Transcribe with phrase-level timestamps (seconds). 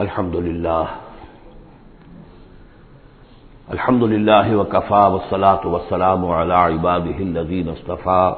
[0.00, 0.86] الحمد لله
[3.72, 8.34] الحمد لله وكفى والصلاة والسلام على عباده الذين اصطفى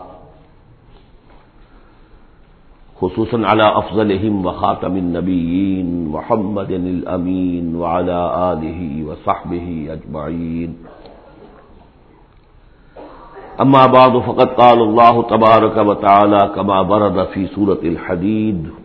[3.01, 8.19] خصوصا على أفضلهم وخاتم النبيين محمد الأمين وعلى
[8.53, 10.77] آله وصحبه أجمعين
[13.61, 18.82] أما بعد، فقد قال الله تبارك وتعالى كما برد في سورة الحديد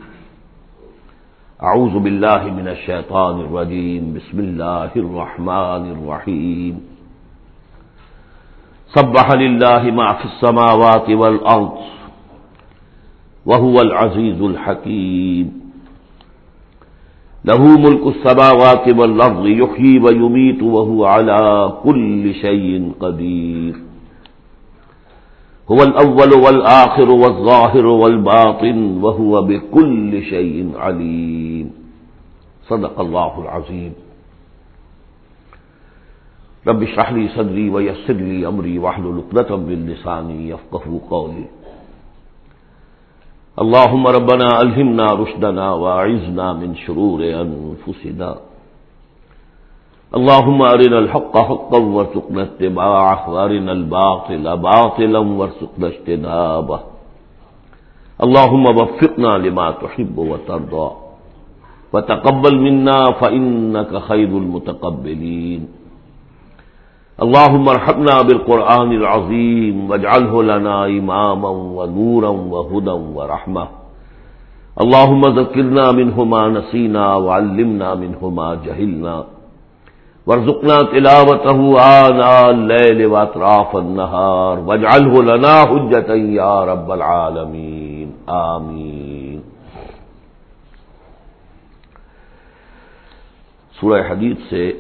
[1.62, 6.78] اعوذ باللہ من الشیطان الرجیم، بسم اللہ الرحمن الرحیم۔
[8.96, 11.80] سبح للہ ما فی السماوات والارض
[13.46, 15.48] وهو العزیز الحکیم۔
[17.48, 23.87] له ملک السماوات والارض، یحیی ویمیت وهو على كل شيء قدیر۔
[25.72, 31.72] هو الأول والآخر والظاهر والباطن وهو بكل شيء عليم.
[32.68, 33.94] صدق الله العظيم
[36.68, 41.46] رب اشرح لي صدري ويسر لي أمري واحلل عقدة من لساني يفقهوا قولي.
[43.62, 48.36] اللهم ربنا ألهمنا رشدنا وأعذنا من شرور أنفسنا.
[50.16, 56.80] اللهم أرنا الحق حقا وارزقنا اتباعه وأرنا الباطل باطلا وارزقنا اجتنابه
[58.24, 60.90] اللهم وفقنا لما تحب وترضى۔
[61.94, 65.62] وتقبل منا فإنك خير المتقبلين
[67.22, 73.68] اللهم ارحمنا بالقرآن العظيم واجعله لنا إماما ونورا وهدى ورحمة۔
[74.82, 79.37] اللهم ذكرنا منه ما نسينا وعلمنا منه ما جهلنا
[80.28, 81.60] ورزقنا تلاوته
[82.48, 88.12] الليل واطراف النهار واجعله لنا حجة يا رب العالمين.
[88.26, 89.40] آمين.
[93.80, 94.72] سورہ حدیث سے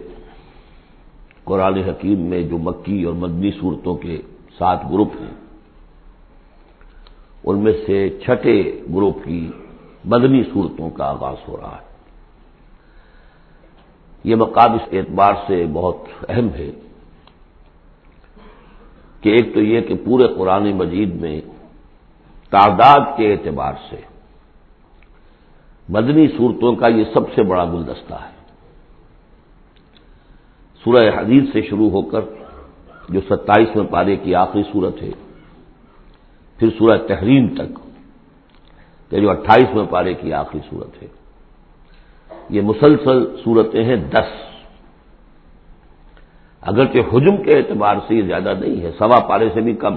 [1.43, 4.21] قرآن حکیم میں جو مکی اور مدنی صورتوں کے
[4.57, 5.35] سات گروپ ہیں،
[7.45, 8.63] ان میں سے چھٹے
[8.95, 9.51] گروپ کی
[10.05, 11.86] مدنی صورتوں کا آغاز ہو رہا ہے۔
[14.23, 15.97] یہ مقام اس اعتبار سے بہت
[16.29, 16.71] اہم ہے
[19.21, 21.41] کہ ایک تو یہ کہ پورے قرآن مجید میں
[22.49, 24.01] تعداد کے اعتبار سے
[25.89, 28.35] مدنی صورتوں کا یہ سب سے بڑا گلدستہ ہے۔
[30.83, 32.21] سورہ حدیث سے شروع ہو کر
[33.09, 35.11] جو ستائیسویں پارے کی آخری صورت ہے،
[36.59, 37.79] پھر سورہ تحریم تک
[39.09, 41.07] کہ جو اٹھائیسویں پارے کی آخری صورت ہے۔
[42.49, 44.29] یہ مسلسل صورتیں ہیں دس۔
[46.61, 49.95] اگرچہ حجم کے اعتبار سے یہ زیادہ نہیں ہے، سوا پارے سے بھی کم۔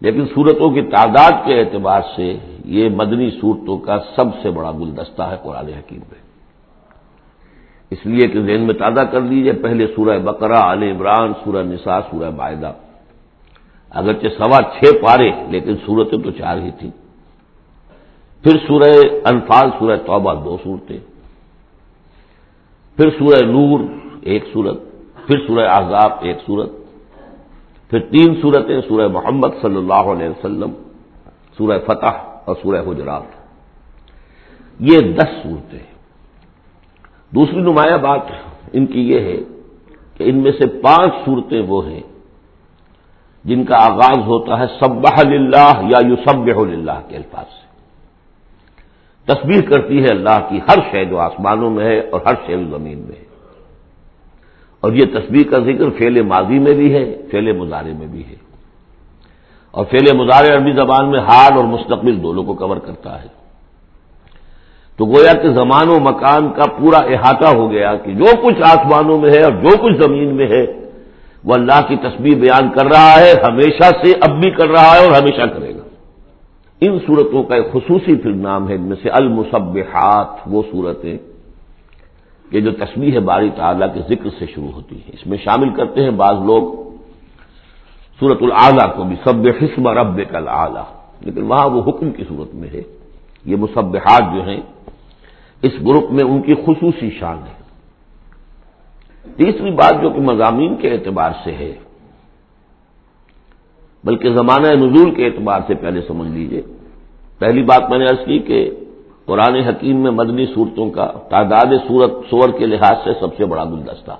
[0.00, 5.22] لیکن صورتوں کی تعداد کے اعتبار سے یہ مدنی صورتوں کا سب سے بڑا گلدستہ
[5.22, 6.20] ہے قرآن حکیم میں
[7.90, 12.00] اس لیے کہ ذہن میں تازہ کر لیجیے پہلے سورہ بقرہ عال عمران، سورہ نساء،
[12.10, 12.72] سورہ معاہدہ
[13.90, 16.90] اگرچہ سوا چھ پارے، لیکن صورتیں تو چار ہی تھیں۔
[18.42, 18.92] پھر سورہ
[19.24, 20.98] انفال، سورہ توبہ، دو صورتیں۔
[22.98, 23.80] پھر سورہ نور
[24.22, 24.78] ایک صورت
[25.26, 26.70] پھر سورہ احزاب ایک صورت
[27.90, 30.72] پھر تین صورتیں سورہ محمد صلی اللہ علیہ وسلم،
[31.58, 33.22] سورہ فتح اور سورہ حجرات۔
[34.80, 35.86] یہ دس صورتیں
[37.34, 38.20] دوسری نمایاں بات
[38.72, 39.38] ان کی یہ ہے
[40.14, 42.00] کہ ان میں سے پانچ صورتیں وہ ہیں
[43.44, 47.67] جن کا آغاز ہوتا ہے سبح للہ یا یو سب للہ کے الفاظ سے۔
[49.28, 52.98] تصویر کرتی ہے اللہ کی، ہر شے جو آسمانوں میں ہے اور ہر شے زمین
[52.98, 53.28] میں ہے۔
[54.80, 58.34] اور یہ تصویر کا ذکر فیل ماضی میں بھی ہے فیل مظاہرے میں بھی ہے۔
[59.70, 63.28] اور فیل مظاہرے عربی زبان میں حال اور مستقبل دونوں کو کور کرتا ہے۔
[64.96, 69.20] تو گویا کہ زمان و مکان کا پورا احاطہ ہو گیا کہ جو کچھ آسمانوں
[69.20, 70.66] میں ہے اور جو کچھ زمین میں ہے،
[71.44, 75.04] وہ اللہ کی تصویر بیان کر رہا ہے، ہمیشہ سے اب بھی کر رہا ہے
[75.04, 75.77] اور ہمیشہ کرے گا۔
[76.80, 81.18] ان صورتوں کا ایک خصوصی پھر نام ہے ان میں سے المصبحات وہ صورتیں
[82.50, 86.04] کہ جو تصویر باری تعالیٰ کے ذکر سے شروع ہوتی ہیں۔ اس میں شامل کرتے
[86.04, 86.62] ہیں بعض لوگ
[88.20, 90.84] سورت العلیٰ کو بھی سب حسم رب کل اعلیٰ
[91.20, 92.82] لیکن وہاں وہ حکم کی صورت میں ہے۔
[93.44, 94.60] یہ مصبحات جو ہیں،
[95.62, 97.56] اس گروپ میں ان کی خصوصی شان ہے۔
[99.36, 101.72] تیسری بات جو کہ مضامین کے اعتبار سے ہے،
[104.04, 106.62] بلکہ زمانہ نزول کے اعتبار سے پہلے سمجھ لیجیے
[107.38, 108.70] پہلی بات میں نے عرض کی کہ
[109.24, 113.64] قرآن حکیم میں مدنی صورتوں کا تعداد صورت سور کے لحاظ سے سب سے بڑا
[113.64, 114.12] گلدستہ۔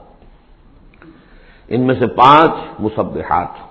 [1.69, 3.69] ان میں سے پانچ مصبحات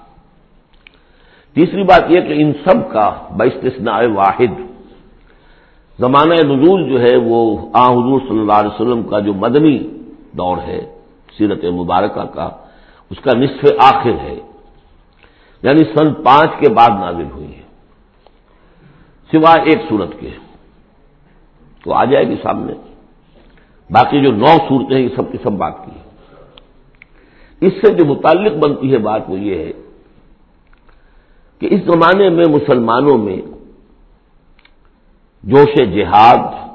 [1.54, 4.62] تیسری بات یہ کہ ان سب کا باستثناء واحد۔
[6.00, 9.78] زمانہ نزول جو ہے وہ آ حضور صلی اللہ علیہ وسلم کا جو مدنی
[10.32, 10.96] دور ہے،
[11.38, 12.50] سیرت مبارکہ کا،
[13.10, 14.40] اس کا نصف آخر ہے۔
[15.64, 17.67] یعنی سن پانچ کے بعد نازل ہوئی ہے۔
[19.32, 20.30] سوائے ایک صورت کے۔
[21.84, 22.74] تو آ جائے گی سامنے۔
[23.90, 25.92] باقی جو نو صورتیں ہیں، یہ سب کی سب بات کی۔
[27.62, 29.72] اس سے جو متعلق بنتی ہے بات وہ یہ ہے
[31.60, 33.38] کہ اس زمانے میں مسلمانوں میں
[35.44, 36.70] جوش جہاد،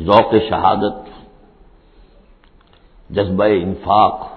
[0.00, 1.08] ذوق شہادت،
[3.10, 4.28] جذبہ انفاق،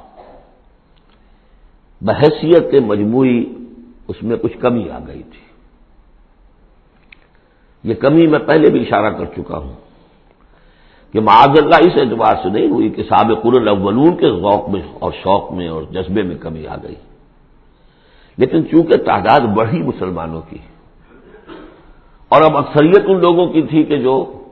[2.02, 3.46] بحثیت مجموعی
[4.08, 5.47] اس میں کچھ کمی آ گئی تھی۔
[7.88, 9.74] یہ کمی میں پہلے بھی اشارہ کر چکا ہوں
[11.14, 15.12] کہ معاذ اللہ اس اعتبار سے نہیں ہوئی کہ سابق الاولون کے ذوق میں اور
[15.12, 16.96] شوق میں اور جذبے میں کمی آ گئی۔
[18.38, 20.58] لیکن چونکہ تعداد بڑھی مسلمانوں کی
[22.30, 24.44] اور اب اکثریت ان لوگوں کی تھی کہ جو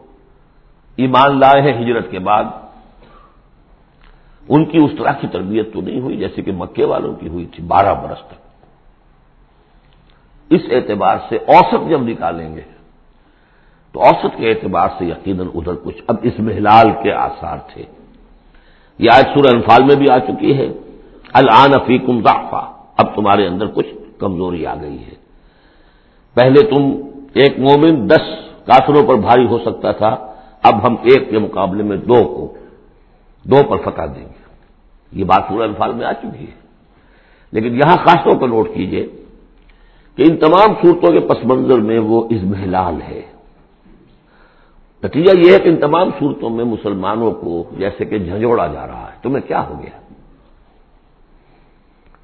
[0.95, 2.43] ایمان لائے ہیں ہجرت کے بعد،
[4.49, 7.45] ان کی اس طرح کی تربیت تو نہیں ہوئی جیسے کہ مکے والوں کی ہوئی
[7.45, 8.39] تھی بارہ برس تک۔
[10.49, 12.61] اس اعتبار سے اوسط جب نکالیں گے
[13.95, 17.83] تو اوسط کے اعتبار سے یقیناً ادھر کچھ اب اس محلال کے آثار تھے۔
[18.99, 20.67] یہ آج سورہ انفال میں بھی آ چکی ہے۔
[21.33, 23.87] الان فیکم ضعفا، اب تمہارے اندر کچھ
[24.19, 25.15] کمزوری آ گئی ہے۔
[26.33, 28.25] پہلے تم ایک مومن دس
[28.65, 30.33] کافروں پر بھاری ہو سکتا تھا،
[30.63, 32.53] اب ہم ایک کے مقابلے میں دو کو
[33.43, 34.43] دو پر فتح دیں گے۔
[35.11, 36.55] یہ بات سورہ انفال میں آ چکی ہے۔
[37.51, 39.07] لیکن یہاں خاص طور پر نوٹ کیجیے
[40.15, 43.34] کہ ان تمام صورتوں کے پس منظر میں وہ ازمحلال ہے۔
[45.03, 49.11] نتیجہ یہ ہے کہ ان تمام صورتوں میں مسلمانوں کو جیسے کہ جھنجھوڑا جا رہا
[49.11, 49.99] ہے، تمہیں کیا ہو گیا؟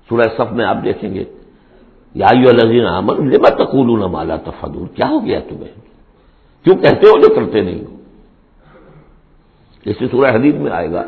[0.09, 1.23] سورہ صف میں آپ دیکھیں گے،
[2.15, 5.73] یا لذین احمد لما تقولون مالا تفدور کیا ہو گیا تمہیں؟
[6.63, 7.95] کیوں کہتے ہو جو کرتے نہیں ہو؟
[9.85, 11.03] جیسے سورہ حدیث میں آئے گا۔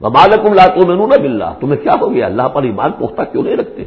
[0.00, 3.42] مالکم لا تو میں نہ بلّہ تمہیں کیا ہو گیا؟ اللہ پر ایمان پختہ کیوں
[3.42, 3.84] نہیں رکھتے؟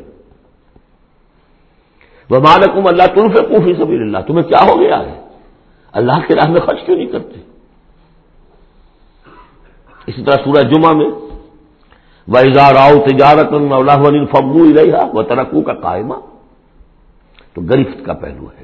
[2.30, 5.29] وہ مالکم اللہ تلف کوفی سبھی اللہ، تمہیں کیا ہو گیا ہے؟
[5.92, 7.40] اللہ کے راہ میں خرچ کیوں نہیں کرتے؟
[10.08, 11.10] اسی طرح سورہ جمعہ میں
[12.28, 16.16] وہ اظہار تجارت اللہ فبو رہا وہ ترقو کا قائمہ
[17.54, 18.64] تو گرفت کا پہلو ہے،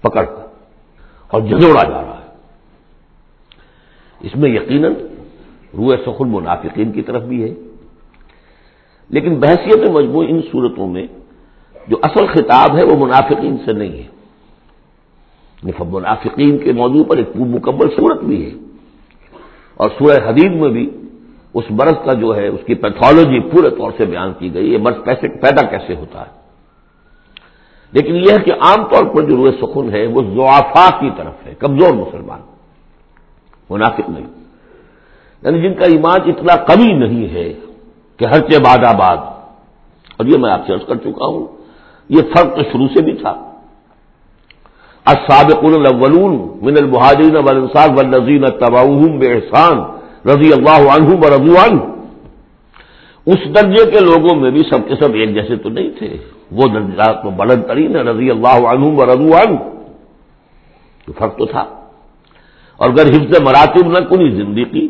[0.00, 0.46] پکڑ کا،
[1.28, 2.36] اور جھجوڑا جا رہا ہے۔
[4.20, 4.92] اس میں یقیناً
[5.76, 7.54] روح سخن منافقین کی طرف بھی ہے۔
[9.08, 11.06] لیکن بحثیت مجموع ان صورتوں میں
[11.88, 14.08] جو اصل خطاب ہے وہ منافقین سے نہیں ہے۔
[15.62, 18.58] منافقین کے موضوع پر ایک مکمل صورت بھی ہے۔
[19.74, 20.90] اور سورہ حدید میں بھی
[21.54, 24.78] اس مرض کا جو ہے، اس کی پیتھولوجی پورے طور سے بیان کی گئی، یہ
[24.78, 26.42] مرض پیدا کیسے ہوتا ہے۔
[27.92, 31.46] لیکن یہ ہے کہ عام طور پر جو روح سکون ہے وہ زوافا کی طرف
[31.46, 32.40] ہے، کمزور مسلمان،
[33.70, 34.26] منافق نہیں۔
[35.42, 37.52] یعنی جن کا ایمان اتنا کمی نہیں ہے
[38.16, 39.16] کہ ہر چے باد آباد۔
[40.16, 41.46] اور یہ میں آپ سے عرض کر چکا ہوں،
[42.08, 43.51] یہ فرق تو شروع سے بھی تھا۔
[45.06, 49.78] السابق الاولون من المہاجرین والانصار والذین تبعوہم بإحسان
[50.28, 51.80] رضی اللہ عنہم ورضو عنہ
[53.26, 56.08] اس درجے کے لوگوں میں بھی سب کے سب ایک جیسے تو نہیں تھے.
[56.52, 59.56] وہ درجات تو بلند ترین ہے رضی اللہ عنہم ورضو عنہ.
[61.08, 61.64] تو فرق تو تھا.
[62.78, 64.86] اور اگر حفظ مراتب نہ کنی زندگی،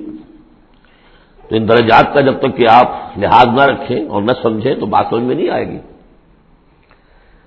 [1.45, 2.88] تو ان درجات کا جب تک کہ آپ
[3.19, 5.78] لحاظ نہ رکھیں اور نہ سمجھیں تو بات سمجھ میں نہیں آئے گی.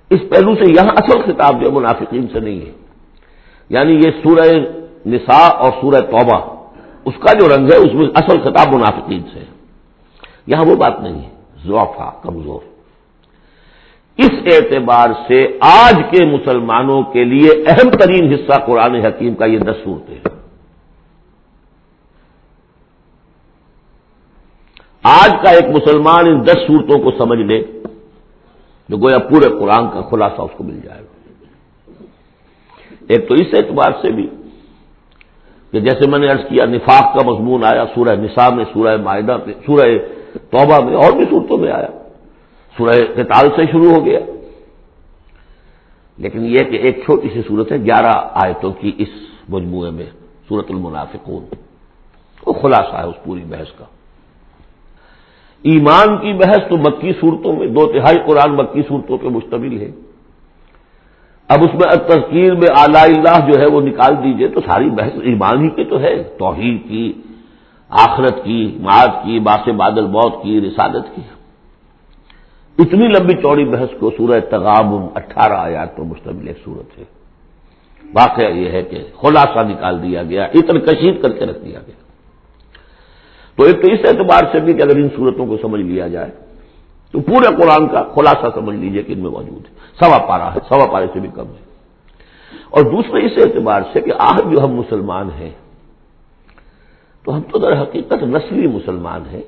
[0.09, 2.71] اس پہلو سے یہاں اصل خطاب جو منافقین سے نہیں ہے۔
[3.69, 4.49] یعنی یہ سورہ
[5.05, 6.55] نساء اور سورہ توبہ،
[7.05, 9.45] اس کا جو رنگ ہے، اس میں اصل خطاب منافقین سے ہے۔
[10.47, 11.29] یہاں وہ بات نہیں ہے۔
[11.65, 12.59] ضوفا کمزور۔
[14.17, 19.59] اس اعتبار سے آج کے مسلمانوں کے لیے اہم ترین حصہ قرآن حکیم کا یہ
[19.59, 20.35] دس صورتیں ہیں۔
[25.03, 27.63] آج کا ایک مسلمان ان دس صورتوں کو سمجھ لے۔
[28.89, 31.15] جو گویا پورے قرآن کا خلاصہ اس کو مل جائے گا۔
[33.07, 34.27] ایک تو اس اعتبار سے بھی
[35.71, 39.37] کہ جیسے میں نے ارض کیا، نفاق کا مضمون آیا سورہ نساء میں، سورہ معاہدہ
[39.45, 39.97] میں، سورہ
[40.33, 41.87] توبہ میں، اور بھی صورتوں میں آیا۔
[42.77, 44.19] سورہ قتال سے شروع ہو گیا۔
[46.17, 49.07] لیکن یہ کہ ایک چھوٹی سی صورت ہے، گیارہ آیتوں کی اس
[49.49, 50.05] مجموعے میں
[50.47, 51.45] سورت المنافقون۔
[52.47, 53.85] وہ خلاصہ ہے اس پوری بحث کا۔
[55.61, 59.91] ایمان کی بحث تو مکی صورتوں میں، دو تہائی قرآن مکی صورتوں پہ مشتمل ہے۔
[61.47, 65.11] اب اس میں تذکیر میں اعلی اللہ جو ہے وہ نکال دیجیے تو ساری بحث
[65.23, 67.13] ایمان ہی کے تو ہے۔ توحید کی،
[67.89, 71.21] آخرت کی، معاد کی، باس بادل موت کی، رسالت کی۔
[72.79, 77.03] اتنی لمبی چوڑی بحث کو سورہ تغاب اٹھارہ آیات پر مشتمل ایک صورت ہے۔
[78.13, 82.04] واقعہ یہ ہے کہ خلاصہ نکال دیا گیا اتن کشید کر کے رکھ دیا گیا۔
[83.55, 86.31] تو ایک تو اس اعتبار سے بھی کہ اگر ان صورتوں کو سمجھ لیا جائے،
[87.11, 90.59] تو پورے قرآن کا خلاصہ سمجھ لیجیے کہ ان میں موجود ہے۔ سوا پارا ہے،
[90.69, 91.65] سوا پارے سے بھی کم ہے۔
[92.69, 95.51] اور دوسرے اس اعتبار سے کہ آج جو ہم مسلمان ہیں،
[97.23, 99.41] تو ہم تو در حقیقت نسلی مسلمان ہیں۔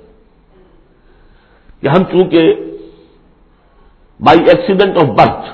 [1.81, 2.55] کہ ہم چونکہ
[4.19, 5.45] بائی ایکسیڈنٹ آف برتھ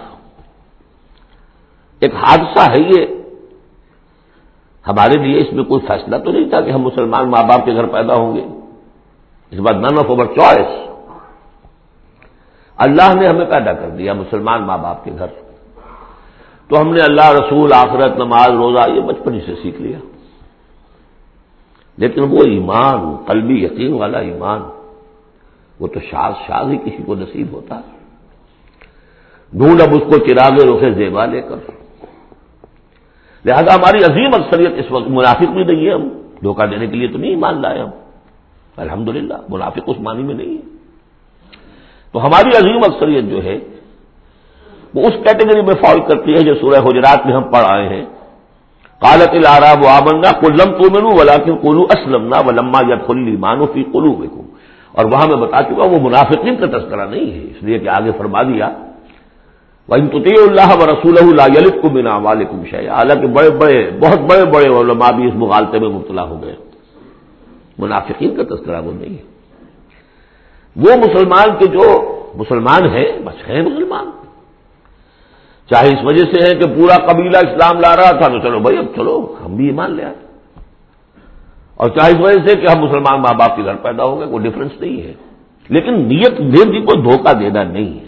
[2.00, 3.23] ایک حادثہ ہے یہ
[4.88, 7.74] ہمارے لیے اس میں کوئی فیصلہ تو نہیں تھا کہ ہم مسلمان ماں باپ کے
[7.74, 8.42] گھر پیدا ہوں گے۔
[9.52, 10.90] اس بات نن آف اوور چوائس
[12.78, 15.28] اللہ نے ہمیں پیدا کر دیا مسلمان ماں باپ کے گھر۔
[16.68, 19.98] تو ہم نے اللہ رسول آخرت نماز روزہ یہ بچپن ہی سے سیکھ لیا۔
[21.98, 24.62] لیکن وہ ایمان، قلبی یقین والا ایمان،
[25.80, 27.94] وہ تو شاز شاز ہی کسی کو نصیب ہوتا۔ ہے
[29.54, 31.83] ڈھونڈ اب اس کو چراغے روکے زیبا لے کر۔
[33.46, 36.08] لہذا ہماری عظیم اکثریت اس وقت منافق بھی نہیں ہے ہم۔
[36.44, 37.90] دھوکہ دینے کے لیے تو نہیں ایمان لائے ہم۔
[38.78, 40.62] الحمدللہ، منافق اس معنی میں نہیں ہے۔
[42.12, 43.58] تو ہماری عظیم اکثریت جو ہے،
[44.96, 48.06] وہ اس کیٹیگری میں فال کرتی ہے جو سورہ حجرات میں ہم پڑھ آئے ہیں۔
[49.00, 53.84] کالت العراب آمنا کلم تو مینو ولا کیوں کولو اسلم ولما یا کھلی مانو فی
[53.84, 54.22] کلو
[54.92, 58.12] اور وہاں میں بتا چکا وہ منافقین کا تذکرہ نہیں ہے، اس لیے کہ آگے
[58.18, 58.70] فرما دیا۔
[59.88, 64.80] تو اللہ و رسول اللہ یلف کو بنا والم حالانکہ بڑے بڑے بہت بڑے بڑے
[64.80, 66.56] علماء بھی اس مغالطے میں مبتلا ہو گئے۔
[67.78, 69.24] منافقین کا تذکرہ وہ نہیں ہے۔
[70.76, 74.06] وہ مسلمان کے جو مسلمان ہیں، بس ہیں مسلمان۔
[75.70, 78.78] چاہے اس وجہ سے ہے کہ پورا قبیلہ اسلام لا رہا تھا تو چلو بھائی،
[78.78, 80.16] اب چلو، ہم بھی ایمان لے آئے۔
[81.76, 84.28] اور چاہے اس وجہ سے کہ ہم مسلمان ماں باپ کے گھر پیدا ہو گئے
[84.28, 85.14] کوئی ڈفرنس نہیں ہے۔
[85.70, 88.03] لیکن نیت دیر جی کو دھوکہ دینا نہیں ہے۔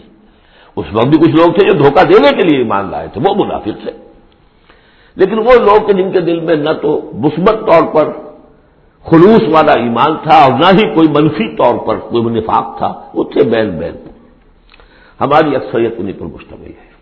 [0.76, 3.46] اس وقت بھی کچھ لوگ تھے جو دھوکہ دینے کے لیے ایمان لائے تھے، وہ
[3.46, 3.92] منافق تھے۔
[5.16, 8.12] لیکن وہ لوگ جن کے دل میں نہ تو مثبت طور پر
[9.06, 13.24] خلوص والا ایمان تھا اور نہ ہی کوئی منفی طور پر کوئی نفاق تھا، وہ
[13.24, 13.96] تھے بین بین
[15.22, 16.96] ہماری اکثریت انہیں پر مشتمل ہے۔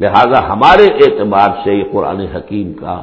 [0.00, 3.02] لہذا ہمارے اعتبار سے یہ قرآن حکیم کا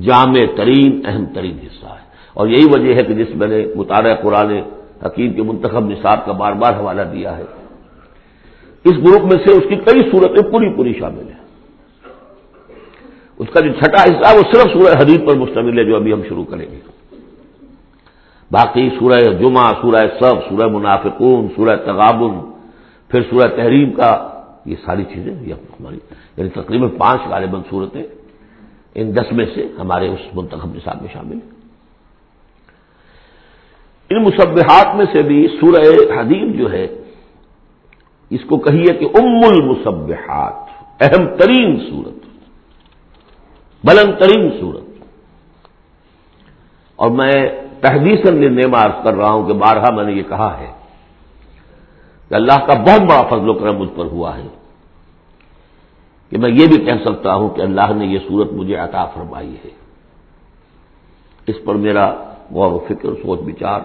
[0.00, 4.14] جامع ترین، اہم ترین حصہ ہے۔ اور یہی وجہ ہے کہ جس میں نے مطالعہ
[4.14, 4.60] قرآن
[5.06, 7.59] حکیم کے منتخب نصاب کا بار بار حوالہ دیا ہے۔
[8.84, 11.40] اس گروپ میں سے اس کی کئی صورتیں پوری پوری شامل ہیں۔
[13.38, 16.22] اس کا جو چھٹا حصہ وہ صرف سورہ حدیث پر مشتمل ہے جو ابھی ہم
[16.28, 16.78] شروع کریں گے۔
[18.50, 22.50] باقی سورہ جمعہ، سورہ سب سورہ منافقون، سورہ تغابن،
[23.08, 24.10] پھر سورہ تحریم کا
[24.66, 25.98] یہ ساری چیزیں یہ ہماری
[26.36, 28.02] یعنی تقریباً پانچ غالباً صورتیں
[28.94, 31.50] ان دس میں سے ہمارے اس منتخب نصاب میں شامل ہیں۔
[34.10, 35.84] ان مصبحات میں سے بھی سورہ
[36.18, 36.86] حدیم جو ہے
[38.30, 40.54] اس کو کہیے کہ ام المصبحات
[41.00, 42.14] اہم ترین صورت۔
[43.84, 45.04] بلند ترین صورت۔
[46.96, 47.48] اور میں
[47.80, 48.26] تحدیث
[48.74, 50.72] عرض کر رہا ہوں کہ بارہا میں نے یہ کہا ہے
[52.28, 54.48] کہ اللہ کا بہت بڑا فضل و کرم مجھ پر ہوا ہے
[56.30, 59.56] کہ میں یہ بھی کہہ سکتا ہوں کہ اللہ نے یہ صورت مجھے عطا فرمائی
[59.64, 59.70] ہے۔
[61.46, 62.14] اس پر میرا
[62.50, 63.80] غور و فکر، سوچ بچار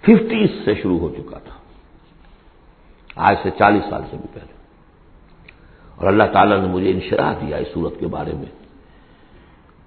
[0.00, 1.55] ففٹیز سے شروع ہو چکا تھا۔
[3.16, 4.52] آج سے چالیس سال سے بھی پہلے۔
[5.96, 8.66] اور اللہ تعالیٰ نے مجھے انشراح دیا اس صورت کے بارے میں۔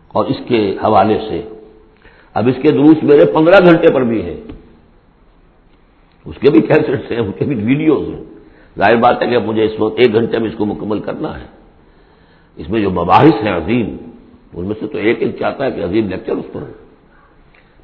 [0.07, 1.50] اور اس کے حوالے سے،
[2.33, 4.41] اب اس کے دروس میرے پندرہ گھنٹے پر بھی ہیں۔
[6.25, 8.24] اس کے بھی کیسٹس ہیں اس کے بھی ویڈیوز ہیں۔
[8.77, 11.45] ظاہر بات ہے کہ مجھے اس وقت ایک گھنٹے میں اس کو مکمل کرنا ہے۔
[12.55, 13.98] اس میں جو مباحث ہیں عظیم،
[14.53, 16.71] ان میں سے تو ایک ایک چاہتا ہے کہ عظیم لیکچر اس پر ہو۔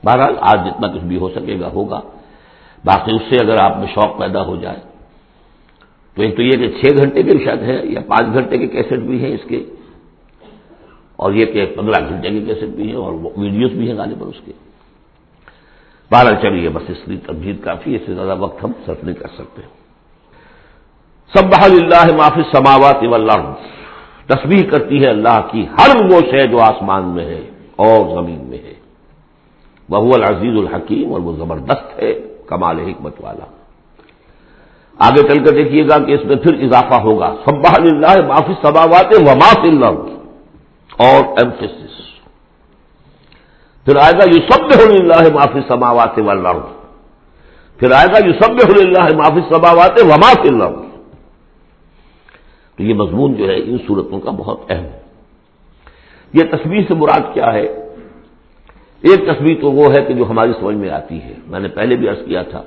[0.03, 1.99] بہرحال، آج جتنا کچھ بھی ہو سکے گا، ہوگا۔
[2.85, 4.94] باقی اس سے اگر آپ میں شوق پیدا ہو جائے
[6.15, 8.93] تو ایک تو یہ کہ چھ گھنٹے کے شاید ہے یا پانچ گھنٹے کے کیسٹ
[8.93, 9.65] بھی ہیں اس کے
[11.15, 14.25] اور یہ کہ پندرہ گھنٹے کے کیسٹ بھی ہیں اور ویڈیوز بھی ہیں گانے پر
[14.25, 14.51] اس کے۔
[16.11, 19.27] بارہ چلیے بس اس لیے تبدیل کافی اس سے زیادہ وقت ہم صرف نہیں کر
[19.27, 19.61] سکتے۔
[21.33, 23.53] سب بحال اللہ معافی سماوات اللہ
[24.27, 27.41] تصویر کرتی ہے اللہ کی ہر وہ شے جو آسمان میں ہے
[27.75, 28.73] اور زمین میں ہے۔
[29.89, 32.13] وہ العزیز الحکیم اور وہ زبردست ہے،
[32.45, 33.64] کمال حکمت والا۔
[34.99, 39.13] آگے چل کر دیکھیے گا کہ اس میں پھر اضافہ ہوگا۔ سب اللہ معافی سماوات
[39.19, 40.09] و معاف اللہ
[40.97, 41.71] اور ایمفیس
[43.85, 46.65] پھر آئے گا یو سب اللہ معافی سماوات والارض
[47.77, 50.81] پھر آئے گا یو سب اللہ معافی سماوات وما اللہ
[52.75, 54.99] تو یہ مضمون جو ہے ان صورتوں کا بہت اہم۔ ہے
[56.33, 57.61] یہ تصویر سے مراد کیا ہے؟
[59.01, 61.95] ایک تصویر تو وہ ہے کہ جو ہماری سمجھ میں آتی ہے۔ میں نے پہلے
[61.95, 62.63] بھی عرض کیا تھا۔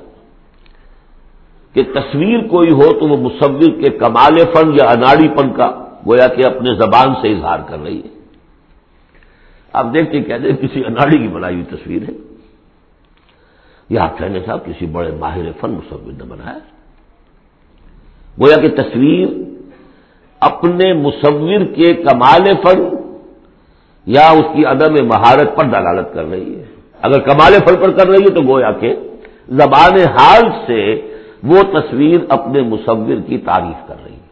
[1.79, 6.27] کہ تصویر کوئی ہو تو وہ مصور کے کمال فن یا اناڑی پن کا گویا
[6.27, 8.09] کہ اپنے زبان سے اظہار کر رہی ہے۔
[9.73, 12.15] آپ دیکھتے کہتے کسی اناڑی کی بنائی ہوئی تصویر ہے۔
[13.91, 16.59] یہ آپ کہنے صاحب کسی بڑے ماہر فن مصور نے بنایا
[18.41, 19.29] گویا کہ تصویر
[20.41, 22.83] اپنے مصور کے کمال فن
[24.07, 26.65] یا اس کی عدم مہارت پر دلالت کر رہی ہے۔
[27.03, 28.95] اگر کمال فن پر کر رہی ہے تو گویا کہ
[29.49, 31.08] زبان حال سے
[31.43, 34.27] وہ تصویر اپنے مصور کی تعریف کر رہی ہے۔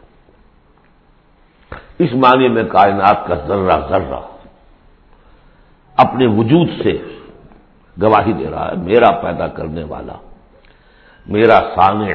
[1.98, 4.20] اس معنی میں کائنات کا ذرہ ذرہ
[5.96, 6.92] اپنے وجود سے
[8.02, 10.16] گواہی دے رہا ہے، میرا پیدا کرنے والا،
[11.26, 12.08] میرا سانع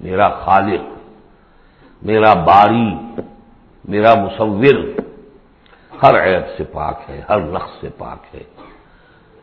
[0.00, 0.98] میرا خالق،
[2.02, 2.94] میرا باری،
[3.84, 4.74] میرا مصور،
[6.02, 8.42] ہر عیب سے پاک ہے، ہر رقص سے پاک ہے۔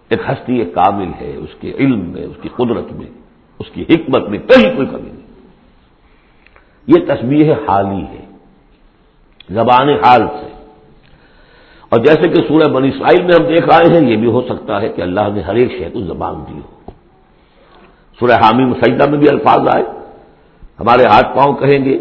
[0.09, 3.07] ایک ہستی کامل ہے، اس کے علم میں، اس کی قدرت میں۔
[3.59, 5.27] اس کی حکمت میں کہیں کوئی کمی نہیں۔
[6.87, 8.25] یہ تصویر حالی ہے،
[9.49, 10.47] زبان حال سے
[11.89, 14.81] اور جیسے کہ سورہ بنی اسرائیل میں ہم دیکھ آئے ہیں، یہ بھی ہو سکتا
[14.81, 16.91] ہے کہ اللہ نے ہر ایک شے کو زبان دی ہو۔
[18.19, 19.83] سورہ حامی مسجدہ میں بھی الفاظ آئے۔
[20.79, 21.97] ہمارے ہاتھ پاؤں کہیں گے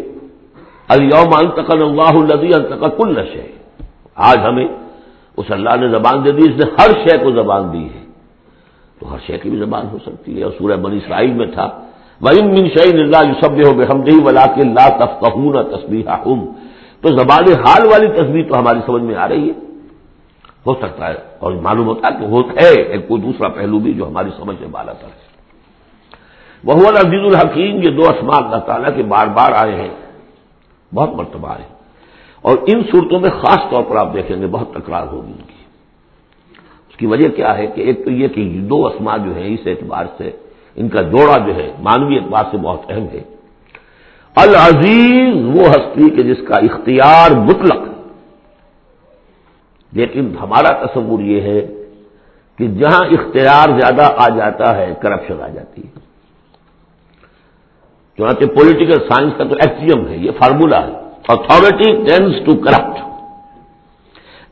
[0.87, 3.47] الوم التقل اللہ الدی التقل کل نشے
[4.15, 4.67] آج ہمیں
[5.37, 8.03] اس اللہ نے زبان دے دی، اس نے ہر شے کو زبان دی ہے۔
[8.99, 11.67] تو ہر شے کی بھی زبان ہو سکتی ہے اور سورہ بنی اسرائیل میں تھا۔
[12.21, 14.21] وم من اللہ یوسب ہو بے ہم نہیں
[14.59, 14.87] اللہ
[15.75, 16.05] تصویر
[17.01, 19.53] تو زبان حال والی تصویر تو ہماری سمجھ میں آ رہی ہے۔
[20.65, 23.93] ہو سکتا ہے اور معلوم ہوتا ہے کہ وہ ہے ایک کوئی دوسرا پہلو بھی
[23.93, 25.29] جو ہماری سمجھ میں بالا تر ہے۔
[26.63, 29.95] وہ عزیز الحکیم یہ دو اسماء اللہ تعالیٰ کے بار بار آئے ہیں۔
[30.95, 31.63] بہت مرتبہ آئے
[32.41, 35.58] اور ان صورتوں میں خاص طور پر آپ دیکھیں گے بہت تکرار ہوگی ان کی۔
[36.99, 40.05] کی وجہ کیا ہے کہ ایک تو یہ کہ دو اسما جو ہیں اس اعتبار
[40.17, 40.29] سے
[40.75, 43.23] ان کا جوڑا جو ہے مانوی اعتبار سے بہت اہم ہے۔
[44.35, 47.87] العزیز وہ ہستی کہ جس کا اختیار مطلق
[49.93, 51.61] لیکن ہمارا تصور یہ ہے
[52.57, 55.99] کہ جہاں اختیار زیادہ آ جاتا ہے کرپشن آ جاتی ہے۔
[58.17, 60.93] چنانچہ پولیٹیکل سائنس کا تو ایکسیم ہے، یہ فارمولا ہے۔
[61.27, 62.99] Authority tends to corrupt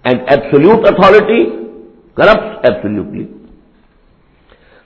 [0.04, 1.66] and absolute authority
[2.17, 3.25] corrupt absolutely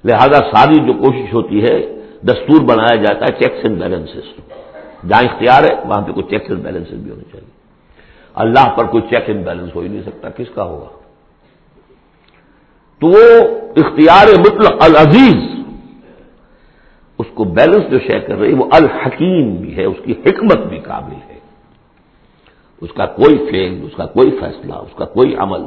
[0.03, 1.77] لہذا ساری جو کوشش ہوتی ہے،
[2.23, 4.09] دستور بنایا جاتا ہے چیکس اینڈ بیلنس
[5.09, 7.49] جہاں اختیار ہے، وہاں پہ کوئی چیکس اینڈ بیلنس بھی ہونے چاہیے۔
[8.35, 10.89] اللہ پر کوئی چیک اینڈ بیلنس ہو ہی نہیں سکتا، کس کا ہوگا؟
[13.01, 13.23] تو وہ
[13.75, 15.59] اختیار مطلق العزیز،
[17.19, 20.79] اس کو بیلنس جو شے کر رہی وہ الحکیم بھی ہے، اس کی حکمت بھی
[20.79, 21.39] قابل ہے۔
[22.81, 25.61] اس کا کوئی فیل اس کا کوئی فیصلہ، اس کا کوئی عمل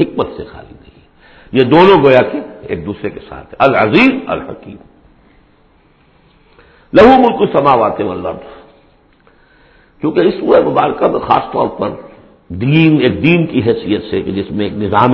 [0.00, 0.79] حکمت سے خالی۔
[1.52, 4.76] یہ دونوں گویا کہ ایک دوسرے کے ساتھ العزیز، الحکیم۔
[6.92, 8.60] لہو ملک سماوات والارض۔
[10.00, 11.90] کیونکہ اس سورہ مبارکہ میں خاص طور پر
[12.48, 15.12] دین، ایک دین کی حیثیت سے کہ جس میں ایک نظام،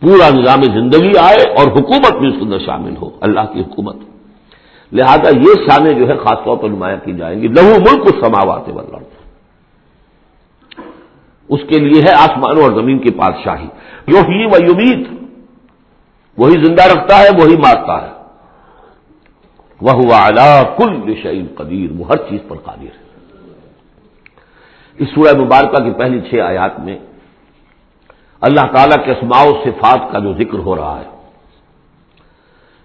[0.00, 3.96] پورا نظام زندگی آئے اور حکومت بھی اس کے اندر شامل ہو، اللہ کی حکومت۔
[4.92, 8.68] لہذا یہ شانیں جو ہے خاص طور پر نمایاں کی جائیں گی۔ لہو ملک سماوات
[8.68, 9.11] والارض۔
[11.52, 13.66] اس کے لیے ہے آسمانوں اور زمین کی پادشاہی
[14.06, 15.06] جو ہی و یمید
[16.38, 18.12] وہی زندہ رکھتا ہے، وہی مارتا ہے۔
[19.80, 23.00] وہ اعلی کل شعیل قدیر، وہ ہر چیز پر قادر ہے۔
[24.98, 26.98] اس سورہ مبارکہ کی پہلی چھ آیات میں
[28.40, 31.10] اللہ تعالی کے اسماع و صفات کا جو ذکر ہو رہا ہے،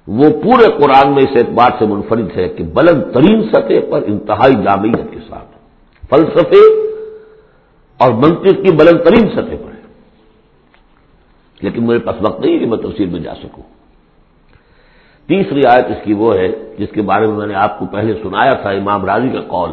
[0.08, 4.64] وہ پورے قرآن میں اس اعتبار سے منفرد ہے کہ بلند ترین سطح پر انتہائی
[4.64, 5.52] جامعیت کے ساتھ
[6.10, 6.87] فلسفے
[7.98, 9.82] اور منطق کی بلند ترین سطح پر ہے۔
[11.62, 13.64] لیکن میرے پاس وقت نہیں ہے کہ میں تفصیل میں جا سکوں۔
[15.28, 16.48] تیسری آیت اس کی وہ ہے
[16.80, 19.72] جس کے بارے میں میں نے آپ کو پہلے سنایا تھا، امام راضی کا قول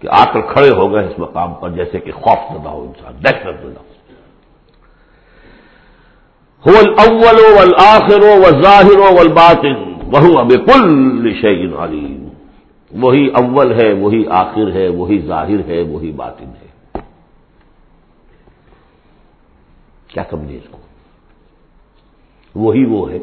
[0.00, 3.14] کہ آ کر کھڑے ہو گئے اس مقام پر جیسے کہ خوف زدہ ہو انسان
[3.24, 3.88] دیکھ کر زدہ ہو۔
[6.68, 12.28] اول والآخر والظاہر والباطن وہ اب کل شعین علیم
[13.00, 16.67] وہی اول ہے، وہی آخر ہے، وہی ظاہر ہے، وہی باطن ہے۔
[20.08, 20.78] کیا سمجھے اس کو
[22.54, 23.18] وہی وہ ہے۔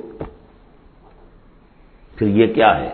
[2.15, 2.89] پھر یہ کیا ہے؟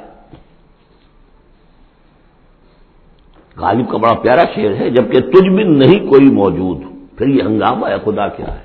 [3.58, 6.84] غالب کا بڑا پیارا شعر ہے، جبکہ تجھ بھی نہیں کوئی موجود۔
[7.18, 8.64] پھر یہ ہنگامہ ہے، خدا کیا ہے؟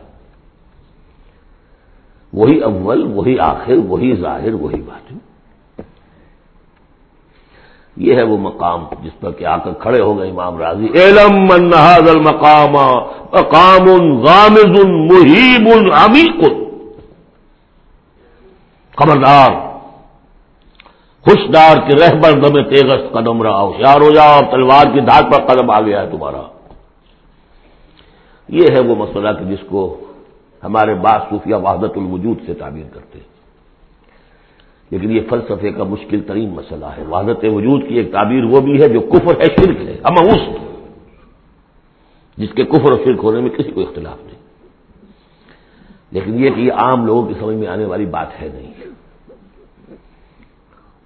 [2.32, 5.12] وہی اول، وہی آخر، وہی ظاہر، وہی بات
[7.96, 11.48] یہ ہے وہ مقام جس پر کہ آ کر کھڑے ہو گئے امام راضی۔ علم
[11.50, 12.72] المقام
[13.32, 13.87] مقام
[14.24, 16.40] غامز محیب عمیق
[18.96, 19.50] خبردار
[21.26, 25.70] ہوشدار کے رہبر دم تیغس قدم رہا، ہوشیار ہو جاؤ تلوار کی دھاک پر قدم
[25.70, 26.42] آ گیا ہے تمہارا۔
[28.48, 30.00] یہ ہے وہ مسئلہ کہ جس کو
[30.64, 33.36] ہمارے بعض صوفیہ وحدت الوجود سے تعبیر کرتے ہیں۔
[34.90, 38.83] لیکن یہ فلسفے کا مشکل ترین مسئلہ ہے۔ وحدت وجود کی ایک تعبیر وہ بھی
[38.83, 40.57] ہے جو کفر ہے، شرک ہے۔ اما اس
[42.37, 44.37] جس کے کفر اور شرک ہونے میں کسی کو اختلاف نہیں۔
[46.11, 48.75] لیکن یہ کہ یہ عام لوگوں کی سمجھ میں آنے والی بات ہے نہیں۔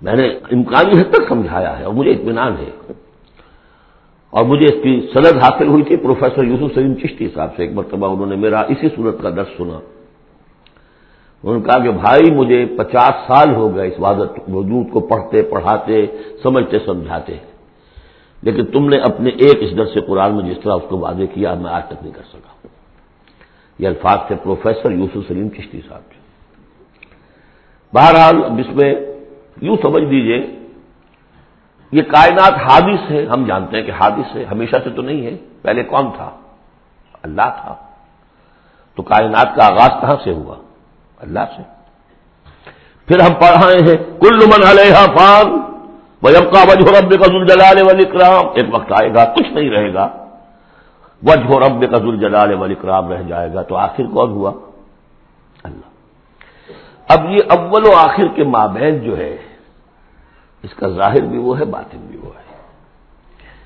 [0.03, 2.93] میں نے امکانی حد تک سمجھایا ہے اور مجھے اطمینان ہے۔
[4.31, 7.73] اور مجھے اس کی سند حاصل ہوئی تھی پروفیسر یوسف سلیم چشتی صاحب سے۔ ایک
[7.73, 9.81] مرتبہ انہوں نے میرا اسی صورت کا درس سنا۔
[11.43, 15.43] انہوں نے کہا کہ بھائی مجھے پچاس سال ہو گئے اس وادت وجود کو پڑھتے،
[15.43, 16.07] پڑھاتے،
[16.43, 17.37] سمجھتے، سمجھاتے۔
[18.43, 21.55] لیکن تم نے اپنے ایک اس درس قرآن میں جس طرح اس کو واضح کیا
[21.55, 22.67] میں آج تک نہیں کر سکا۔
[23.79, 26.01] یہ الفاظ تھے پروفیسر یوسف سلیم چشتی صاحب
[27.95, 28.95] بہرحال اب اس میں
[29.61, 30.59] یوں سمجھ دیجیے
[31.93, 35.37] یہ کائنات حادث ہے، ہم جانتے ہیں کہ حادث ہے، ہمیشہ سے تو نہیں ہے،
[35.63, 36.31] پہلے کون تھا؟
[37.23, 37.75] اللہ تھا۔
[38.95, 40.55] تو کائنات کا آغاز کہاں سے ہوا؟
[41.21, 41.63] اللہ سے۔
[43.07, 45.61] پھر ہم پڑھائے ہیں، کل من علیہ فان
[46.23, 49.71] وجب کا وجہ رب کا ذل جلال ولی کرام ایک وقت آئے گا، کچھ نہیں
[49.71, 50.09] رہے گا۔
[51.23, 54.53] وجہ رب کا ذل جلال ولی کرام رہ جائے گا، تو آخر کون ہوا؟
[55.63, 55.91] اللہ۔
[57.09, 59.37] اب یہ اول و آخر کے مابین جو ہے،
[60.63, 62.57] اس کا ظاہر بھی وہ ہے، باطن بھی وہ ہے۔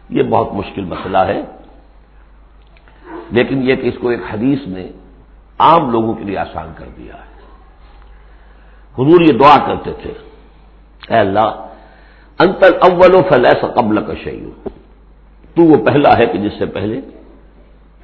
[0.08, 1.40] یہ بہت مشکل مسئلہ ہے۔
[3.30, 4.90] لیکن یہ کہ اس کو ایک حدیث نے
[5.58, 7.33] عام لوگوں کے لیے آسان کر دیا ہے۔
[8.98, 10.12] حضور یہ دعا کرتے تھے۔
[11.10, 11.48] اے اللہ
[12.38, 14.50] انتر اول و فلیس قبل کا شعیو
[15.54, 17.00] تو وہ پہلا ہے کہ جس سے پہلے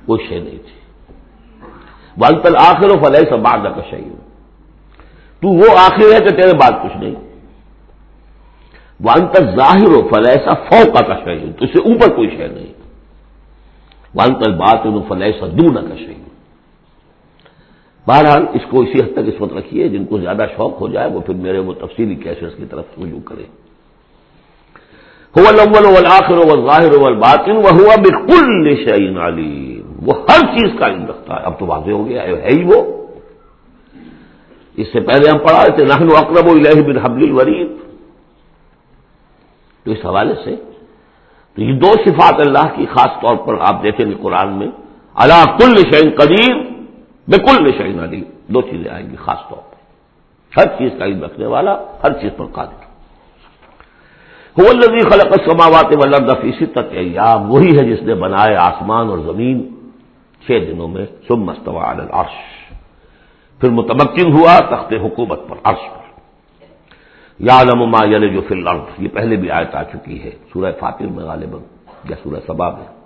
[0.06, 0.78] کوئی شے نہیں تھی۔
[2.16, 4.16] وہ انتل آخر و فلیس بعد کا شعیو
[5.42, 7.14] تو وہ آخر ہے کہ تیرے بعد کچھ نہیں۔
[9.00, 12.72] وہ انتر ظاہر و فلیسا فوقا کا شعیو تو اس سے اوپر کوئی شے نہیں۔
[14.14, 16.29] وہ انتر بات فلیسا دونا کا شعیو
[18.10, 21.08] بہرحال اس کو اسی حد تک اس وقت رکھیے، جن کو زیادہ شوق ہو جائے
[21.10, 23.46] وہ پھر میرے وہ تفصیلی کیسز کی طرف رجوع کرے
[25.34, 31.42] آخر ظاہر باطن وہ ہوا بالکل شعین علیم وہ ہر چیز کا علم رکھتا ہے۔
[31.42, 32.80] اب تو واضح ہو گیا، ہے ہی وہ۔
[34.76, 37.70] اس سے پہلے ہم پڑھا تھے نہن اقرب الہ بن حبل الورید
[39.86, 40.56] تو اس حوالے سے،
[41.56, 44.70] تو یہ دو صفات اللہ کی، خاص طور پر آپ دیکھیں گے قرآن میں
[45.16, 46.54] اللہ کل شعین قدیر
[47.30, 49.80] بالکل نشین علی دو چیزیں آئیں گی خاص طور پر۔
[50.56, 52.90] ہر چیز کا علم رکھنے والا، ہر چیز پر قادر۔
[54.56, 55.86] الزی خلق سماوات
[56.42, 59.74] فیصد تک ایام، وہی ہے جس نے بنائے آسمان اور زمین
[60.46, 62.36] چھ دنوں میں سم مستوا العرش۔
[63.60, 66.20] پھر متمکن ہوا تخت حکومت پر، عرش پر۔
[67.38, 71.06] یا ما یل جو فی الارض۔ یہ پہلے بھی آیت آ چکی ہے۔ سورہ فاتر
[71.06, 71.60] میں غالباً،
[72.10, 72.99] یا سورہ سبا میں۔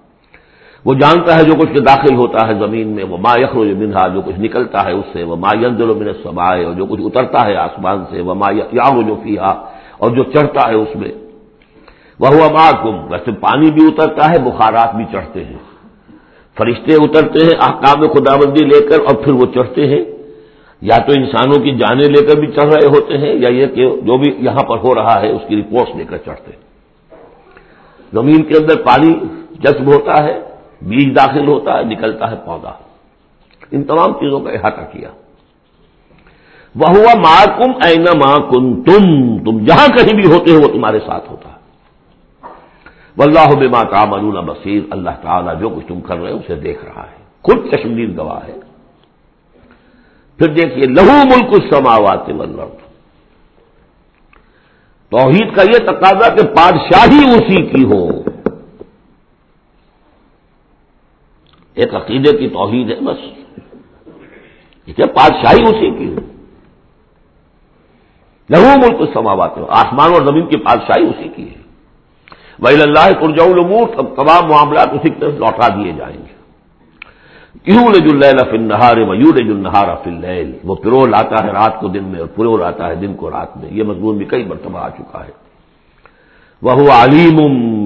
[0.87, 4.21] وہ جانتا ہے جو کچھ داخل ہوتا ہے زمین میں وہ ما یخر منہا، جو
[4.21, 7.55] کچھ نکلتا ہے اس سے وہ ما ینزل من السماء، اور جو کچھ اترتا ہے
[7.57, 9.53] آسمان سے وہ ما یا جو فیہا،
[9.99, 11.13] اور جو چڑھتا ہے اس میں۔
[12.21, 15.61] وہ ہوا معکم، ویسے پانی بھی اترتا ہے، بخارات بھی چڑھتے ہیں۔
[16.57, 20.05] فرشتے اترتے ہیں، احکام خدا بندی لے کر، اور پھر وہ چڑھتے ہیں۔
[20.83, 23.83] یا تو انسانوں کی جانیں لے کر بھی چڑھ رہے ہوتے ہیں، یا یہ کہ
[24.07, 26.63] جو بھی یہاں پر ہو رہا ہے، اس کی رپورٹس لے کر چڑھتے ہیں۔
[28.13, 29.13] زمین کے اندر پانی
[29.65, 30.35] جذب ہوتا ہے
[30.85, 32.71] بیج داخل ہوتا ہے، نکلتا ہے پودا۔
[33.71, 35.09] ان تمام چیزوں کا احاطہ کیا۔
[36.75, 40.99] وہ ہوا ماں اینا ماں کن تم تم جہاں کہیں بھی ہوتے ہو، وہ تمہارے
[40.99, 41.55] ساتھ ہوتا ہے۔
[43.19, 47.03] واللہ بما تعملون بصیر اللہ تعالیٰ جو کچھ تم کر رہے ہو، اسے دیکھ رہا
[47.03, 48.55] ہے۔ خود چشمدید گواہ ہے۔
[50.39, 52.85] پھر دیکھیے لہو ملک سماوات والارض
[55.11, 58.24] توحید کا یہ تقاضا کہ بادشاہی اسی کی ہو۔
[61.75, 63.19] ایک عقیدے کی توحید ہے، بس۔
[64.97, 66.21] کیا بادشاہی اسی کی ہو
[68.51, 71.63] لہو ملک سماوات آسمان اور زمین کی بادشاہی اسی کی ہے۔
[72.59, 76.35] وہی اللہ پرجا العمور تمام معاملات اسی کی طرف لوٹا دیے جائیں گے۔
[77.63, 80.25] کیوں لج اللہ فل نہار میو لج النہار فل
[80.65, 83.57] وہ پرو لاتا ہے رات کو دن میں اور پرو لاتا ہے دن کو رات
[83.57, 85.31] میں۔ یہ مضمون بھی کئی مرتبہ آ چکا ہے۔
[86.63, 87.37] وہ علیم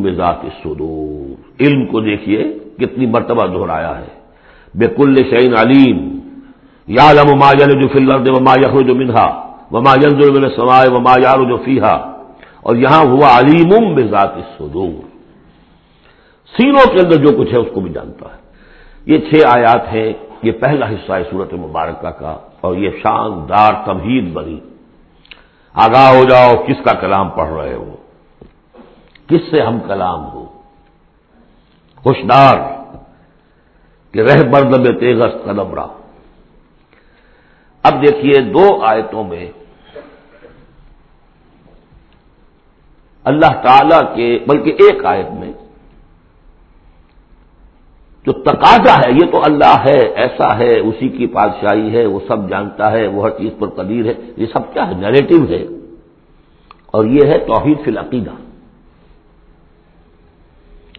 [0.03, 4.11] بذات الصدور۔ علم کو دیکھیے۔ کتنی مرتبہ دہرایا ہے۔
[4.79, 5.99] بے کل شعین علیم
[6.87, 9.29] یا لم ما جو فل وما یخر جو منہا
[9.71, 11.97] وما ینزل من سمائے وما یار جو فیحا
[12.63, 15.03] اور یہاں ہوا علیم بذات الصدور۔
[16.57, 18.39] سینوں کے اندر جو کچھ ہے اس کو بھی جانتا ہے۔
[19.07, 20.13] یہ چھ آیات ہیں،
[20.43, 24.61] یہ پہلا حصہ ہے صورت مبارکہ کا، اور یہ شاندار تمہید بنی۔
[25.75, 27.97] آگاہ ہو جاؤ، کس کا کلام پڑھ رہے ہو؟
[29.29, 30.38] کس سے ہم کلام ہو؟
[32.07, 32.57] ہوشدار
[34.13, 35.99] کہ رہ برد میں تیغس قدم رہا
[37.83, 39.53] اب دیکھیے دو آیتوں میں
[43.25, 45.53] اللہ تعالی کے، بلکہ ایک آیت میں
[48.27, 52.49] جو تقاضا ہے، یہ تو اللہ ہے، ایسا ہے، اسی کی پادشاہی ہے، وہ سب
[52.51, 55.67] جانتا ہے، وہ ہر چیز پر قدیر ہے، یہ سب کیا ہے؟ نیریٹو ہے۔
[56.87, 58.31] اور یہ ہے توحید فی العقیدہ۔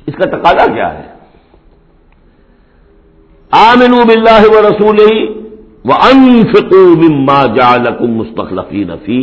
[0.09, 1.07] اس کا تقاضا کیا ہے؟
[3.51, 5.21] آمن باللہ و رسول ہی
[5.85, 9.21] وہ انفکو مما جالکم مستقلفی نفی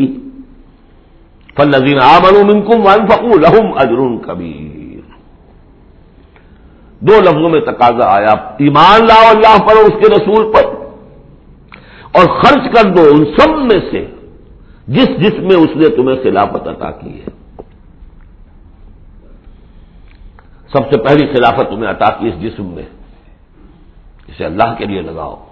[1.56, 3.06] فل نظین آمن منکم ون
[3.42, 5.04] لہم کبیر۔
[7.00, 10.64] دو لفظوں میں تقاضا آیا، ایمان لاؤ اللہ پر اور اس کے رسول پر
[12.12, 14.04] اور خرچ کر دو ان سب میں سے
[14.88, 17.45] جس جس میں اس نے تمہیں خلافت عطا کی ہے۔
[20.76, 22.82] سب سے پہلی خلافت تمہیں عطا کی اس جسم میں۔
[24.26, 25.44] اسے اللہ کے لیے لگاؤ۔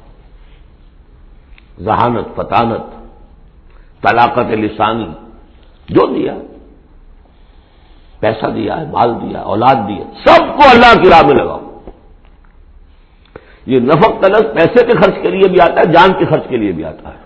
[1.81, 3.05] ذہانت فطانت
[4.03, 5.13] طلاقت لسانی،
[5.89, 6.35] جو دیا۔
[8.21, 11.81] پیسہ دیا ہے، مال دیا، اولاد دیا سب کو اللہ کی راہ میں لگاؤ۔
[13.67, 16.57] یہ نفق طلب پیسے کے خرچ کے لیے بھی آتا ہے، جان کے خرچ کے
[16.57, 17.25] لیے بھی آتا ہے۔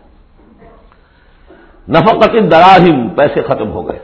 [1.88, 3.98] نفقت دراہم، پیسے ختم ہو گئے۔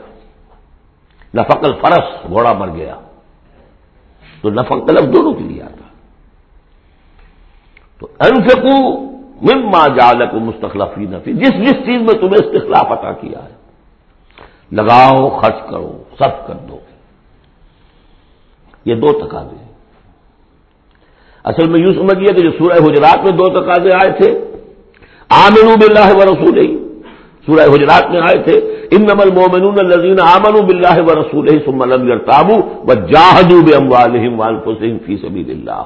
[1.33, 2.95] نفق الفرس، گھوڑا مر گیا۔
[4.41, 5.85] تو نفق طلب دونوں کے لیے آتا۔
[7.99, 9.05] تو انفقو
[9.41, 13.55] مما جالک مستقلفی نفی جس جس چیز میں تمہیں استخلاف عطا کیا ہے۔
[14.71, 16.79] لگاؤ، خرچ کرو سب کر دو۔
[18.85, 19.65] یہ دو تقاضے
[21.43, 24.39] اصل میں یوں سمجھیے کہ جو سورہ حجرات میں دو تقاضے آئے تھے
[25.29, 26.84] آمنو باللہ و رسول ہی
[27.45, 28.59] سورہ حجرات میں آئے تھے
[28.91, 34.57] ان نمل مومن الزین آمن بلّہ و رسول سمل تابو و جاہدو بے اموال
[35.05, 35.83] فی سبیل اللہ۔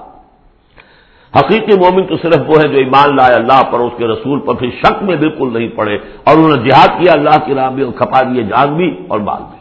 [1.37, 4.55] حقیقی مومن تو صرف وہ ہے جو ایمان لائے اللہ پر، اس کے رسول پر
[4.55, 7.83] پھر شک میں بالکل نہیں پڑے، اور انہوں نے جہاد کیا اللہ کی راہ بھی
[7.83, 9.59] اور کھپا دیے جان بھی اور بال بھی۔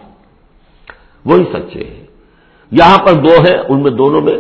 [1.25, 2.07] وہی سچے ہیں۔
[2.71, 4.37] یہاں پر دو ہیں، ان میں دونوں میں۔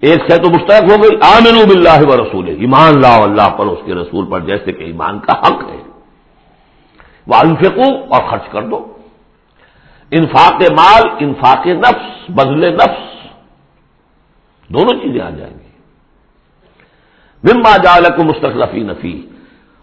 [0.00, 3.78] ایک سے تو مستحق ہو گئی آمن باللہ و رسول ایمان لا اللہ پر، اس
[3.84, 5.89] کے رسول پر، جیسے کہ ایمان کا حق ہے۔
[7.26, 7.34] وہ
[8.08, 8.86] اور خرچ کر دو۔
[10.10, 13.28] انفاق مال، انفاق نفس بدل نفس،
[14.68, 15.70] دونوں چیزیں آ جائیں گی۔
[17.44, 19.26] مما جالک مستقلفی نفی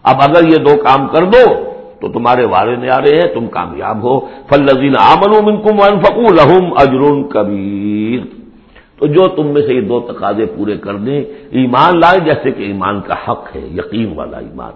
[0.02, 4.20] اب اگر یہ دو کام کر دو، تو تمہارے وارے رہے ہیں، تم کامیاب ہو۔
[4.20, 8.20] فل لذین آمن منکم انفقو لہم اجرون کبیر
[8.98, 12.62] تو جو تم میں سے یہ دو تقاضے پورے کر دیں ایمان لائے، جیسے کہ
[12.62, 14.72] ایمان کا حق ہے، یقین والا ایمان۔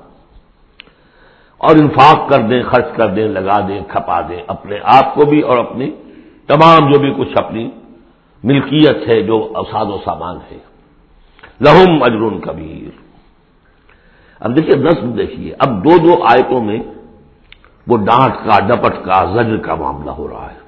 [1.63, 5.41] اور انفاق کر دیں، خرچ کر دیں، لگا دیں، کھپا دیں، اپنے آپ کو بھی
[5.41, 5.91] اور اپنی
[6.47, 7.71] تمام جو بھی کچھ اپنی
[8.45, 10.59] ملکیت ہے، جو اوساد و سامان ہے۔
[11.61, 13.03] لہم اجرون کبیر۔
[14.41, 16.79] اب دیکھیے نسل دیکھیے۔ اب دو دو آیتوں میں
[17.87, 20.63] وہ ڈانٹ کا، ڈپٹ کا، زجر کا معاملہ ہو رہا ہے۔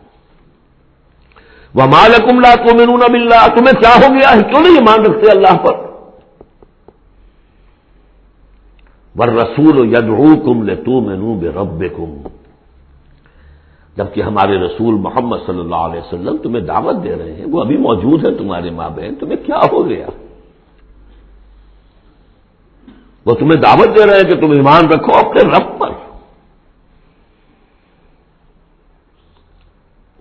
[1.75, 4.83] وہ مالکم لا تو مینو نہ مل رہا تمہیں کیا ہو گیا ہے؟ کیوں نہیں
[4.83, 5.84] مان رکھتے اللہ پر؟
[9.17, 12.29] ور رسول یدعو کم لے تو مینو بے رب کم
[13.97, 17.77] جبکہ ہمارے رسول محمد صلی اللہ علیہ وسلم تمہیں دعوت دے رہے ہیں، وہ ابھی
[17.77, 20.07] موجود ہے تمہارے ماں بہن، تمہیں کیا ہو گیا؟
[23.27, 25.91] وہ تمہیں دعوت دے رہے ہیں کہ تم ایمان رکھو اپنے رب پر۔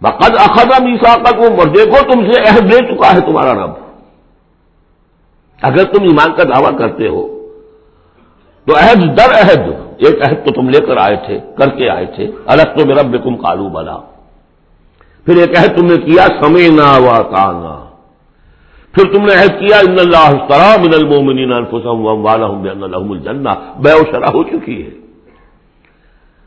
[0.01, 3.71] بقد اخذا میسا کا اور دیکھو تم سے عہد لے چکا ہے تمہارا رب۔
[5.61, 7.32] اگر تم ایمان کا دعویٰ کرتے ہو
[8.65, 12.05] تو عہد، در عہد، ایک عہد تو تم لے کر آئے تھے، کر کے آئے
[12.05, 13.97] تھے۔ الگ تو میرا بے کالو بنا
[15.25, 17.85] پھر ایک عہد تم نے کیا، سمینا و کانا
[18.91, 20.29] پھر تم نے عہد کیا، ان اللہ
[20.79, 23.49] من المومنین انفسهم واموالهم بان لهم الجنہ۔
[23.81, 24.89] بے و شرح ہو چکی ہے۔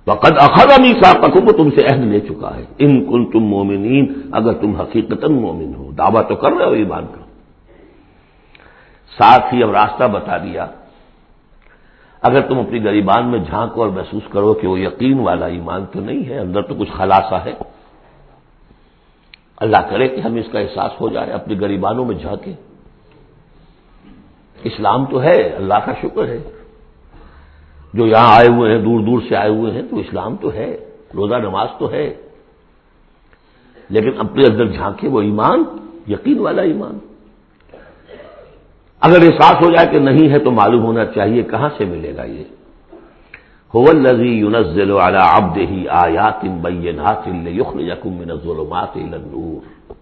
[0.06, 4.76] وقد اخذ میثاقکم تم سے عہد لے چکا ہے۔ ان کن تم مومنین، اگر تم
[4.76, 7.20] حقیقت مومن ہو۔ دعویٰ تو کر رہے ہو ایمان کا۔
[9.18, 10.66] ساتھ ہی اب راستہ بتا دیا۔
[12.22, 16.00] اگر تم اپنی غریبان میں جھانکو اور محسوس کرو کہ وہ یقین والا ایمان تو
[16.00, 17.54] نہیں ہے، اندر تو کچھ خلاصہ ہے۔
[19.56, 22.54] اللہ کرے کہ ہمیں اس کا احساس ہو جائے، اپنی غریبانوں میں جھانکے۔
[24.64, 26.38] اسلام تو ہے، اللہ کا شکر ہے۔
[27.94, 30.76] جو یہاں آئے ہوئے ہیں، دور دور سے آئے ہوئے ہیں، تو اسلام تو ہے،
[31.14, 32.14] روزہ نماز تو ہے۔
[33.88, 35.62] لیکن اپنے اندر جھانکے وہ ایمان،
[36.08, 36.98] یقین والا ایمان۔
[39.06, 42.24] اگر احساس ہو جائے کہ نہیں ہے تو معلوم ہونا چاہیے کہاں سے ملے گا
[42.24, 42.44] یہ۔
[43.74, 49.92] الذي ينزل على عبده آيات بينات ليخرجكم من الظلمات النور۔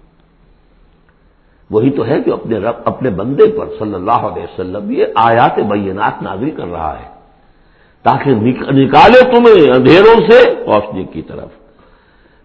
[1.70, 5.58] وہی تو ہے جو اپنے رب، اپنے بندے پر صلی اللہ علیہ وسلم یہ آیات
[5.58, 7.08] بینات نازل کر رہا ہے۔
[8.02, 8.30] تاکہ
[8.70, 11.48] نکالے تمہیں اندھیروں سے روشنی کی طرف۔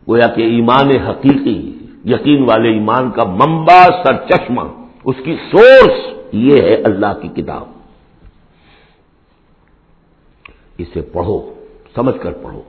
[0.09, 4.61] گویا کہ ایمان حقیقی، یقین والے ایمان کا ممبا سر چشمہ
[5.05, 7.67] اس کی سورس یہ ہے اللہ کی کتاب۔
[10.77, 11.53] اسے پڑھو،
[11.95, 12.61] سمجھ کر پڑھو،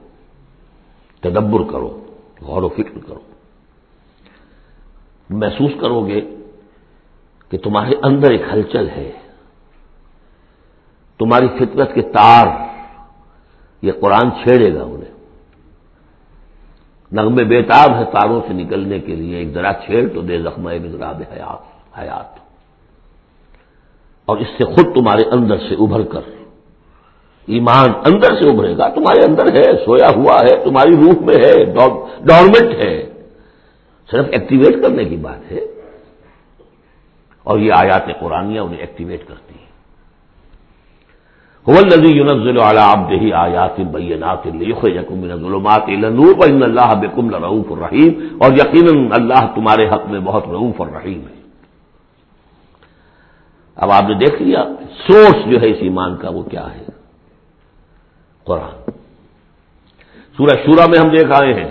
[1.20, 2.06] تدبر کرو،
[2.40, 3.20] غور و فکر کرو۔
[5.30, 6.36] محسوس کرو گے
[7.48, 9.12] کہ تمہارے اندر ایک ہلچل ہے۔
[11.18, 12.46] تمہاری فطرت کے تار
[13.82, 15.14] یہ قرآن چھیڑے گا انہیں۔
[17.12, 21.98] نغمے بیتاب ہے تاروں سے نکلنے کے لیے، ایک ذرا چھیڑ تو دے زخم حیات
[21.98, 22.39] حیات۔
[24.30, 26.20] اور اس سے خود تمہارے اندر سے ابھر کر۔
[27.46, 31.64] ایمان اندر سے ابھرے گا۔ تمہارے اندر ہے، سویا ہوا ہے، تمہاری روح میں ہے
[32.20, 33.10] ڈورمنٹ ہے۔
[34.10, 35.60] صرف ایکٹیویٹ کرنے کی بات ہے۔
[37.42, 39.60] اور یہ آیات قرآنیاں انہیں ایکٹیویٹ کرتی ہیں۔
[41.66, 47.72] الذي ينزل على عبده آیات بینات لیخرجکم من الظلمات الى النور وان اللہ بكم لرؤوف
[47.72, 51.39] الرحیم۔ اور یقینا اللہ تمہارے حق میں بہت رؤوف الرحیم ہے۔
[53.80, 54.64] اب آپ نے دیکھ لیا
[55.06, 56.84] سورس جو ہے اس ایمان کا وہ کیا ہے؟
[58.44, 58.90] قرآن۔
[60.36, 61.70] سورہ شورا میں ہم دیکھ آئے ہیں۔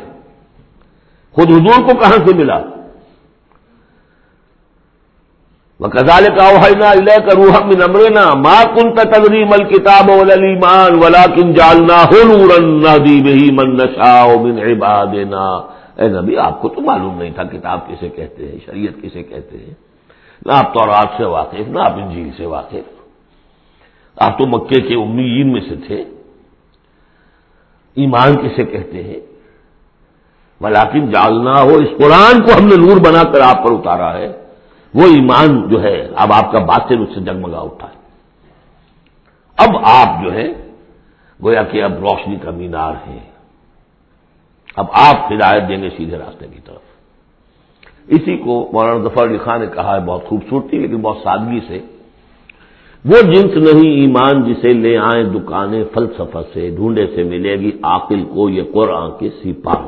[1.32, 2.60] خود حضور کو کہاں سے ملا؟
[5.80, 11.54] وہ کزال کا اوہینا کا من امرنا ماں کن تدری مل کتاب ولیمان ولا کن
[11.54, 15.58] جالنا ہی من نشا من عبادنا۔
[15.96, 19.58] اے نبی، آپ کو تو معلوم نہیں تھا کتاب کسے کہتے ہیں، شریعت کسے کہتے
[19.58, 19.89] ہیں۔
[20.46, 20.80] نہ آپ تو
[21.18, 23.00] سے واقف، نہ آپ انجیل سے واقف۔
[24.16, 26.04] آپ تو مکے کے امیین میں سے تھے۔
[27.94, 29.20] ایمان کسے کہتے ہیں؟
[30.62, 34.28] ولاکن جالنا ہو، اس قرآن کو ہم نے نور بنا کر آپ پر اتارا ہے۔
[34.94, 38.00] وہ ایمان جو ہے، اب آپ کا باطن اس سے جگمگا اٹھا ہے۔
[39.58, 40.46] اب آپ جو ہے
[41.44, 43.30] گویا کہ اب روشنی کا مینار ہے
[44.76, 46.89] اب آپ ہدایت دیں گے سیدھے راستے کی طرف۔
[48.10, 51.80] اسی کو مولانا ظفر علی خان نے کہا ہے بہت خوبصورتی لیکن بہت سادگی سے۔
[53.06, 58.24] وہ جنس نہیں، ایمان جسے لے آئیں دکانیں، فلسفہ سے ڈھونڈے سے ملے گی۔ عاقل
[58.24, 59.88] کو یہ قرآن کے سپاہ۔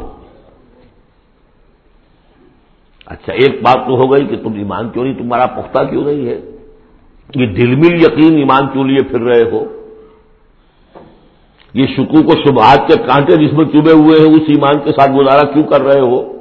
[3.05, 6.25] اچھا ایک بات تو ہو گئی کہ تم ایمان کیوں نہیں، تمہارا پختہ کیوں نہیں
[6.25, 6.41] ہے؟
[7.35, 9.65] یہ دل مل یقین ایمان کیوں لیے پھر رہے ہو؟
[11.73, 15.11] یہ شکو کو شبہات کے کانٹے جس میں چبے ہوئے ہیں، اس ایمان کے ساتھ
[15.11, 16.40] گزارا کیوں کر رہے ہو؟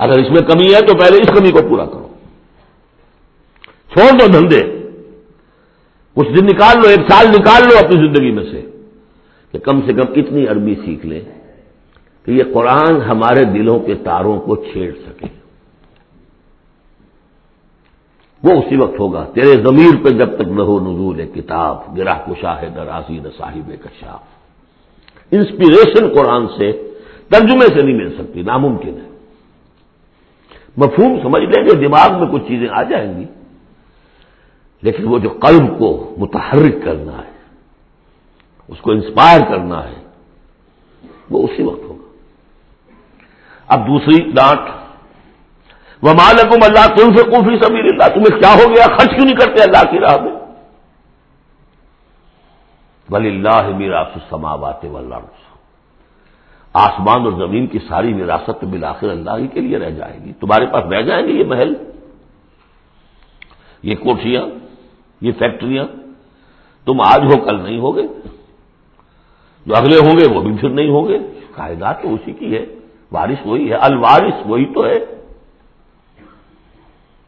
[0.00, 2.08] اگر اس میں کمی ہے تو پہلے اس کمی کو پورا کرو۔
[3.92, 4.62] چھوڑ دو دھندے۔
[6.14, 8.70] کچھ دن نکال لو، ایک سال نکال لو اپنی زندگی میں سے۔
[9.52, 11.20] کہ کم سے کم اتنی عربی سیکھ لیں
[12.24, 15.26] کہ یہ قرآن ہمارے دلوں کے تاروں کو چھیڑ سکے۔
[18.44, 22.78] وہ اسی وقت ہوگا۔ تیرے ضمیر پہ جب تک نہ ہو نزول، کتاب گرا کشاہد
[22.78, 24.20] راضی نہ صاحب کشاف۔
[25.30, 26.72] انسپریشن قرآن سے
[27.30, 29.09] ترجمے سے نہیں مل سکتی، ناممکن ہے۔
[30.76, 33.26] مفہوم سمجھ لیں گے، دماغ میں کچھ چیزیں آ جائیں گی۔
[34.82, 37.32] لیکن وہ جو قلب کو متحرک کرنا ہے،
[38.68, 39.94] اس کو انسپائر کرنا ہے،
[41.30, 42.08] وہ اسی وقت ہوگا۔
[43.68, 44.60] اب دوسری ڈانٹ
[46.02, 49.36] وہ مالکم اللہ تم سے کوفی سبیر اللہ تمہیں کیا ہو گیا؟ خرچ کیوں نہیں
[49.36, 50.32] کرتے اللہ کی راہ میں؟
[53.10, 54.84] ولی اللہ میرا سما بات
[56.72, 60.66] آسمان اور زمین کی ساری وراثت بالآخر اللہ ہی کے لیے رہ جائے گی۔ تمہارے
[60.66, 61.74] پاس رہ جائیں گے یہ محل؟
[63.82, 64.42] یہ کوٹیاں
[65.20, 65.84] یہ فیکٹریاں۔
[66.84, 68.02] تم آج ہو، کل نہیں ہوگے۔
[69.66, 71.18] جو اگلے ہوں گے، وہ بھی پھر نہیں ہوں گے۔
[71.54, 72.66] کائنات تو اسی کی ہے
[73.12, 74.98] بارش وہی ہے الوارش وہی تو ہے۔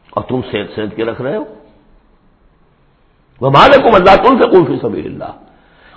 [0.09, 1.43] اور تم سینت سینت کے رکھ رہے ہو۔
[3.41, 5.31] وہ مالے کو اللہ تم سے کون سی سبیر اللہ۔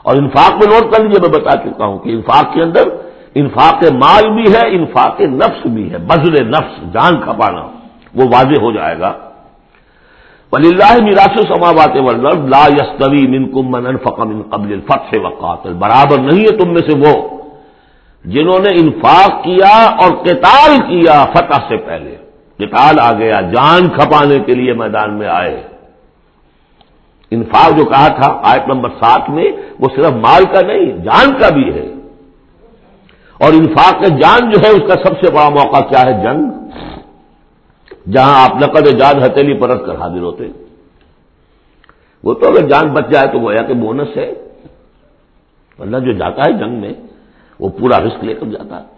[0.03, 3.06] اور انفاق میں نوٹ کر لیجیے میں بتا چکا ہوں کہ انفاق کے اندر
[3.40, 7.62] انفاق مال بھی ہے، انفاق نفس بھی ہے۔ بزر نفس، جان کھپانا،
[8.14, 9.12] وہ واضح ہو جائے گا۔
[10.53, 11.97] ولی اللہ میراث سماوات
[12.49, 17.14] لا یستوی من کم من قبل فتح وقات برابر نہیں ہے تم میں سے وہ
[18.24, 22.16] جنہوں نے انفاق کیا اور قتال کیا فتح سے پہلے۔
[22.59, 25.62] قتال آ گیا، جان کھپانے کے لیے میدان میں آئے۔
[27.30, 29.49] انفاق جو کہا تھا، آیت نمبر سات میں،
[29.80, 31.95] وہ صرف مال کا نہیں، جان کا بھی ہے۔
[33.39, 36.51] اور انفاق جان جو ہے اس کا سب سے بڑا موقع کیا ہے جنگ؟
[38.11, 40.45] جہاں آپ نقد جان ہتھیلی پرت کر حاضر ہوتے۔
[42.24, 44.32] وہ تو اگر جان بچ جائے تو گویا کہ بونس ہے۔
[45.78, 46.93] ورنہ جو جاتا ہے جنگ میں،
[47.61, 48.97] وہ پورا رسک لے کر جاتا۔ ہے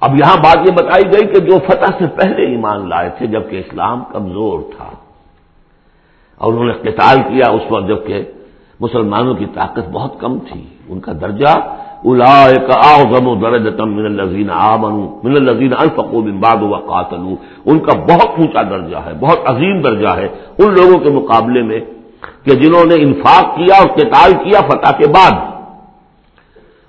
[0.00, 3.56] اب یہاں بات یہ بتائی گئی کہ جو فتح سے پہلے ایمان لائے تھے جبکہ
[3.56, 4.90] اسلام کمزور تھا۔
[6.36, 8.22] اور انہوں نے قتال کیا اس وقت، جبکہ
[8.80, 16.22] مسلمانوں کی طاقت بہت کم تھی۔ ان کا درجہ من الزین آمن من الزین الفقو
[16.22, 17.34] بن باد و قاتل
[17.64, 20.28] ان کا بہت اونچا درجہ ہے، بہت عظیم درجہ ہے۔
[20.58, 21.80] ان لوگوں کے مقابلے میں
[22.44, 25.32] کہ جنہوں نے انفاق کیا اور قتال کیا فتح کے بعد۔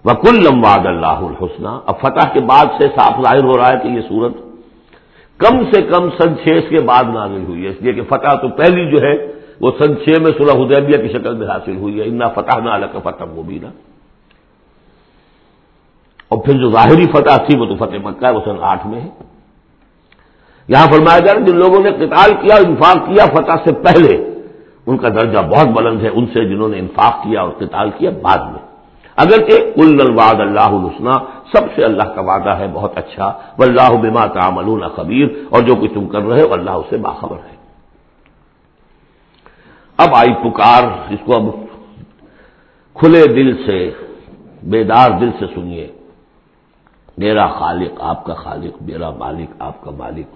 [0.05, 3.87] وکل لمباد اللہ الحسنہ اب فتح کے بعد سے صاف ظاہر ہو رہا ہے کہ
[3.87, 4.33] یہ صورت
[5.39, 8.47] کم سے کم سن چھ کے بعد نازل ہوئی ہے۔ اس لیے کہ فتح تو
[8.47, 12.09] پہلی جو ہے وہ سن چھ میں صلح حدیبیہ کی شکل میں حاصل ہوئی ہے۔
[12.09, 13.69] انا فتح نہ الگ فتح وہ بھی نا
[16.33, 19.01] اور پھر جو ظاہری فتح تھی وہ تو فتح مکہ ہے، وہ سن آٹھ میں
[19.01, 19.09] ہے۔
[20.67, 24.39] یہاں فرمایا جا رہا جن لوگوں نے قتال کیا، انفاق کیا فتح سے پہلے،
[24.87, 28.09] ان کا درجہ بہت بلند ہے، ان سے جنہوں نے انفاق کیا اور قتال کیا
[28.21, 28.63] بعد میں۔
[29.15, 31.15] اگرچہ کل الواد اللہ الحسنہ
[31.53, 33.27] سب سے اللہ کا وعدہ ہے، بہت اچھا۔
[33.59, 37.37] و اللہ بما تعملون خبیر، اور جو کچھ تم کر رہے ہو، اللہ اسے باخبر
[37.37, 37.55] ہے۔
[39.97, 41.45] اب آئی پکار، اس کو اب
[42.93, 43.91] کھلے دل سے،
[44.63, 45.87] بیدار دل سے سنیے۔
[47.17, 50.27] میرا خالق آپ کا خالق، میرا مالک آپ کا مالک،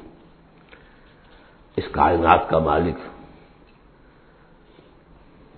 [1.78, 2.98] اس کائنات کا مالک۔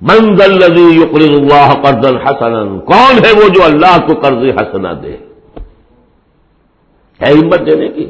[0.01, 5.15] منزل لذی یقرض اللہ قرض الحسن کون ہے وہ جو اللہ کو قرض حسنا دے؟
[7.19, 8.05] ہے ہمت دینے کی۔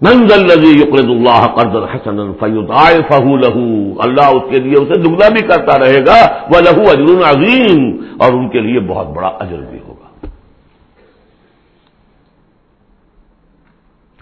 [0.00, 3.66] منزل لذی یقرض اللہ قرض الحسن فیود آئے فہو لہو
[4.02, 6.18] اللہ اس کے لیے اسے دگنا بھی کرتا رہے گا
[6.50, 7.80] وہ لہو اجر عظیم،
[8.22, 9.95] اور ان کے لیے بہت بڑا اجر بھی ہوگا۔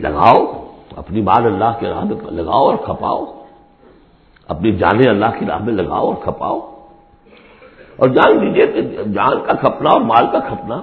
[0.08, 3.24] لگاؤ، اپنی بال اللہ کے راہ میں لگاؤ اور کھپاؤ۔
[4.48, 6.70] اپنی جانیں اللہ کی راہ میں لگاؤ اور کھپاؤ۔
[7.96, 10.76] اور جان لیجیے کہ جان کا کھپنا اور مال کا کھپنا۔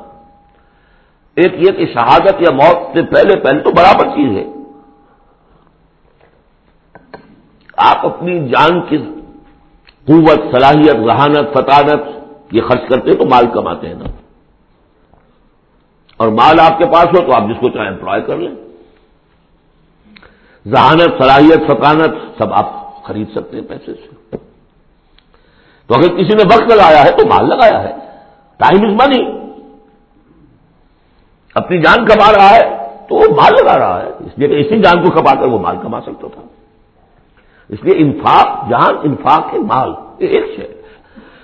[1.35, 4.45] ایک یہ کہ شہادت یا موت سے پہلے پہلے تو برابر چیز ہے۔
[7.77, 8.97] آپ اپنی جان کی
[10.07, 12.01] قوت، صلاحیت ذہانت فطانت
[12.51, 14.05] یہ خرچ کرتے تو مال کماتے ہیں نا۔
[16.17, 18.70] اور مال آپ کے پاس ہو تو آپ جس کو چاہیں امپلوائے کر لیں۔
[20.67, 22.65] ذہانت صلاحیت فطانت سب آپ
[23.03, 24.37] خرید سکتے ہیں پیسے سے۔
[25.87, 27.95] تو اگر کسی نے وقت لگایا ہے تو مال لگایا ہے۔
[28.57, 29.39] ٹائم از منی
[31.55, 34.81] اپنی جان کما رہا ہے تو وہ مال لگا رہا ہے۔ اس لیے کہ اسی
[34.81, 36.41] جان کو کما کر وہ مال کما سکتا تھا۔
[37.69, 40.81] اس لیے انفاق، جان، انفاق ہے مال یہ ایک شے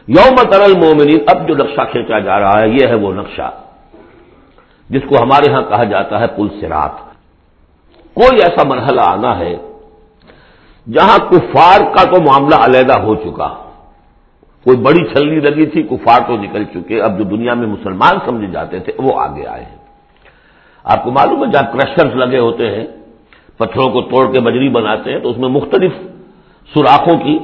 [0.07, 3.51] یوم ترل مومنی اب جو نقشہ کھینچا جا رہا ہے، یہ ہے وہ نقشہ۔
[4.89, 7.06] جس کو ہمارے ہاں کہا جاتا ہے پل سرات
[8.17, 9.55] کوئی ایسا مرحلہ آنا ہے
[10.93, 13.47] جہاں کفار کا تو معاملہ علیحدہ ہو چکا۔
[14.63, 18.47] کوئی بڑی چھلنی لگی تھی، کفار تو نکل چکے۔ اب جو دنیا میں مسلمان سمجھے
[18.47, 19.77] جاتے تھے، وہ آگے آئے ہیں۔
[20.83, 22.87] آپ کو معلوم ہے، جہاں کرشرز لگے ہوتے ہیں،
[23.57, 25.91] پتھروں کو توڑ کے بجری بناتے ہیں، تو اس میں مختلف
[26.73, 27.39] سوراخوں کی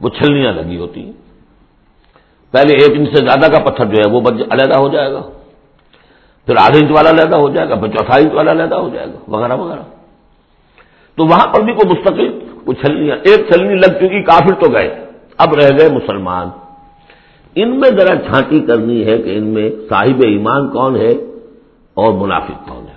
[0.00, 1.12] وہ چھلنیاں لگی ہوتی ہیں۔
[2.50, 4.20] پہلے ایک انچ سے زیادہ کا پتھر جو ہے، وہ
[4.52, 5.20] علیحدہ ہو جائے گا۔
[6.46, 9.06] پھر آدھے انچ والا علیحدہ ہو جائے گا، پھر چوتھا انچ والا علیحدہ ہو جائے
[9.06, 9.95] گا، وغیرہ وغیرہ۔
[11.16, 15.06] تو وہاں پر بھی کوئی مستقل وہ چھلنیاں ایک چھلنی لگ چکی، کافر تو گئے۔
[15.38, 16.48] اب رہ گئے مسلمان۔
[17.54, 21.12] ان میں ذرا چھانٹی کرنی ہے کہ ان میں صاحب ایمان کون ہے
[21.94, 22.96] اور منافق کون ہے۔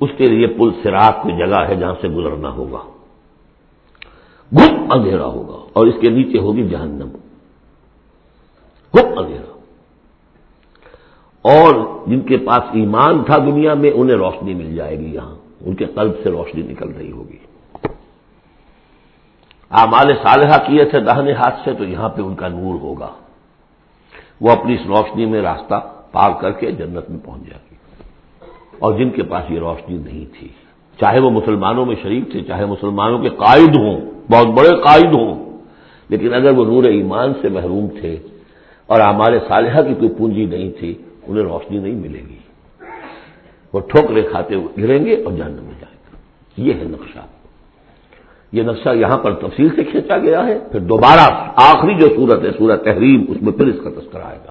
[0.00, 2.82] اس کے لیے پل سراغ کی جگہ ہے جہاں سے گزرنا ہوگا۔
[4.52, 7.08] گپ اندھیرا ہوگا اور اس کے نیچے ہوگی جہنم۔
[8.94, 9.58] گپ اندھیرا۔
[11.42, 15.35] اور جن کے پاس ایمان تھا دنیا میں، انہیں روشنی مل جائے گی یہاں۔
[15.66, 17.36] ان کے قلب سے روشنی نکل رہی ہوگی۔
[19.70, 23.10] آمال صالحہ کیے تھے دہنے ہاتھ سے تو یہاں پہ ان کا نور ہوگا۔
[24.40, 25.74] وہ اپنی اس روشنی میں راستہ
[26.12, 27.76] پار کر کے جنت میں پہنچ جائے گی۔
[28.78, 30.48] اور جن کے پاس یہ روشنی نہیں تھی،
[31.00, 34.00] چاہے وہ مسلمانوں میں شریک تھے، چاہے مسلمانوں کے قائد ہوں،
[34.32, 35.58] بہت بڑے قائد ہوں،
[36.08, 38.16] لیکن اگر وہ نور ایمان سے محروم تھے
[38.86, 40.94] اور ہمارے صالحہ کی کوئی پونجی نہیں تھی،
[41.26, 42.35] انہیں روشنی نہیں ملے گی۔
[43.72, 46.16] وہ ٹھوکرے کھاتے ہوئے گریں گے اور جاننے میں جائیں گے
[46.56, 47.18] یہ ہے نقشہ۔
[48.52, 52.50] یہ نقشہ یہاں پر تفصیل سے کھینچا گیا ہے۔ پھر دوبارہ آخری جو صورت ہے
[52.58, 54.50] سورت تحریم، اس میں پھر اس کا تذکر آئے گا۔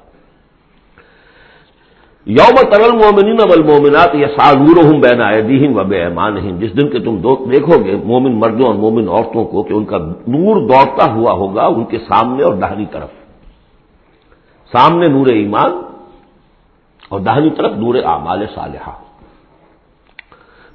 [2.25, 6.99] یوم ترل مومنین اب المومنات یا سالور ہوں بین و بے ایمان جس دن کے
[6.99, 7.17] تم
[7.51, 9.97] دیکھو گے مومن مردوں اور مومن عورتوں کو کہ ان کا
[10.27, 13.09] نور دوڑتا ہوا ہوگا ان کے سامنے اور دہنی طرف۔
[14.71, 15.71] سامنے نور ایمان
[17.15, 18.91] اور دہنی طرف نور اعمال صالحہ۔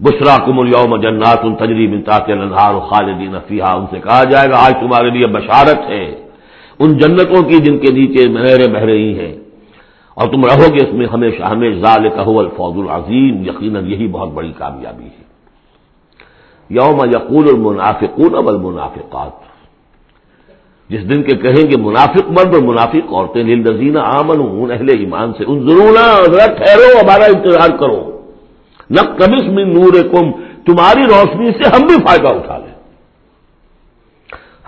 [0.01, 4.73] بشرا کم الوم جنات ان تجریب انتہار خالدین فیحا ان سے کہا جائے گا، آج
[4.73, 6.29] تمہارے لیے بشارت ہے۔
[6.79, 9.37] ان جنتوں کی جن کے نیچے مہرے بہ رہی ہیں۔
[10.15, 14.29] اور تم رہو گے اس میں ہمیشہ ہمیشہ۔ ظال کہ الفوز العظیم۔ یقیناً یہی بہت
[14.29, 15.25] بڑی کامیابی ہے۔
[16.71, 19.50] یوم یقول المنافقون والمنافقات۔
[20.91, 25.33] جس دن کے کہیں گے منافق مرد اور منافق عورتیں، للذین آمن ہوں اہل ایمان
[25.33, 25.95] سے ان ضرور
[26.47, 28.21] ٹھہرو، ہمارا انتظار کرو۔
[28.91, 30.31] نہ کبس میں نور کم
[30.67, 32.75] تمہاری روشنی سے ہم بھی فائدہ اٹھا لیں۔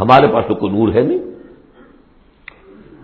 [0.00, 1.18] ہمارے پاس تو کوئی نور ہے نہیں۔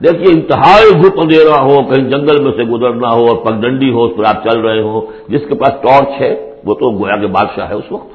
[0.02, 4.12] دیکھیے، انتہائی گھٹ اندھیرا ہو، کہیں جنگل میں سے گزرنا ہو، اور پگڈنڈی ہو، اس
[4.16, 7.68] پر آپ چل رہے ہو جس کے پاس ٹارچ ہے، وہ تو گویا کے بادشاہ
[7.68, 8.12] ہے اس وقت۔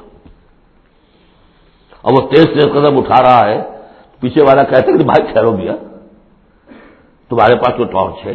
[2.02, 3.73] اور وہ تیز تیز قدم اٹھا رہا ہے۔
[4.20, 5.72] پیچھے والا کہتے کہ بھائی ٹھہرو گیا
[7.28, 8.34] تمہارے پاس تو ٹارچ ہے،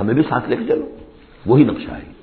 [0.00, 0.86] ہمیں بھی ساتھ لے کے چلو۔
[1.46, 2.16] وہی نقشہ ہے۔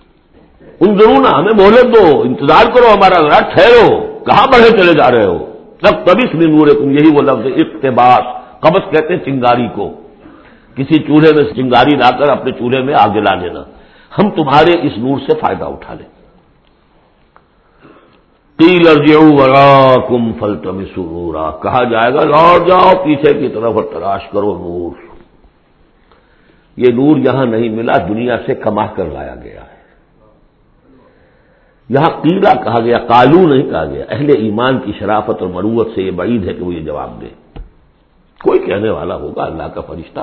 [0.80, 3.90] ان ضرور نا ہمیں مہلت دو۔ انتظار کرو ہمارا ذرا ٹھہرو۔
[4.26, 5.46] کہاں بڑھے چلے جا رہے ہو؟
[5.82, 9.94] تب تبھی سنی نور تم، یہی وہ لفظ اقتباس۔ قبض کہتے ہیں چنگاری کو۔
[10.76, 13.64] کسی چولہے میں چنگاری لا کر، اپنے چولہے میں آگ جلا لینا۔
[14.18, 16.12] ہم تمہارے اس نور سے فائدہ اٹھا لیں۔
[18.58, 23.84] تیل ورا کم فل تم سورا کہا جائے گا، لوٹ جاؤ، پیچھے کی طرف اور
[23.84, 25.14] تلاش کرو نور۔
[26.78, 29.74] یہ نور یہاں نہیں ملا، دنیا سے کما کر لایا گیا ہے۔
[31.89, 36.01] یہاں قیلا کہا گیا کالو نہیں کہا گیا۔ اہل ایمان کی شرافت اور مروت سے
[36.01, 37.60] یہ بعید ہے کہ وہ یہ جواب دے۔
[38.43, 40.20] کوئی کہنے والا ہوگا، اللہ کا فرشتہ۔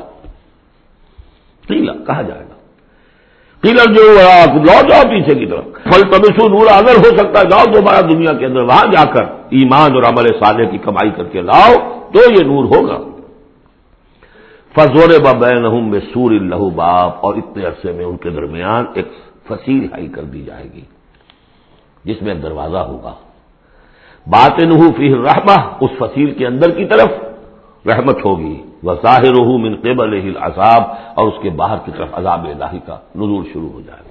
[1.69, 2.60] قیلا کہا جائے گا۔
[3.63, 4.03] قیلر جو
[4.59, 8.33] لو جاؤ پیچھے کی طرف۔ پھل تبسو نور، اگر ہو سکتا ہے، جاؤ دوبارہ دنیا
[8.33, 11.75] کے اندر، وہاں جا کر ایمان اور عمل صالح کی کمائی کر کے لاؤ،
[12.13, 12.99] تو یہ نور ہوگا۔
[14.79, 19.09] فضور بین میں سور اللہ باپ اور اتنے عرصے میں ان کے درمیان ایک
[19.49, 20.85] فصیل ہائی کر دی جائے گی،
[22.05, 23.15] جس میں دروازہ ہوگا۔
[24.27, 27.30] بات نحو فی رحمہ اس فصیل کے اندر کی طرف۔
[27.87, 30.83] رحمت ہوگی۔ وہ ظاہر من قبل عذاب
[31.15, 34.11] اور اس کے باہر کی طرف عذاب الہی کا نزول شروع ہو جائے۔ گا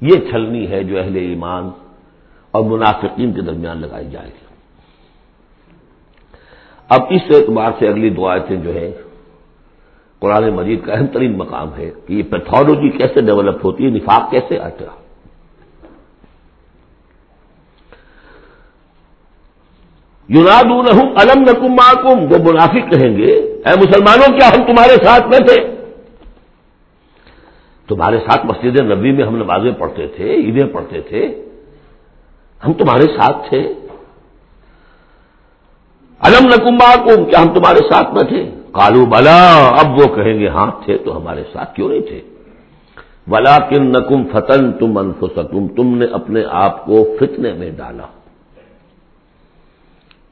[0.00, 1.70] یہ چھلنی ہے جو اہل ایمان
[2.50, 4.46] اور منافقین کے درمیان لگائی جائے گی۔
[6.88, 8.92] اب اس اعتبار سے اگلی دعائیں جو ہے
[10.18, 14.30] قرآن مجید کا اہم ترین مقام ہے کہ یہ پیتھولوجی کیسے ڈیولپ ہوتی ہے، نفاق
[14.30, 15.05] کیسے آتا
[20.30, 20.64] ہے یوناد
[21.22, 25.76] الم نکم معکم، وہ منافق کہیں گے۔ اے مسلمانوں، کیا ہم تمہارے ساتھ میں تھے؟
[27.88, 31.44] تمہارے ساتھ مسجد نبی میں ہم نمازیں پڑھتے تھے، عیدیں پڑھتے تھے۔
[32.66, 33.74] ہم تمہارے ساتھ تھے۔
[36.20, 40.48] الم نکم معکم، کیا ہم تمہارے ساتھ میں تھے؟ کالو بلا۔ اب وہ کہیں گے
[40.48, 42.20] ہاں تھے تو ہمارے ساتھ کیوں نہیں تھے؟
[43.26, 48.06] بلا کن نکم فتن تم انفسکم تم نے اپنے آپ کو فتنے میں ڈالا۔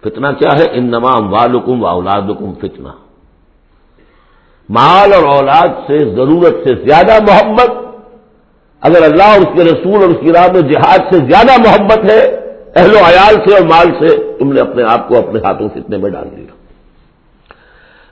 [0.04, 2.88] فتنہ کیا ہے؟ ان نمام والکم و اولادکم فتنہ۔
[4.68, 7.70] مال اور اولاد سے ضرورت سے زیادہ محبت۔
[8.80, 12.10] اگر اللہ اور اس کے رسول اور اس کی راہ میں جہاد سے زیادہ محبت
[12.10, 12.20] ہے،
[12.76, 15.96] اہل و عیال سے اور مال سے، تم نے اپنے آپ کو اپنے ہاتھوں فتنے
[15.96, 16.54] میں ڈال دیا۔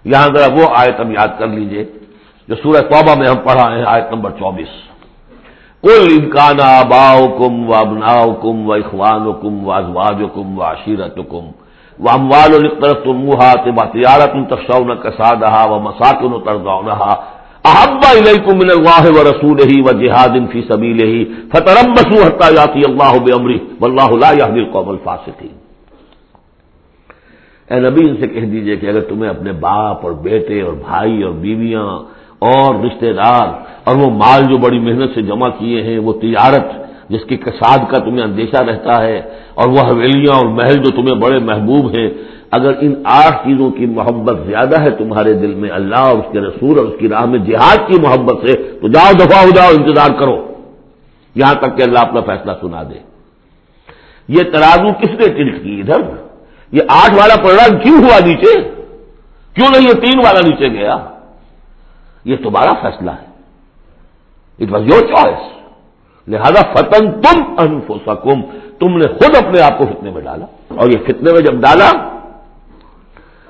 [0.05, 1.84] یہاں ذرا وہ آیت ہم یاد کر لیجیے،
[2.49, 4.93] جو سورہ توبہ میں ہم پڑھا ہے آیت نمبر چوبیس۔
[5.82, 11.16] کل امکان آباؤ کم و ابناؤ کم و اخوان کم و ازواج کم و عشیرت
[11.16, 11.61] کم
[12.03, 13.53] وہ اموال طرف تم منہا
[13.92, 16.80] تیارت تخشون کساد و مساکن ترزاؤ
[17.64, 22.48] احبا علیکم من اللہ و رسول ہی و جہاد فی سبیل ہی فترم بسو حتہ
[22.55, 25.55] یاتی اللہ بمری واللہ لا یہدی القوم الفاسقین۔
[27.68, 31.22] اے نبی، ان سے کہہ دیجیے کہ اگر تمہیں اپنے باپ اور بیٹے اور بھائی
[31.22, 31.86] اور بیویاں
[32.48, 33.46] اور رشتہ دار
[33.84, 36.68] اور وہ مال جو بڑی محنت سے جمع کیے ہیں، وہ تجارت
[37.12, 39.18] جس کی کساد کا تمہیں اندیشہ رہتا ہے
[39.54, 42.10] اور وہ حویلیاں اور محل جو تمہیں بڑے محبوب ہیں،
[42.50, 46.40] اگر ان آٹھ چیزوں کی محبت زیادہ ہے تمہارے دل میں اللہ اور اس کے
[46.40, 49.70] رسول اور اس کی راہ میں جہاد کی محبت سے، تو جاؤ، دفاع ہو جاؤ،
[49.70, 50.52] انتظار کرو۔
[51.34, 52.98] یہاں تک کہ اللہ اپنا فیصلہ سنا دے۔
[54.28, 56.00] یہ ترازو کس نے ٹلٹ کی ادھر؟
[56.72, 58.60] یہ آٹھ والا پروگرام کیوں ہوا نیچے؟
[59.54, 60.96] کیوں نہیں یہ تین والا نیچے گیا؟
[62.24, 63.32] یہ تمہارا فیصلہ ہے۔
[64.60, 65.61] اٹ واز یور چوائس
[66.28, 68.40] لہذا فتن تم انفسکم،
[68.78, 72.08] تم نے خود اپنے آپ کو فتنے میں ڈالا۔ اور یہ فتنے میں جب ڈالا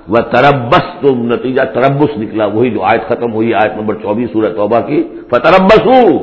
[0.07, 4.53] وہ تربس تم نتیجہ تربس نکلا۔ وہی جو آیت ختم ہوئی، آیت نمبر چوبیس سورہ
[4.53, 6.19] توبہ کی۔ فتربس ہوں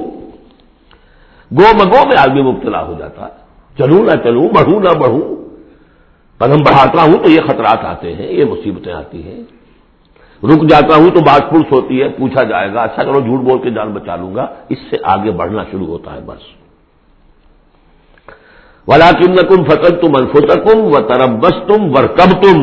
[1.58, 3.40] گو مگو میں آدمی مبتلا ہو جاتا ہے۔
[3.78, 5.36] چلوں نہ چلوں بڑھوں نہ بڑھوں
[6.38, 9.59] قدم بڑھاتا ہوں تو یہ خطرات آتے ہیں، یہ مصیبتیں آتی ہیں۔
[10.44, 13.58] رک جاتا ہوں تو بات پرس ہوتی ہے، پوچھا جائے گا اچھا کرو، جھوٹ بول
[13.58, 16.60] کے جان بچا لوں گا۔ اس سے آگے بڑھنا شروع ہوتا ہے بس۔
[18.88, 22.58] ولا کن کم فتن تم الفتم و تربس تم ور کب تم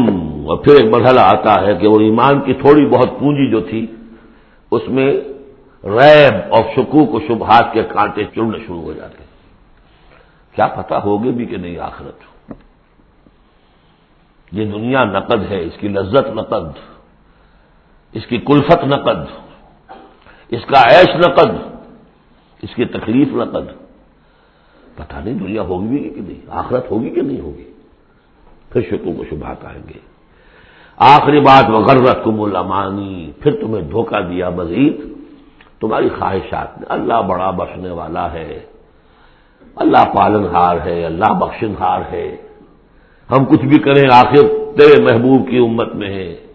[0.49, 3.85] اور پھر ایک مرحلہ آتا ہے کہ وہ ایمان کی تھوڑی بہت پونجی جو تھی،
[4.71, 5.11] اس میں
[5.83, 9.23] ریب اور شکوک و شبہات کے کانٹے چڑنے شروع ہو جاتے
[10.55, 12.51] کیا پتا ہوگی بھی کہ نہیں آخرت۔
[14.51, 16.96] یہ دنیا نقد ہے، اس کی لذت نقد۔
[18.13, 19.45] اس کی کلفت نقد،
[20.49, 21.77] اس کا عیش نقد،
[22.61, 23.67] اس کی تکلیف نقد۔
[24.95, 27.73] پتا نہیں دنیا ہوگی بھی کہ نہیں، آخرت ہوگی کہ نہیں ہوگی۔
[28.69, 29.99] پھر شکو کو شبہات آئیں گے۔
[30.97, 35.01] آخری بات وغیرہ کم الامانی پھر تمہیں دھوکہ دیا مزید۔
[35.79, 38.59] تمہاری خواہشات نے اللہ بڑا بخشنے والا ہے۔
[39.75, 42.37] اللہ پالن ہار ہے، اللہ بخشن ہار ہے۔
[43.31, 46.46] ہم کچھ بھی کریں آخر تیرے محبوب کی امت میں ہے۔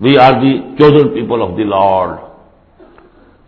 [0.00, 2.10] We are the chosen people of the Lord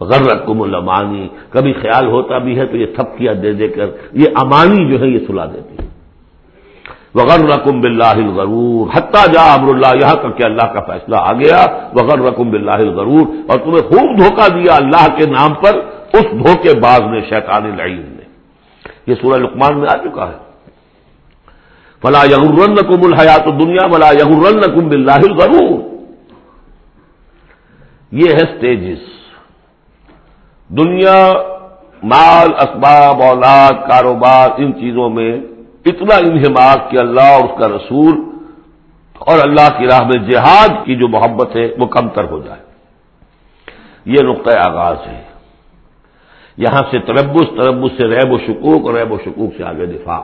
[0.00, 1.26] غرت کم الامانی.
[1.50, 3.88] کبھی خیال ہوتا بھی ہے تو یہ تھپکیاں دے دے کر
[4.22, 5.88] یہ امانی جو ہے یہ سلا دیتی ہے.
[7.14, 11.32] وغیر رقم بلّہ غرور حتہ جا امر اللہ یہاں تک کہ اللہ کا فیصلہ آ
[11.40, 11.60] گیا.
[11.96, 15.74] وغیر رقم بلّہ غرور اور تمہیں خوب دھوکہ دیا اللہ کے نام پر.
[16.16, 18.26] اس دھوکے باز نے، شیطان لعین نے.
[19.06, 20.38] یہ سورہ لقمان میں آ چکا ہے.
[22.02, 25.91] فلا یغرن کم الحیات دنیا بلا یغرن کم بلّہ غرور
[28.12, 28.98] یہ ہے سٹیجز
[30.68, 31.32] دنیا،
[32.02, 35.32] مال، اسباب، اولاد، کاروبار، ان چیزوں میں
[35.84, 38.14] اتنا انہماک کہ اللہ اور اس کا رسول
[39.18, 42.60] اور اللہ کی راہ میں جہاد کی جو محبت ہے وہ کم تر ہو جائے۔
[44.04, 45.22] یہ نقطۂ آغاز ہے۔
[46.56, 50.20] یہاں سے تربس تربس سے ریب و شکوک اور ریب و شکوک سے آگے دفاع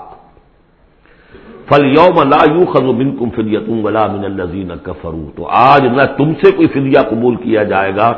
[1.68, 6.02] فل یوم لا یو خزو بن کم فلیتوں ولا من الزین کفرو تو آج نہ
[6.16, 8.08] تم سے کوئی فدیہ قبول کیا جائے گا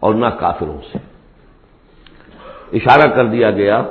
[0.00, 0.98] اور نہ کافروں سے۔
[2.72, 3.82] اشارہ کر دیا گیا،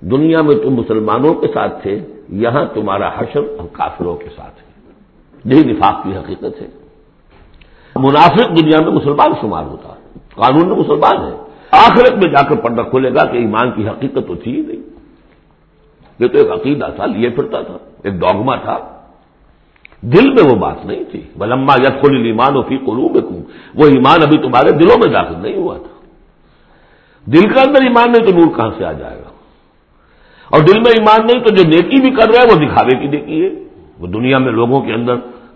[0.00, 1.94] دنیا میں تم مسلمانوں کے ساتھ تھے،
[2.28, 4.66] یہاں تمہارا حشر اور کافروں کے ساتھ ہے
[5.44, 6.68] یہی نفاق کی حقیقت ہے۔
[7.96, 10.00] منافق دنیا میں مسلمان شمار ہوتا ہے،
[10.34, 11.36] قانون میں مسلمان ہے۔
[11.70, 14.97] آخرت میں جا کر پردہ کھولے گا کہ ایمان کی حقیقت تو تھی ہی نہیں۔
[16.18, 18.78] یہ تو ایک عقیدہ تھا، لیے پھرتا تھا، ایک ڈاگما تھا۔
[20.02, 23.16] دل میں وہ بات نہیں تھی۔ بلما یت کھول ایمان و فی قلوب
[23.74, 25.98] وہ ایمان ابھی تمہارے دلوں میں داخل نہیں ہوا تھا۔
[27.26, 29.30] دل کا اندر ایمان نہیں تو نور کہاں سے آ جائے گا؟
[30.50, 33.06] اور دل میں ایمان نہیں تو جو نیکی بھی کر رہا ہے وہ دکھاوے کی
[33.06, 33.50] نیکی ہے۔
[33.98, 35.14] وہ دنیا میں لوگوں کے اندر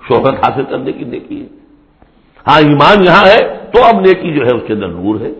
[0.08, 1.46] شہرت حاصل کرنے کی نیکی ہے۔
[2.46, 3.38] ہاں ایمان یہاں ہے
[3.72, 5.32] تو اب نیکی جو ہے اس کے اندر نور ہے۔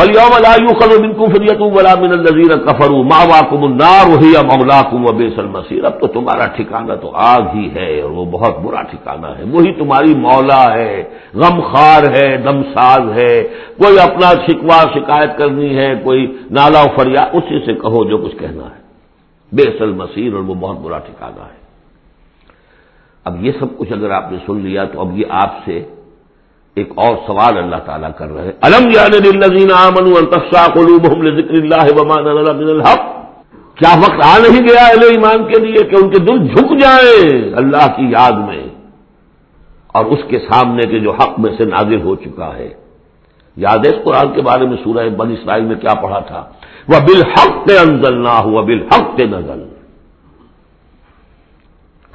[0.00, 1.12] فلیوم اللہ خلو بن
[1.54, 3.24] کو ولا من الزیر کفرو ماں
[3.58, 8.24] النار وہی مولا کم و اب تو تمہارا ٹھکانا تو آگ ہی ہے اور وہ
[8.30, 11.02] بہت برا ٹھکانا ہے وہی تمہاری مولا ہے
[11.36, 13.34] غم خار ہے دم ساز ہے
[13.78, 18.64] کوئی اپنا شکوا شکایت کرنی ہے کوئی نالا فریا اسی سے کہو جو کچھ کہنا
[18.66, 18.78] ہے
[19.52, 21.58] بیسل مسیر اور وہ بہت برا ٹھکانا ہے
[23.26, 25.82] اب یہ سب کچھ اگر آپ نے سن لیا تو اب یہ آپ سے
[26.74, 28.92] ایک اور سوال اللہ تعالیٰ کر رہے الم
[31.40, 32.00] ذکر اللہ
[32.60, 33.00] الحق؟
[33.74, 37.54] کیا وقت آ نہیں گیا اہل ایمان کے لیے کہ ان کے دل جھک جائیں
[37.54, 38.68] اللہ کی یاد میں؟
[39.86, 42.68] اور اس کے سامنے کے جو حق میں سے نازل ہو چکا ہے۔
[43.56, 46.48] یاد ہے اس قرآن کے بارے میں سورہ بن اسرائیل میں کیا پڑھا تھا؟
[46.88, 49.64] وہ بالحق کے انزل نہ ہوا بالحق نزل۔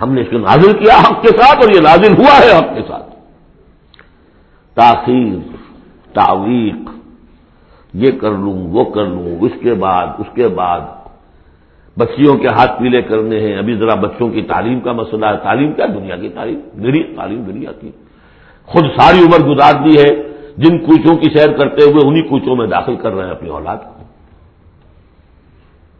[0.01, 2.75] ہم نے اس کو نازل کیا حق کے ساتھ اور یہ نازل ہوا ہے حق
[2.75, 3.14] کے ساتھ۔
[4.76, 5.38] تاخیر،
[6.13, 6.89] تعویق،
[7.93, 10.82] یہ کر لوں، وہ کر لوں، اس کے بعد، اس کے بعد۔
[11.97, 15.73] بچیوں کے ہاتھ پیلے کرنے ہیں، ابھی ذرا بچوں کی تعلیم کا مسئلہ ہے۔ تعلیم
[15.73, 17.91] کیا؟ دنیا کی تعلیم، میری تعلیم دنیا کی۔
[18.65, 20.15] خود ساری عمر گزار دی ہے،
[20.57, 23.78] جن کوچوں کی سیر کرتے ہوئے انہی کوچوں میں داخل کر رہے ہیں اپنی اولاد
[23.78, 24.03] کو۔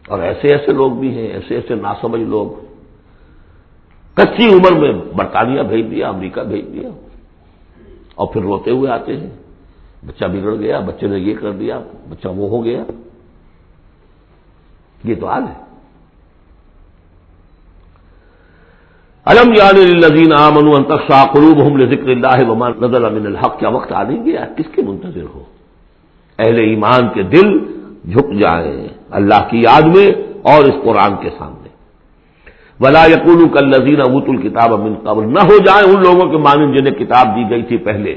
[0.08, 2.50] اور ایسے ایسے لوگ بھی ہیں، ایسے ایسے ناسمجھ لوگ۔
[4.14, 6.88] کچی عمر میں برطانیہ بھیج دیا، امریکہ بھیج دیا۔
[8.16, 9.30] اور پھر روتے ہوئے آتے ہیں۔
[10.06, 12.84] بچہ بگڑ گیا، بچے نے یہ کر دیا، بچہ وہ ہو گیا۔
[15.04, 15.66] یہ تو حال ہے۔
[19.24, 24.24] الم یادین امن انتخا قلوب ہم ذکر اللہ نظر امن الحق؟ کیا وقت آ نہیں
[24.24, 25.42] گیا؟ کس کے منتظر ہو؟
[26.38, 27.58] اہل ایمان کے دل
[28.12, 30.10] جھک جائیں۔ اللہ کی یاد میں
[30.42, 31.65] اور اس قرآن کے سامنے۔
[32.80, 36.94] ولا یقول کل ابوت الکتاب امن قبل۔ نہ ہو جائیں ان لوگوں کے مانند جنہیں
[36.94, 38.14] کتاب دی گئی تھی پہلے۔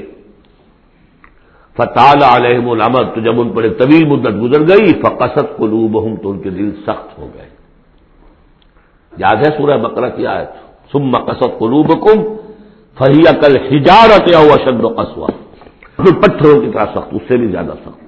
[1.76, 6.16] فتح علیہم العمد تو جب ان پر ایک طویل مدت گزر گئی فقصت قلوب ہوں
[6.16, 7.48] تو ان کے دل سخت ہو گئے۔
[9.18, 10.46] یاد ہے سورہ بکرا کیا ہے
[10.92, 12.22] سم مقصد قلوب کم
[12.98, 15.26] فہیا کل ہجارت یا اشد و قصوا
[15.96, 18.04] پتھروں کی طرح سخت، اس سے بھی زیادہ سخت۔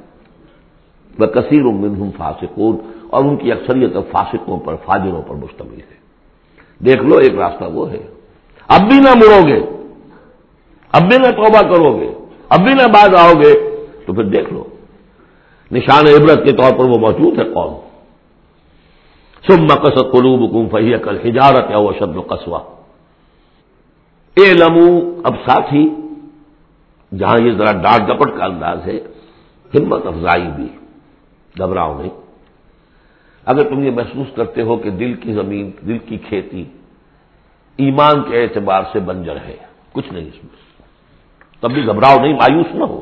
[1.20, 2.76] وہ کثیر منہم فاسقون۔
[3.11, 6.01] اور ان کی اکثریت فاسقوں پر، فاجروں پر مشتمل ہے۔
[6.78, 8.06] دیکھ لو ایک راستہ وہ ہے۔
[8.68, 9.60] اب بھی نہ مڑو گے۔
[10.92, 12.12] اب بھی نہ توبہ کرو گے۔
[12.48, 13.54] اب بھی نہ باز آؤ گے۔
[14.06, 14.64] تو پھر دیکھ لو۔
[15.72, 17.74] نشان عبرت کے طور پر وہ موجود ہے قوم۔
[19.48, 22.58] سب مقصد قلوب کم فہی کل ہجارت ہے وہ شبد قصوہ
[24.36, 25.88] اے لمو، اب ساتھ ہی
[27.18, 28.98] جہاں یہ ذرا ڈانٹ ڈپٹ کا انداز ہے،
[29.74, 30.68] ہمت افزائی بھی۔
[31.58, 32.21] گھبراؤ نہیں۔
[33.45, 36.64] اگر تم یہ محسوس کرتے ہو کہ دل کی زمین، دل کی کھیتی
[37.76, 39.57] ایمان کے اعتبار سے بنجر ہے،
[39.93, 40.62] کچھ نہیں اس میں۔
[41.61, 43.01] تب بھی گھبراؤ نہیں، مایوس نہ ہو۔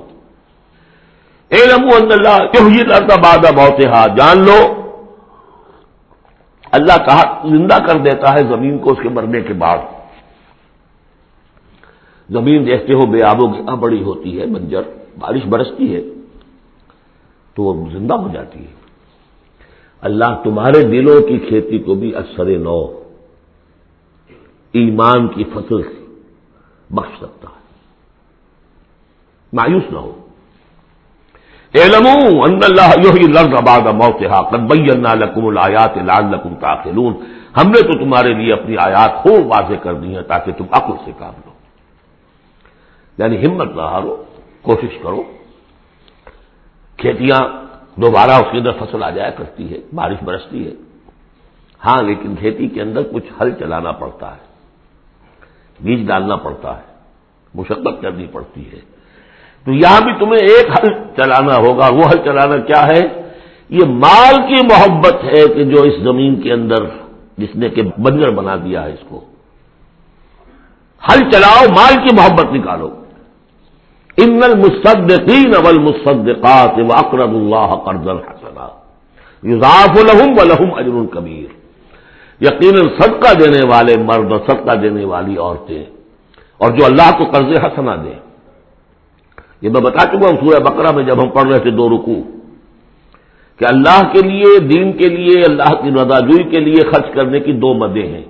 [1.49, 2.38] اے لمو اللہ
[2.86, 4.59] لڑتا بادہ بہت ہاں جان لو،
[6.72, 9.78] اللہ کہا زندہ کر دیتا ہے زمین کو اس کے مرنے کے بعد۔
[12.30, 14.82] زمین دیکھتے ہو بے آب و گیا بڑی ہوتی ہے، بنجر،
[15.18, 16.01] بارش برستی ہے،
[17.55, 18.79] تو وہ زندہ ہو جاتی ہے۔
[20.01, 22.86] اللہ تمہارے دلوں کی کھیتی کو بھی اثر نو
[24.72, 26.05] ایمان کی فصل سے
[26.90, 27.61] بخش سکتا ہے۔
[29.53, 30.26] مایوس نہ ہو۔
[31.74, 37.14] ان اللہ لرد آباد موت قدبئی اللہ لکم الآیات لال لکم تاخلون
[37.57, 40.92] ہم نے تو تمہارے لیے اپنی آیات خوب واضح کر دی ہیں تاکہ تم عقل
[41.05, 41.53] سے کام لو۔
[43.18, 44.24] یعنی ہمت نہ ہارو،
[44.62, 45.22] کوشش کرو۔
[46.96, 50.72] کھیتیاں دوبارہ اس کے اندر فصل آ جایا کرتی ہے، بارش برستی ہے۔
[51.86, 54.51] ہاں لیکن کھیتی کے اندر کچھ ہل چلانا پڑتا ہے۔
[55.80, 56.82] بیج ڈالنا پڑتا ہے۔
[57.55, 58.80] مشقت کرنی پڑتی ہے۔
[59.64, 63.30] تو یہاں بھی تمہیں ایک حل چلانا ہوگا۔ وہ حل چلانا کیا ہے؟
[63.68, 66.84] یہ مال کی محبت ہے کہ جو اس زمین کے اندر
[67.38, 69.24] جس نے کہ بنجر بنا دیا ہے اس کو۔
[71.05, 73.05] حل چلاؤ، مال کی محبت نکالو۔
[74.18, 78.68] ان المصدقین والمصدقات واقرض اللہ قرض الحسنا
[79.42, 81.48] یضاف لهم ولهم اجر کبیر
[82.40, 85.84] یقینا صدقہ دینے والے مرد صدقہ دینے والی عورتیں
[86.61, 88.18] اور جو اللہ کو قرض حسنا دیں
[89.62, 92.20] یہ میں بتا چکا ہوں سورہ بقرہ میں جب ہم پڑھ رہے تھے دو رکو
[93.61, 97.40] کہ اللہ کے لیے، دین کے لیے، اللہ کی رضا جوئی کے لیے خرچ کرنے
[97.40, 98.22] کی دو مدیں ہیں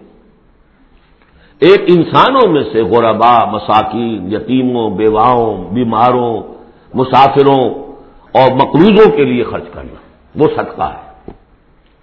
[1.60, 6.42] ایک انسانوں میں سے غربا مساکین، یتیموں، بیواؤں، بیماروں،
[6.94, 7.62] مسافروں
[8.34, 9.98] اور مقروضوں کے لیے خرچ کرنا،
[10.34, 11.32] وہ صدقہ ہے۔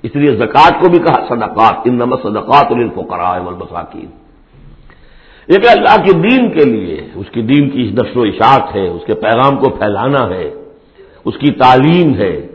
[0.03, 4.09] اس لیے زکوٰۃ کو بھی کہا، صدقات ان نمت صدقات الفقراء والمساکین
[5.47, 9.01] ایک اللہ کے دین کے لیے، اس کی دین کی نشر و اشاعت ہے، اس
[9.05, 10.49] کے پیغام کو پھیلانا ہے،
[11.25, 12.47] اس کی تعلیم ہے،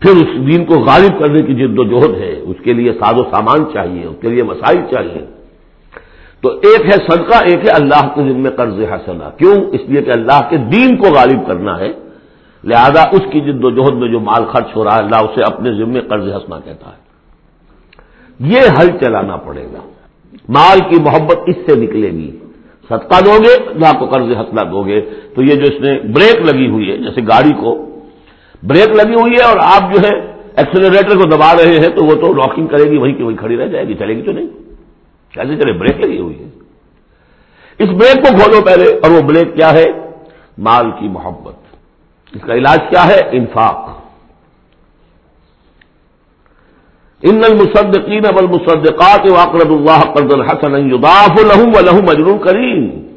[0.00, 3.18] پھر اس دین کو غالب کرنے کی جد و جہد ہے۔ اس کے لیے ساز
[3.18, 5.39] و سامان چاہیے، اس کے لیے مسائل چاہیے۔
[6.40, 10.10] تو ایک ہے صدقہ، ایک ہے اللہ کے ذمے قرض حسنا کیوں؟ اس لیے کہ
[10.10, 11.92] اللہ کے دین کو غالب کرنا ہے۔
[12.64, 15.42] لہذا اس کی جد و جہد میں جو مال خرچ ہو رہا ہے، اللہ اسے
[15.42, 17.10] اپنے ذمے قرض حسنا کہتا ہے۔
[18.40, 19.88] یہ حل چلانا پڑے گا۔
[20.48, 22.36] مال کی محبت اس سے نکلے گی۔
[22.88, 25.00] صدقہ دو گے اللہ کو قرض حسنا دو گے۔
[25.34, 28.00] تو یہ جو اس نے بریک لگی ہوئی ہے، جیسے گاڑی کو
[28.62, 32.14] بریک لگی ہوئی ہے اور آپ جو ہے ایکسلریٹر کو دبا رہے ہیں، تو وہ
[32.14, 34.69] تو لاکنگ کرے گی، وہیں کی وہیں کھڑی رہ جائے گی، چلے گی تو نہیں۔
[35.34, 36.48] چلے چلے بریک لگی ہوئی ہے۔
[37.78, 39.84] اس بریک کو کھولو پہلے اور وہ بریک کیا ہے؟
[40.58, 41.54] مال کی محبت۔
[42.36, 44.00] اس کا علاج کیا ہے؟ انفاق۔
[47.22, 53.10] ان المصدقین والمصدقات واقرض الله قرضا حسنا يضاعف لهم ولهم اجر كريم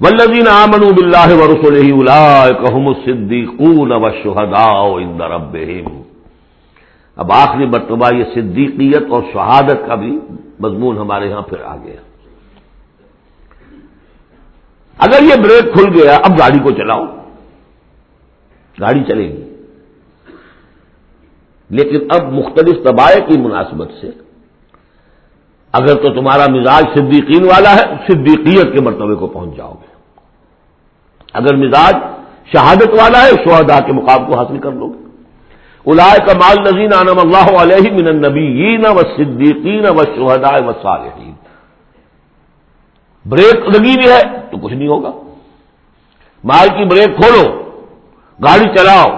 [0.00, 6.02] والذين امنوا بالله ورسله اولئك هم الصديقون والشهداء عند ربهم۔
[7.16, 10.18] اب آخری مرتبہ یہ صدیقیت اور شہادت کا بھی
[10.62, 11.96] مضمون ہمارے یہاں پھر آ گیا
[14.98, 17.04] اگر یہ بریک کھل گیا، اب گاڑی کو چلاؤ۔
[18.80, 19.56] گاڑی چلے گی۔
[21.70, 24.10] لیکن اب مختلف طبائع کی مناسبت سے،
[25.72, 29.86] اگر تو تمہارا مزاج صدیقین والا ہے، صدیقیت کے مرتبے کو پہنچ جاؤ گے۔
[31.32, 31.94] اگر مزاج
[32.52, 35.01] شہادت والا ہے شہدا کے مقام کو حاصل کر لو گے۔
[35.86, 41.32] الائے کمال نظین عنم اللہ علیہ من النبیین و صدیقین و شہداء و صالحین
[43.24, 44.20] بریک لگی ہوئی ہے
[44.50, 45.10] تو کچھ نہیں ہوگا۔
[46.44, 47.44] مال کی بریک کھولو،
[48.38, 49.08] گاڑی چلاؤ،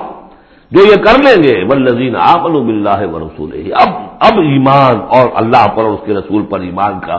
[0.70, 3.88] جو یہ کر لیں گے ولزین آپ بلّہ و رسول اب
[4.20, 7.18] اب ایمان اور اللہ پر اور اس کے رسول پر ایمان کا۔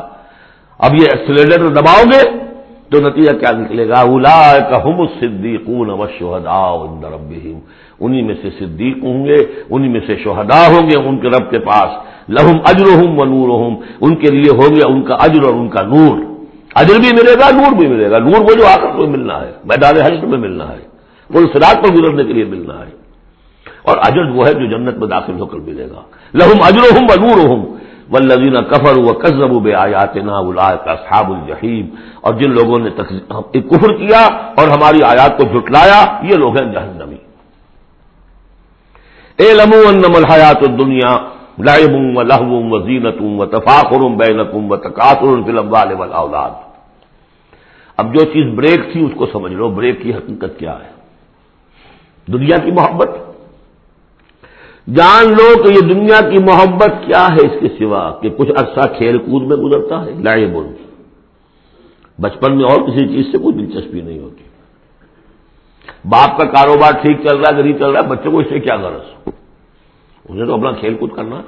[0.79, 2.21] اب یہ ایکسیلیٹر دباؤ گے
[2.89, 4.39] تو نتیجہ کیا نکلے گا؟ الا
[4.69, 6.63] کا ہم صدیقون و شہدا
[7.99, 9.35] انہی میں سے صدیق ہوں گے،
[9.69, 11.89] انہی میں سے شہدا ہوں گے ان کے رب کے پاس۔
[12.29, 15.53] لہم اجر ہوں و نور ہوں ان کے لیے ہوں گے ان کا اجر اور
[15.53, 16.17] ان کا نور۔
[16.75, 19.51] اجر بھی ملے گا، نور بھی ملے گا۔ نور وہ جو آخر کو ملنا ہے،
[19.65, 20.79] میدان حشر میں ملنا ہے،
[21.29, 23.05] وہ سراج پر گزرنے کے لیے ملنا ہے۔
[23.81, 26.01] اور اجر وہ ہے جو جنت میں داخل ہو کر ملے گا۔
[26.33, 27.65] لہم اجر ہوں بنور ہوں
[28.11, 30.41] ولزین کفر و قزب بے آیات نا
[30.85, 31.85] صحاب الجحیم۔
[32.21, 32.89] اور جن لوگوں نے
[33.61, 34.25] کفر کیا
[34.57, 37.14] اور ہماری آیات کو جھٹلایا، یہ لوگ ہیں جہنمی
[39.39, 41.15] اے لمو ان الحیات دنیا
[41.59, 45.75] لائبوں و لہو و زینتوں و تفاخر بینکم و تقاطر فلم
[46.13, 46.51] اولاد
[47.97, 50.91] اب جو چیز بریک تھی اس کو سمجھ لو، بریک کی حقیقت کیا ہے؟
[52.27, 53.09] دنیا کی محبت۔
[54.87, 58.87] جان لو کہ یہ دنیا کی محبت کیا ہے اس کے سوا کہ کچھ عرصہ
[58.97, 60.67] کھیل کود میں گزرتا ہے لائے بول
[62.21, 64.44] بچپن میں اور کسی چیز سے کوئی دلچسپی نہیں ہوتی۔
[66.05, 68.59] باپ کا کاروبار ٹھیک چل رہا ہے، غریب چل رہا ہے، بچوں کو اس سے
[68.59, 69.29] کیا غرض؟
[70.29, 71.41] انہیں تو اپنا کھیل کود کرنا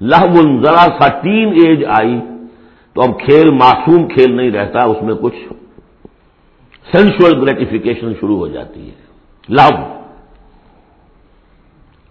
[0.00, 2.20] لہبن ذرا سا تین ایج آئی
[2.92, 5.34] تو اب کھیل معصوم کھیل نہیں رہتا، اس میں کچھ
[6.92, 8.94] سینشل گریٹیفیکیشن شروع ہو جاتی ہے۔
[9.48, 9.80] لہب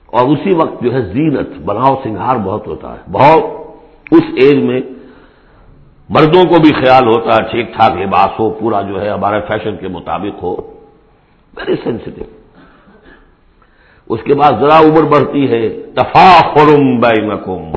[0.06, 3.44] اور اسی وقت جو ہے زینت، بناؤ سنگھار بہت ہوتا ہے۔ بہت
[4.12, 4.82] اس ایج میں
[6.10, 9.78] مردوں کو بھی خیال ہوتا ہے ٹھیک ٹھاک لباس ہو، پورا جو ہے ہمارے فیشن
[9.78, 10.56] کے مطابق ہو۔
[11.58, 12.24] ویری سینسٹو
[14.10, 17.72] اس کے بعد ذرا عمر بڑھتی ہے، تفاخرم بینکم۔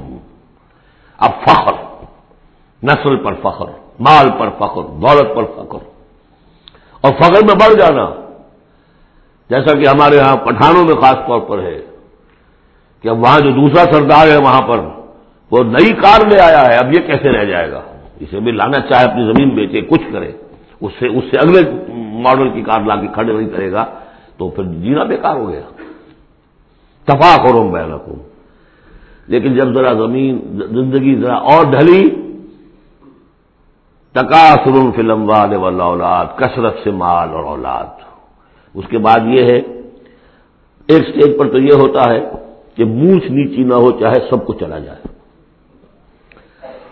[1.19, 1.73] اب فخر،
[2.83, 3.65] نسل پر فخر،
[4.01, 5.79] مال پر فخر، دولت پر فخر۔
[7.01, 8.11] اور فخر میں بڑھ جانا۔
[9.51, 11.81] جیسا کہ ہمارے ہاں پٹھانوں میں خاص طور پر ہے
[13.03, 14.79] کہ اب وہاں جو دوسرا سردار ہے وہاں پر
[15.51, 17.83] وہ نئی کار لے آیا ہے، اب یہ کیسے رہ جائے گا؟
[18.21, 20.33] اسے بھی لانا چاہے، اپنی زمین بیچے، کچھ کرے۔
[20.81, 21.61] اس سے اس سے اگلے
[21.97, 23.85] ماڈل کی کار لا کے کھڑے نہیں کرے گا،
[24.37, 25.61] تو پھر جینا بیکار ہو گیا۔
[27.05, 27.85] تفاق کروں میں
[29.27, 30.39] لیکن جب ذرا زمین،
[30.71, 32.11] زندگی ذرا اور ڈھلی
[34.13, 37.87] تقاصر فلم والے والا اولاد کثرت سے مال اور اولاد۔
[38.75, 39.57] اس کے بعد یہ ہے،
[40.87, 42.31] ایک سٹیج پر تو یہ ہوتا ہے
[42.75, 45.12] کہ مونچھ نیچی نہ ہو، چاہے سب کو چلا جائے۔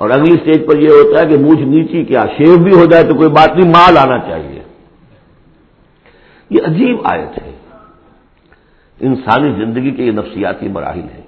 [0.01, 3.05] اور اگلی سٹیج پر یہ ہوتا ہے کہ مونچھ نیچی کیا شیو بھی ہو جائے
[3.05, 4.62] تو کوئی بات نہیں، مال آنا چاہیے۔
[6.51, 7.53] یہ عجیب آیت ہے۔
[9.01, 11.22] انسانی زندگی کے یہ نفسیاتی مراحل ہیں۔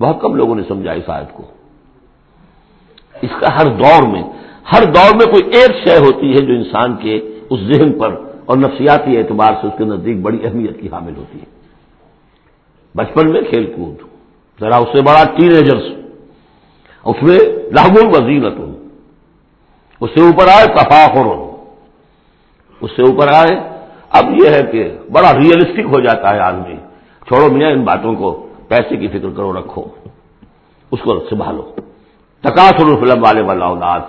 [0.00, 1.42] بہت کم لوگوں نے سمجھا اس آیت کو۔
[3.22, 4.22] اس کا ہر دور میں،
[4.72, 8.14] ہر دور میں کوئی ایک شے ہوتی ہے جو انسان کے اس ذہن پر
[8.44, 11.44] اور نفسیاتی اعتبار سے اس کے نزدیک بڑی اہمیت کی حامل ہوتی ہے۔
[12.94, 13.94] بچپن میں کھیل کود،
[14.60, 15.99] ذرا اس سے بڑا ٹین ایجرس
[17.04, 17.38] اس میں
[17.72, 18.54] لاہب الوزینت
[20.00, 21.50] اس سے اوپر آئے تفاخر
[22.80, 23.60] اس سے اوپر آئے۔
[24.10, 26.76] اب یہ ہے کہ بڑا ریئلسٹک ہو جاتا ہے آدمی۔
[27.26, 29.84] چھوڑو میاں ان باتوں کو، پیسے کی فکر کرو، رکھو۔
[30.90, 31.72] اس کو سنبھالو۔
[32.40, 34.00] تقاصر الفلم والے والا اولاد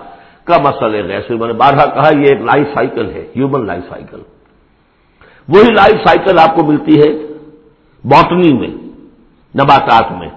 [0.43, 4.21] کا مسئلہ ہے میں نے بارہ کہا، یہ ایک لائف سائیکل ہے ہیومن لائف سائیکل
[5.47, 7.27] وہی لائف سائیکل آپ کو ملتی ہے
[8.03, 8.69] باٹنی میں،
[9.55, 10.29] نباتات میں۔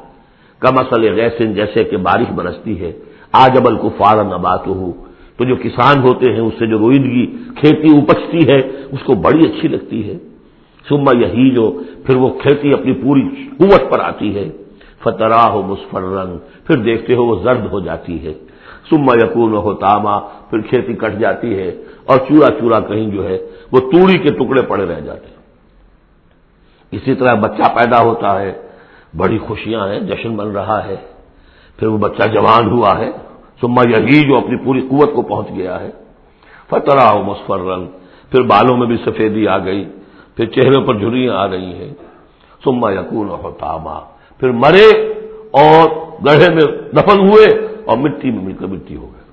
[0.59, 2.92] کم اصل غیسن جیسے کہ بارش برستی ہے
[3.32, 3.90] آج ابل کو
[4.22, 4.92] نبات ہو
[5.36, 7.26] تو جو کسان ہوتے ہیں، اس سے جو روئندگی
[7.57, 8.59] کھیتی اپجتی ہے،
[8.92, 10.18] اس کو بڑی اچھی لگتی ہے۔
[10.88, 14.50] سما یہی جو پھر وہ کھیتی اپنی پوری قوت پر آتی ہے۔
[15.02, 18.34] فترا ہو مسفر رنگ پھر دیکھتے ہو وہ زرد ہو جاتی ہے۔
[18.90, 21.70] سما یقون ہو تاما پھر کھیتی کٹ جاتی ہے۔
[22.05, 23.38] اور چورا چورا کہیں جو ہے،
[23.72, 25.34] وہ توڑی کے ٹکڑے پڑے رہ جاتے ہیں۔
[26.92, 28.52] اسی طرح بچہ پیدا ہوتا ہے
[29.17, 30.97] بڑی خوشیاں ہیں، جشن بن رہا ہے۔
[31.77, 33.11] پھر وہ بچہ جوان ہوا ہے۔
[33.61, 35.91] سما یہی جو اپنی پوری قوت کو پہنچ گیا ہے۔
[36.71, 37.87] فترا ہو مسفر رنگ
[38.31, 39.85] پھر بالوں میں بھی سفیدی آ گئی۔
[40.37, 41.95] پھر چہرے پر جھریاں آ رہی ہیں۔
[42.65, 44.01] سما یقون ہو تاما
[44.39, 44.89] پھر مرے
[45.51, 45.91] اور
[46.27, 49.25] گڑھے میں دفن ہوئے اور مٹی میں مل کر مٹی ہو گئے۔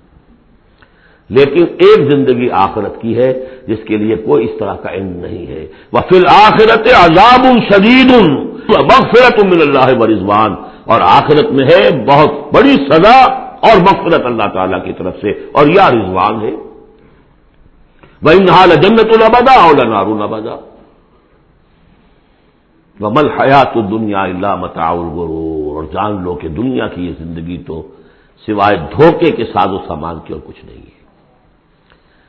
[1.29, 5.47] لیکن ایک زندگی آخرت کی ہے، جس کے لیے کوئی اس طرح کا علم نہیں
[5.47, 12.05] ہے۔ وہ فی آخرت عذاب شدید مغفرت من اللہ و رضوان۔ اور آخرت میں ہے
[12.05, 16.51] بہت بڑی سزا اور مغفرت اللہ تعالی کی طرف سے۔ اور یا رضوان ہے۔
[18.21, 20.55] وہ نہال جنت البدا اور نارو نبدا
[22.99, 27.87] مل حیات دنیا اللہ متا اور جان لو کہ دنیا کی یہ زندگی تو
[28.45, 31.01] سوائے دھوکے کے ساز و سامان کی اور کچھ نہیں ہے۔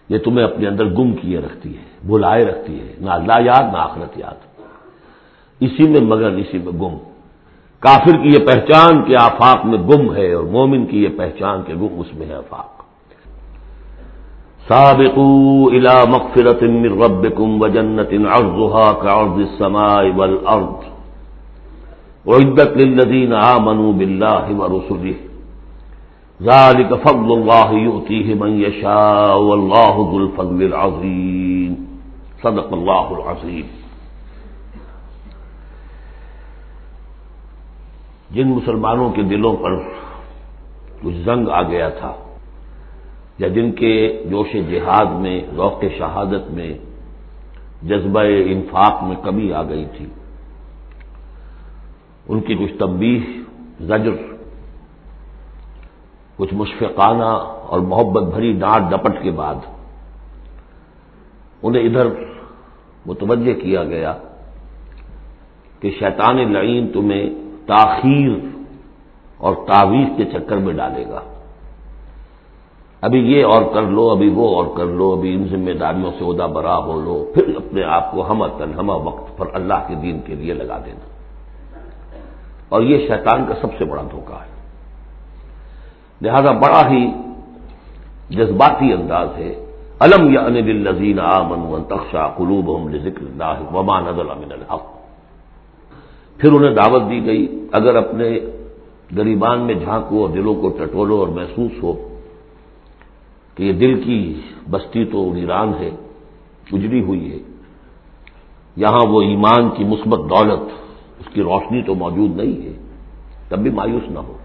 [0.08, 3.78] یہ تمہیں اپنے اندر گم کیے رکھتی ہے بلائے رکھتی ہے، نہ اللہ یاد، نہ
[3.78, 4.51] آخرت یاد۔
[5.64, 6.96] اسی میں مگر اسی میں گم۔
[7.80, 11.74] کافر کی یہ پہچان کے آفاق میں گم ہے اور مومن کی یہ پہچان کے
[11.74, 12.70] گم اس میں ہے آفاق۔
[14.68, 20.80] سابقوا الى مغفرة من ربكم وجنة عرضها كعرض السماء والأرض
[22.26, 25.16] وعدت للذين آمنوا بالله ورسله
[26.42, 31.72] ذلك فضل الله يؤتيه من يشاء والله ذو الفضل العظيم
[32.42, 33.81] صدق الله العظيم
[38.32, 39.76] جن مسلمانوں کے دلوں پر
[41.02, 42.12] کچھ زنگ آ گیا تھا
[43.38, 43.92] یا جن کے
[44.30, 46.72] جوش جہاد میں، ذوق شہادت میں،
[47.82, 50.06] جذبہ انفاق میں کمی آ گئی تھی۔
[52.28, 53.20] ان کی کچھ تبدیح
[53.80, 54.16] زجر،
[56.36, 57.32] کچھ مشفقانہ
[57.68, 59.54] اور محبت بھری ڈانٹ ڈپٹ کے بعد
[61.62, 62.06] انہیں ادھر
[63.06, 64.12] متوجہ کیا گیا
[65.80, 67.26] کہ شیطان لعین تمہیں
[67.66, 68.30] تاخیر
[69.36, 71.20] اور تعویذ کے چکر میں ڈالے گا۔
[73.00, 76.24] ابھی یہ اور کر لو، ابھی وہ اور کر لو، ابھی ان ذمہ داریوں سے
[76.24, 79.94] عہدہ برا ہو لو، پھر اپنے آپ کو ہم تن ہم وقت پر اللہ کے
[79.94, 81.06] دین کے لیے لگا دینا۔
[82.68, 84.52] اور یہ شیطان کا سب سے بڑا دھوکہ ہے۔
[86.22, 87.10] لہذا بڑا ہی
[88.30, 89.66] جذباتی انداز ہے۔
[89.98, 95.01] الم یا انل نذین آمن تخشا قلوب ذکر اللہ وما من الحق۔
[96.42, 98.28] پھر انہیں دعوت دی گئی، اگر اپنے
[99.16, 101.92] گریبان میں جھانکو اور دلوں کو ٹٹولو اور محسوس ہو
[103.56, 104.18] کہ یہ دل کی
[104.70, 105.90] بستی تو ایران ہے،
[106.72, 107.38] اجڑی ہوئی ہے،
[108.76, 110.62] یہاں وہ ایمان کی مثبت دولت،
[111.20, 112.74] اس کی روشنی تو موجود نہیں ہے،
[113.48, 114.36] تب بھی مایوس نہ ہو۔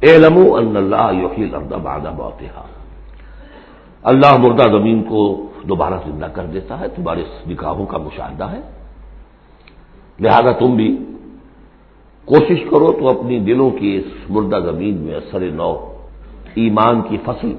[0.00, 2.42] اے لمو اللہ یوحیل اردہ بادہ بہت
[4.02, 5.22] اللہ مردہ زمین کو
[5.68, 8.60] دوبارہ زندہ کر دیتا ہے، تمہارے نکاحوں کا مشاہدہ ہے۔
[10.20, 10.96] لہذا تم بھی
[12.24, 15.74] کوشش کرو تو اپنی دلوں کی اس مردہ زمین میں اثر نو
[16.54, 17.52] ایمان کی فصل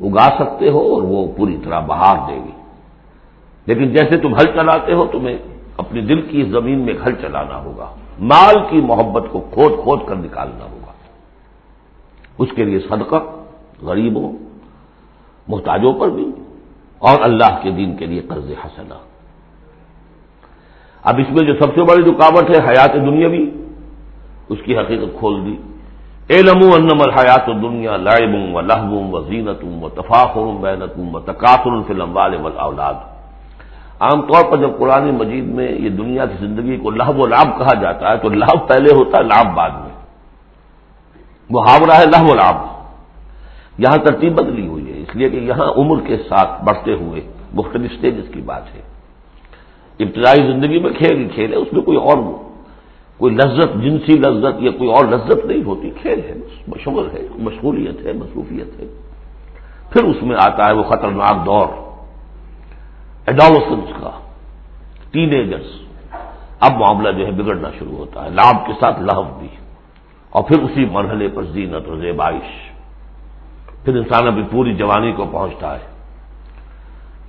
[0.00, 2.50] اگا سکتے ہو اور وہ پوری طرح بہار دے گی۔
[3.66, 5.38] لیکن جیسے تم ہل چلاتے ہو تمہیں
[5.76, 10.16] اپنی دل کی زمین میں ہل چلانا ہوگا۔ مال کی محبت کو کھود کھود کر
[10.16, 10.92] نکالنا ہوگا۔
[12.38, 13.16] اس کے لیے صدقہ
[13.82, 14.32] غریبوں،
[15.48, 16.30] محتاجوں پر بھی
[16.98, 18.98] اور اللہ کے دین کے لیے قرض حسنا
[21.02, 23.44] اب اس میں جو سب سے بڑی رکاوٹ ہے حیات دنیاوی،
[24.48, 25.56] اس کی حقیقت کھول دی۔
[26.30, 31.70] اے لمو انم الحیات دنیا لائبوں و لہبوں و زینتوں و تفاخر بینتوں و تقاصر
[31.70, 32.94] الفلم والے اولاد
[34.00, 37.48] عام طور پر جب قرآن مجید میں یہ دنیا کی زندگی کو لہب و لاب
[37.58, 39.94] کہا جاتا ہے، تو لہب پہلے ہوتا ہے لاب بعد میں۔
[41.50, 42.56] محاورہ ہے لہب و لاب
[43.78, 47.20] یہاں ترتیب بدلی ہوئی ہے، اس لیے کہ یہاں عمر کے ساتھ بڑھتے ہوئے
[47.54, 48.82] مختلف اسٹیجز کی بات ہے۔
[50.02, 52.16] ابتدائی زندگی میں کھیل ہی کھیل ہے، اس میں کوئی اور
[53.18, 56.34] کوئی لذت، جنسی لذت یا کوئی اور لذت نہیں ہوتی۔ کھیل ہے
[56.68, 58.86] مشغل ہے، مشغولیت ہے، مصروفیت ہے۔
[59.90, 61.66] پھر اس میں آتا ہے وہ خطرناک دور۔
[63.26, 64.10] ایڈالوسنس کا
[65.10, 65.82] ٹین ایجرس
[66.60, 69.48] اب معاملہ جو ہے بگڑنا شروع ہوتا ہے۔ لاب کے ساتھ لہو بھی۔
[70.30, 72.70] اور پھر اسی مرحلے پر زینت اور زیبائش۔
[73.84, 75.84] پھر انسان ابھی پوری جوانی کو پہنچتا ہے۔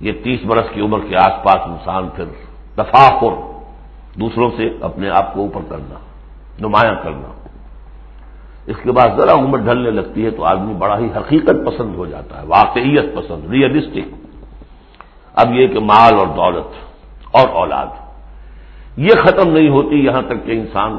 [0.00, 2.24] یہ تیس برس کی عمر کے آس پاس انسان پھر
[2.74, 3.34] تفاخر،
[4.20, 5.98] دوسروں سے اپنے آپ کو اوپر کرنا،
[6.60, 7.28] نمایاں کرنا۔
[8.66, 12.06] اس کے بعد ذرا عمر ڈھلنے لگتی ہے تو آدمی بڑا ہی حقیقت پسند ہو
[12.06, 14.14] جاتا ہے، واقعیت پسند ریئلسٹک
[15.34, 16.66] اب یہ کہ مال اور دولت
[17.32, 17.86] اور اولاد،
[18.96, 20.98] یہ ختم نہیں ہوتی یہاں تک کہ انسان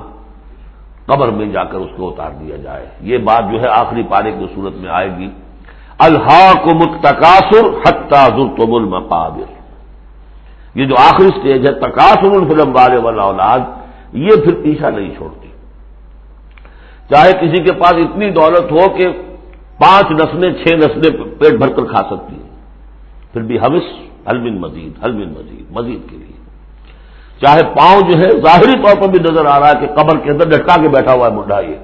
[1.05, 4.31] قبر میں جا کر اس کو اتار دیا جائے۔ یہ بات جو ہے آخری پارے
[4.31, 5.29] کی صورت میں آئے گی۔
[5.99, 9.62] اللہ کو متقاصر حتہ ضرور المقابر۔
[10.75, 13.59] یہ جو آخری اسٹیج ہے تقاصر الفلم والے والا اولاد
[14.13, 15.47] یہ پھر پیچھا نہیں چھوڑتی۔
[17.09, 19.07] چاہے کسی کے پاس اتنی دولت ہو کہ
[19.77, 22.49] پانچ نسلیں، چھ نسلیں پیٹ بھر کر کھا سکتی ہیں۔
[23.33, 23.83] پھر بھی حوث
[24.27, 26.33] حلمن مزید حلمن مزید مزید کے لیے۔
[27.41, 30.31] چاہے پاؤں جو ہے ظاہری طور پر بھی نظر آ رہا ہے کہ قبر کے
[30.31, 31.75] اندر ڈٹکا کے بیٹھا ہوا ہے منڈا یہ۔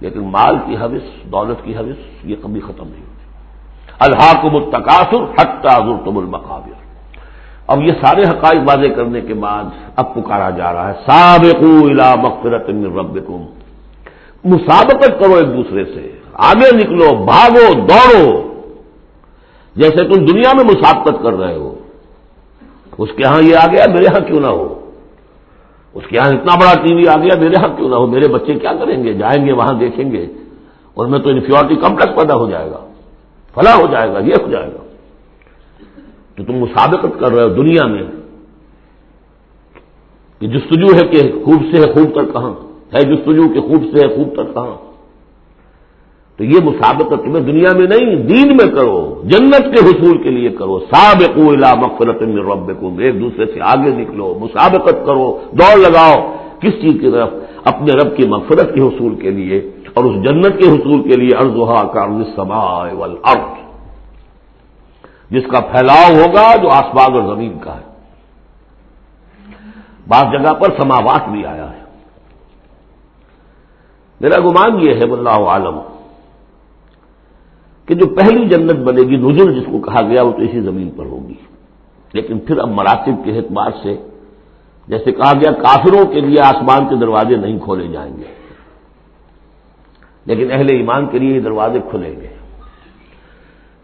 [0.00, 3.24] لیکن مال کی حوث دولت کی حوث یہ کبھی ختم نہیں ہوتی۔
[3.98, 6.75] اللہ کو متقاصر حق تعزر تم المقابر۔
[7.66, 9.64] اب یہ سارے حقائق واضح کرنے کے بعد
[9.96, 13.44] اب پکارا جا رہا ہے سابق الا مغفرت من ربکم۔
[14.44, 18.42] مسابقت کرو ایک دوسرے سے، آگے نکلو، بھاگو، دوڑو۔
[19.76, 21.74] جیسے تم دنیا میں مسابقت کر رہے ہو،
[22.98, 24.90] اس کے ہاں یہ آ گیا، میرے ہاں کیوں نہ ہو؟
[25.94, 28.28] اس کے ہاں اتنا بڑا ٹی وی آ گیا، میرے ہاں کیوں نہ ہو؟ میرے
[28.28, 30.26] بچے کیا کریں گے؟ جائیں گے، وہاں دیکھیں گے۔
[30.94, 32.86] اور میں تو انفیورٹی کمپلیکس پیدا ہو جائے گا۔
[33.54, 34.85] فلاں ہو جائے گا، یہ ہو جائے گا۔
[36.36, 38.02] تو تم مسابقت کر رہے ہو دنیا میں۔
[40.40, 42.54] کہ جستجو ہے کہ خوب سے ہے خوب تک کہاں؟
[42.94, 44.76] ہے جستجو کہ خوب سے ہے خوب تک کہاں؟
[46.36, 50.48] تو یہ مسابقت تمہیں دنیا میں نہیں، دین میں کرو۔ جنت کے حصول کے لیے
[50.48, 56.36] کرو۔ سابق الا مغفرت من ربکم۔ ایک دوسرے سے آگے نکلو، مسابقت کرو، دوڑ لگاؤ۔
[56.60, 57.28] کس چیز کی طرف؟
[57.64, 61.36] اپنے رب کی مغفرت کے حصول کے لیے۔ اور اس جنت کے حصول کے لیے
[61.36, 63.65] ارضا کا سما والارض۔
[65.30, 67.96] جس کا پھیلاؤ ہوگا جو آسمان اور زمین کا ہے۔
[70.08, 71.80] بعض جگہ پر سماوات بھی آیا ہے۔
[74.20, 75.80] میرا گمان یہ ہے، واللہ عالم،
[77.86, 80.90] کہ جو پہلی جنت بنے گی، نزل جس کو کہا گیا، وہ تو اسی زمین
[80.90, 81.34] پر ہوگی۔
[82.12, 83.96] لیکن پھر اب مراتب کے اعتبار سے،
[84.88, 88.34] جیسے کہا گیا، کافروں کے لیے آسمان کے دروازے نہیں کھولے جائیں گے۔
[90.24, 92.35] لیکن اہل ایمان کے لیے یہ دروازے کھلیں گے۔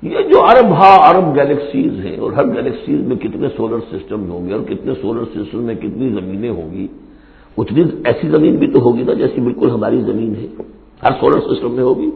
[0.03, 4.49] یہ جو ارب ہا ارب گیلیکسیز ہیں اور ہر گیلیکسیز میں کتنے سولر سسٹم ہوں
[4.49, 6.87] گے اور کتنے سولر سسٹم میں کتنی زمینیں ہوں گی،
[7.59, 10.47] اتنی ایسی زمین بھی تو ہوگی نا جیسی بالکل ہماری زمین ہے۔
[11.03, 12.11] ہر سولر سسٹم میں ہوگی۔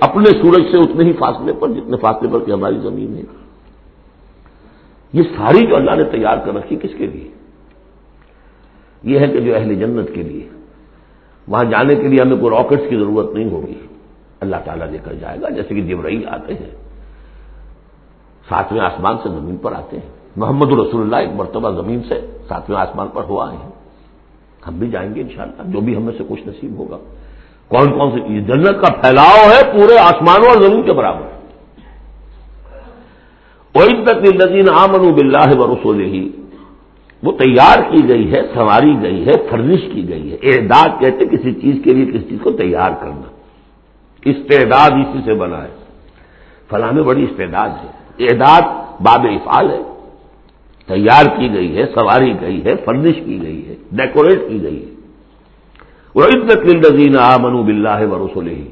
[0.00, 3.22] اپنے سورج سے اتنے ہی فاصلے پر جتنے فاصلے پر کہ ہماری زمین ہے۔
[5.12, 7.28] یہ ساری جو اللہ نے تیار کر رکھی کس کے لیے؟
[9.02, 10.48] یہ ہے کہ جو اہل جنت کے لیے۔
[11.48, 13.74] وہاں جانے کے لیے ہمیں کوئی راکٹس کی ضرورت نہیں ہوگی۔
[14.42, 16.70] اللہ تعالیٰ لے کر جائے گا، جیسے کہ جبرئی آتے ہیں۔
[18.48, 22.78] ساتویں آسمان سے زمین پر آتے ہیں۔ محمد رسول اللہ ایک مرتبہ زمین سے ساتویں
[22.78, 23.70] آسمان پر ہوا آئے ہیں۔
[24.66, 26.98] ہم بھی جائیں گے انشاءاللہ، جو بھی ہمیں سے کچھ نصیب ہوگا۔
[27.68, 31.32] کون کون سی جنت کا پھیلاؤ ہے پورے آسمانوں اور زمین کے برابر۔
[34.04, 36.30] تک نظین آمن بلّہ و رسول ہی
[37.22, 41.52] وہ تیار کی گئی ہے سنواری گئی ہے فرنش کی گئی ہے۔ اعداد کہتے کسی
[41.52, 43.31] چیز کے لیے کسی چیز کو تیار کرنا۔
[44.24, 45.68] استعداد اسی سے بنا ہے۔
[46.70, 48.62] فلاں میں بڑی استعداد ہے۔ اعداد
[49.02, 49.82] باب افعال ہے۔
[50.86, 54.94] تیار کی گئی ہے، سواری گئی ہے، فرنش کی گئی ہے، ڈیکوریٹ کی گئی ہے۔
[56.14, 58.68] وہ عزت للذین آمنوا باللہ و رسول ہی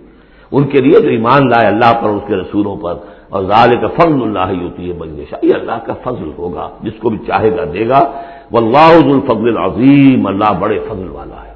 [0.53, 2.95] ان کے لیے جو ایمان لائے اللہ پر اس کے رسولوں پر۔
[3.29, 6.93] اور ظال کا فضل اللہ ہی ہوتی ہے بنگشا یہ اللہ کا فضل ہوگا، جس
[7.01, 8.13] کو بھی چاہے گا دے گا۔
[8.51, 11.50] وہ اللہ الفضل العظیم اللہ بڑے فضل والا ہے۔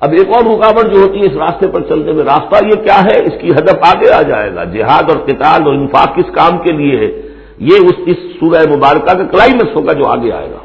[0.00, 3.00] اب ایک اور رکاوٹ جو ہوتی ہے اس راستے پر چلنے میں، راستہ یہ کیا
[3.04, 6.58] ہے؟ اس کی ہدف آگے آ جائے گا۔ جہاد اور قتال اور انفاق کس کام
[6.58, 7.22] کے لیے ہے؟
[7.58, 10.58] یہ اس اس سورہ مبارکہ کا کلائمیکس ہوگا جو آگے آئے گا۔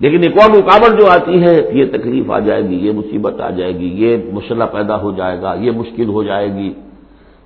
[0.00, 3.50] لیکن ایک اور رکاوٹ جو آتی ہے، یہ تکلیف آ جائے گی، یہ مصیبت آ
[3.50, 6.72] جائے گی، یہ مسئلہ پیدا ہو جائے گا، یہ مشکل ہو جائے گی۔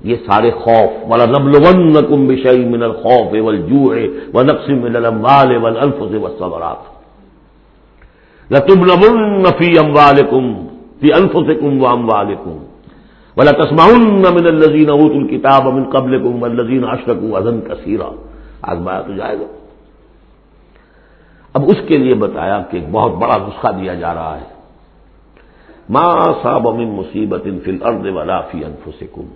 [0.04, 3.94] یہ سارے خوف والا نبل کم بشئی من الخوف اول جو
[4.34, 6.18] و نقص من المال اول الف سے
[8.50, 10.52] وسبرات لتم نبن فی اموالکم
[11.00, 12.58] فی انفسکم و اموالکم
[13.36, 18.10] ولا تسمعن من الذین اوتوا الكتاب من قبلکم والذین اشرکوا اذن کثیرا
[18.62, 19.46] آزمایا تو جائے گا.
[21.54, 24.46] اب اس کے لیے بتایا کہ ایک بہت بڑا نسخہ دیا جا رہا ہے.
[25.88, 29.26] ما صاب من مصیبت فی الارض ولا فی انفسکم.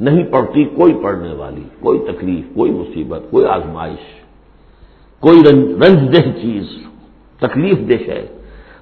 [0.00, 4.04] نہیں پڑتی کوئی پڑھنے والی، کوئی تکلیف، کوئی مصیبت، کوئی آزمائش،
[5.20, 5.38] کوئی
[5.80, 6.91] رنج دہ چیز.
[7.42, 8.22] تکلیف دہ ہے۔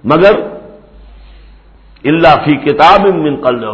[0.04, 0.34] مگر
[2.04, 3.64] اللہ فی کتاب من قل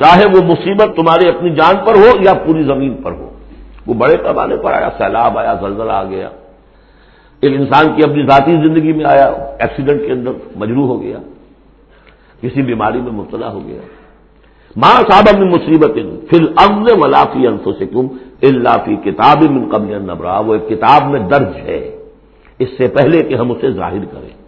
[0.00, 3.30] چاہے وہ مصیبت تمہاری اپنی جان پر ہو یا پوری زمین پر ہو۔
[3.86, 6.28] وہ بڑے پیمانے پر آیا، سیلاب آیا، زلزلہ آ گیا۔
[7.42, 9.26] ایک انسان کی اپنی ذاتی زندگی میں آیا،
[9.58, 11.18] ایکسیڈنٹ کے اندر مجروح ہو گیا،
[12.40, 13.80] کسی بیماری میں مبتلا ہو گیا۔
[14.76, 15.94] ماں صاحب اپنی مصیبت
[16.30, 18.06] فل امن ولافی انفسکم
[18.42, 21.80] اللہ فی کتاب من قبل النبرا وہ ایک کتاب میں درج ہے۔
[22.58, 24.44] اس سے پہلے کہ ہم اسے ظاہر کریں۔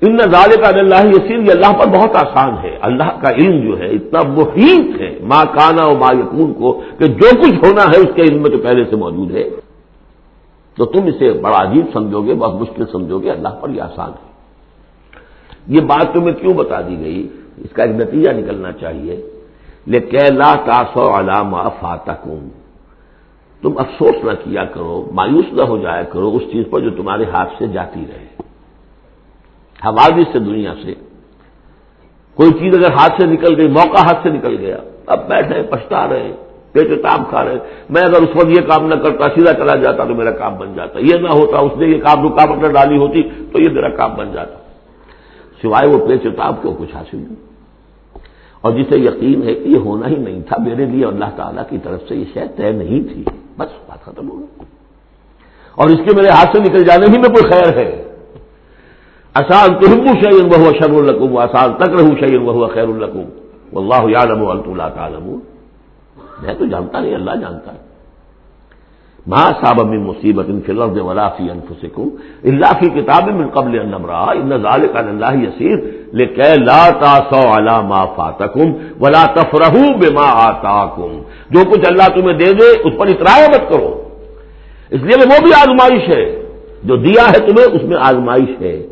[0.00, 3.78] ان نظارے کا اللہ یسیر، یہ اللہ پر بہت آسان ہے۔ اللہ کا علم جو
[3.78, 7.98] ہے، اتنا محیط ہے ماں کانا اور ماں یقون کو، کہ جو کچھ ہونا ہے
[7.98, 9.50] اس کے علم میں تو پہلے سے موجود ہے۔
[10.76, 14.10] تو تم اسے بڑا عجیب سمجھو گے، بہت مشکل سمجھو گے۔ اللہ پر یہ آسان
[14.10, 14.28] ہے۔
[15.66, 19.30] یہ بات تمہیں کیوں بتا دی گئی؟ اس کا ایک نتیجہ نکلنا چاہیے۔
[19.86, 22.48] لیکن لا تاسو علامہ فاتکم۔
[23.62, 27.24] تم افسوس نہ کیا کرو، مایوس نہ ہو جایا کرو، اس چیز پر جو تمہارے
[27.24, 28.26] ہاتھ سے جاتی رہے۔
[29.84, 30.94] حوادث سے دنیا سے۔
[32.34, 34.76] کوئی چیز اگر ہاتھ سے نکل گئی، موقع ہاتھ سے نکل گیا۔
[35.06, 36.32] اب بیٹھے، پچھتا رہے،
[36.72, 37.58] پیٹ کام کھا رہے۔
[37.90, 40.72] میں اگر اس وقت یہ کام نہ کرتا، سیدھا چلا جاتا تو میرا کام بن
[40.74, 43.88] جاتا۔ یہ نہ ہوتا، اس نے یہ کام رکاوٹ نہ ڈالی ہوتی تو یہ میرا
[43.88, 44.58] کام بن جاتا۔
[45.62, 47.34] سوائے وہ پیچ تاب کو کچھ حاصل نہیں۔
[48.60, 51.78] اور جسے یقین ہے کہ یہ ہونا ہی نہیں تھا، میرے لیے اللہ تعالیٰ کی
[51.78, 53.24] طرف سے یہ شہ طے نہیں تھی۔
[53.58, 54.64] بس بات ختم ہو گئی۔
[55.74, 58.04] اور اس کے میرے ہاتھ سے نکل جانے ہی میں کوئی خیر ہے۔
[59.34, 63.24] آسان تو ہمو شعین بہو شر القم آسان تک رہو شعین بہو خیر القم
[63.76, 65.38] اللہ یادم اللہ تعالم
[66.42, 67.78] میں تو جانتا نہیں، اللہ جانتا ہے۔
[69.26, 72.08] ماں صاحب من مصیبت ان فلر ولافی انفسکم
[72.44, 78.04] اللہ کی کتاب من قبل النبرا ان ذالک اللہ یسیر۔ لیکن لا تاسو علی ما
[78.04, 83.70] فاتکم ولا تفرحوا بما آتاکم۔ جو کچھ اللہ تمہیں دے دے، اس پر اترایا مت
[83.70, 84.08] کرو۔
[84.90, 86.42] اس لیے وہ بھی آزمائش ہے۔
[86.84, 88.86] جو دیا ہے تمہیں، اس میں آزمائش ہے۔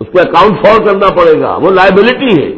[0.00, 2.52] اس کو اکاؤنٹ فور کرنا پڑے گا۔ وہ لائبلٹی ہے۔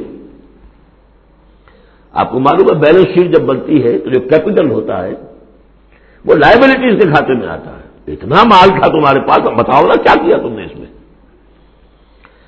[2.13, 5.13] آپ کو معلوم ہے بیلنس شیٹ جب بنتی ہے تو جو کیپٹل ہوتا ہے،
[6.27, 10.27] وہ لائبلٹیز کے کھاتے میں آتا ہے۔ اتنا مال تھا تمہارے پاس، بتاؤ نا کیا
[10.27, 10.84] کیا تم نے اس میں؟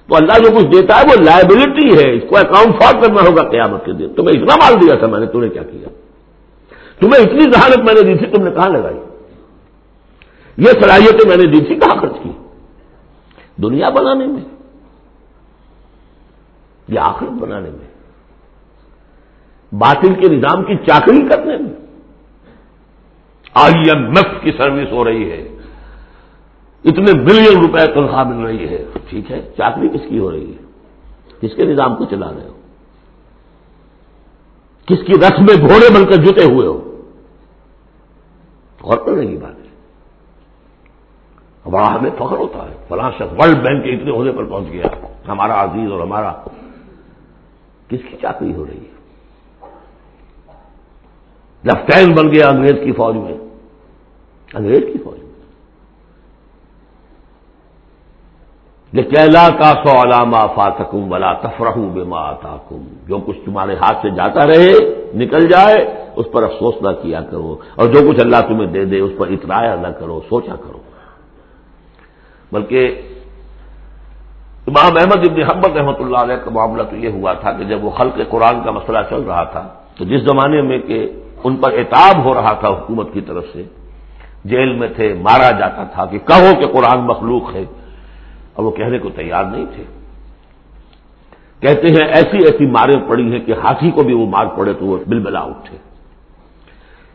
[0.09, 3.51] تو اللہ جو کچھ دیتا ہے وہ لائبلٹی ہے، اس کو اکاؤنٹ فار کرنا ہوگا
[3.51, 5.89] قیامت کے دن۔ تمہیں اتنا مال دیا تھا میں نے، تمہیں کیا کیا؟
[7.01, 8.99] تمہیں اتنی ذہانت میں نے دی تھی، تم نے کہاں لگائی؟
[10.57, 12.31] یہ صلاحیتیں میں نے دی تھی، کہاں خرچ کی؟
[13.62, 14.41] دنیا بنانے میں،
[16.89, 17.87] یا آخرت بنانے میں،
[19.73, 21.73] باطل کے نظام کی چاکری کرنے میں۔
[23.55, 25.56] آئی ایم ایف کی سروس ہو رہی ہے۔
[26.86, 30.62] اتنے بلین روپے تنخواہ مل رہی ہے۔ ٹھیک ہے، چاکری کس کی ہو رہی ہے؟
[31.40, 32.56] کس کے نظام کو چلا رہے ہو؟
[34.86, 37.00] کس کی رس میں گھوڑے بن کر جتے ہوئے ہو؟
[38.82, 39.66] غور کرنے کی بات۔ ہے
[41.70, 45.06] بڑا ہمیں فخر ہوتا ہے۔ فلاں شخص ورلڈ بینک کے اتنے عہدے پر پہنچ گیا۔
[45.28, 46.32] ہمارا عزیز اور ہمارا۔
[47.88, 48.96] کس کی چاکری ہو رہی ہے؟
[51.62, 53.34] لیفٹینٹ بن گیا انگریز کی فوج میں۔
[54.54, 55.26] انگریز کی فوج
[58.97, 62.56] میں کیلا کا سو علامہ فاتکم ولا تفرح بے آتا
[63.09, 64.73] جو کچھ تمہارے ہاتھ سے جاتا رہے،
[65.14, 65.78] نکل جائے،
[66.16, 69.27] اس پر افسوس نہ کیا کرو۔ اور جو کچھ اللہ تمہیں دے دے، اس پر
[69.28, 70.81] اترایا نہ کرو، سوچا کرو۔
[72.52, 72.81] بلکہ
[74.66, 77.85] امام احمد ابن حمد رحمۃ اللہ علیہ کا معاملہ تو یہ ہوا تھا کہ جب
[77.85, 79.64] وہ خلق قرآن کا مسئلہ چل رہا تھا،
[79.97, 80.98] تو جس زمانے میں کہ
[81.44, 83.62] ان پر اعتاب ہو رہا تھا حکومت کی طرف سے،
[84.44, 87.64] جیل میں تھے، مارا جاتا تھا کہ کہو کہ قرآن مخلوق ہے۔
[88.57, 89.85] اور وہ کہنے کو تیار نہیں تھے۔
[91.61, 94.85] کہتے ہیں ایسی ایسی ماریں پڑی ہیں کہ ہاتھی کو بھی وہ مار پڑے تو
[94.85, 95.77] وہ بل بلا اٹھے۔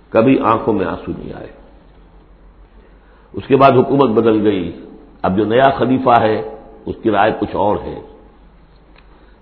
[0.09, 1.47] کبھی آنکھوں میں آنسو نہیں آئے۔
[3.33, 4.85] اس کے بعد حکومت بدل گئی۔
[5.21, 6.41] اب جو نیا خلیفہ ہے،
[6.85, 7.99] اس کی رائے کچھ اور ہے۔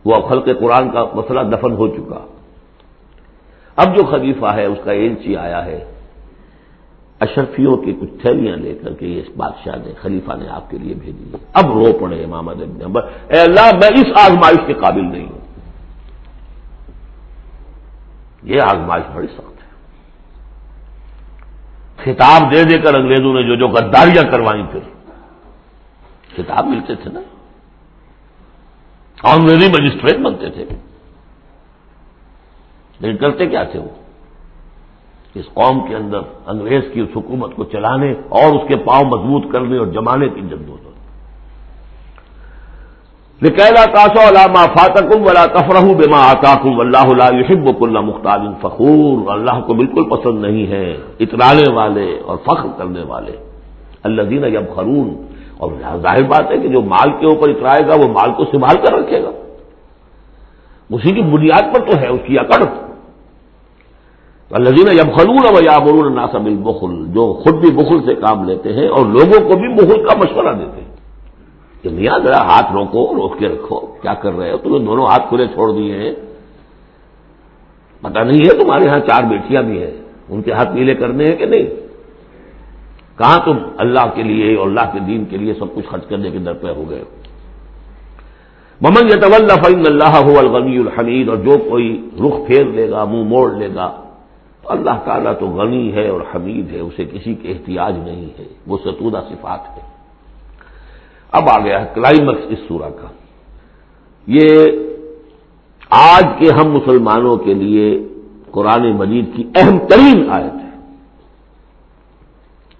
[0.05, 2.25] وہ اب خلق قرآن کا مسئلہ دفن ہو چکا۔
[3.75, 5.98] اب جو خلیفہ ہے، اس کا ایلچی آیا ہے۔
[7.19, 10.93] اشرفیوں کی کچھ تھیلیاں لے کر کے یہ بادشاہ نے، خلیفہ نے آپ کے لیے
[10.93, 15.39] بھیجی ہے اب رو پڑے امام اے اللہ، میں اس آزمائش کے قابل نہیں ہوں۔
[18.43, 19.59] یہ آزمائش بڑی سخت ہے۔
[22.03, 24.79] خطاب دے دے کر انگریزوں نے جو جو غداریاں کروائیں پھر۔
[26.35, 27.19] خطاب ملتے تھے نا۔
[29.23, 30.65] انگریزی مجسٹریٹ بنتے تھے۔
[32.99, 33.98] لیکن کرتے کیا تھے وہ؟
[35.35, 39.53] اس قوم کے اندر انگریز کی اس حکومت کو چلانے اور اس کے پاؤں مضبوط
[39.53, 40.89] کرنے اور جمانے کی جد ہوتا
[43.41, 49.73] لکیلا کاسو علامہ فاتکم ولا تفرح بما آتاکم اللہ یحب کل مختار فخور۔ اللہ کو
[49.73, 53.35] بالکل پسند نہیں ہے اترانے والے اور فخر کرنے والے۔
[54.03, 55.25] اللہ دین اب خرون
[55.57, 58.75] اور ظاہر بات ہے کہ جو مال کے اوپر اترائے گا وہ مال کو سنبھال
[58.75, 59.31] کر رکھے گا۔
[60.89, 62.88] اسی کی بنیاد پر تو ہے اس کی اکڑ۔
[64.51, 68.73] الزین اب خلون و یا برون ناسب البخل جو خود بھی بخل سے کام لیتے
[68.73, 70.89] ہیں اور لوگوں کو بھی بخل کا مشورہ دیتے ہیں۔
[71.81, 75.29] کہ میاں ذرا ہاتھ روکو، روک کے رکھو۔ کیا کر رہے ہو؟ تمہیں دونوں ہاتھ
[75.29, 76.11] کھلے چھوڑ دیے ہیں۔
[78.01, 79.91] پتا نہیں ہے تمہارے یہاں چار بیٹیاں بھی ہیں۔
[80.29, 81.63] ان کے ہاتھ نیلے کرنے ہیں کہ نہیں؟
[83.17, 86.31] کہاں تم اللہ کے لیے اور اللہ کے دین کے لیے سب کچھ خرچ کرنے
[86.31, 87.03] کے در پہ ہو گئے؟
[88.81, 93.23] ممن یہ طول فعین اللہ الغنی الحمید اور جو کوئی رخ پھیر لے گا، منہ
[93.23, 94.08] موڑ لے گا
[94.65, 98.77] اللہ تعالیٰ تو غنی ہے اور حمید ہے، اسے کسی کے احتیاج نہیں ہے۔ وہ
[98.83, 99.81] ستودہ صفات ہے
[101.31, 103.07] اب آ گیا کلائمیکس اس سورہ کا۔
[104.27, 104.49] یہ
[105.89, 108.07] آج کے ہم مسلمانوں کے لیے
[108.51, 110.69] قرآن مجید کی اہم ترین آیت ہے۔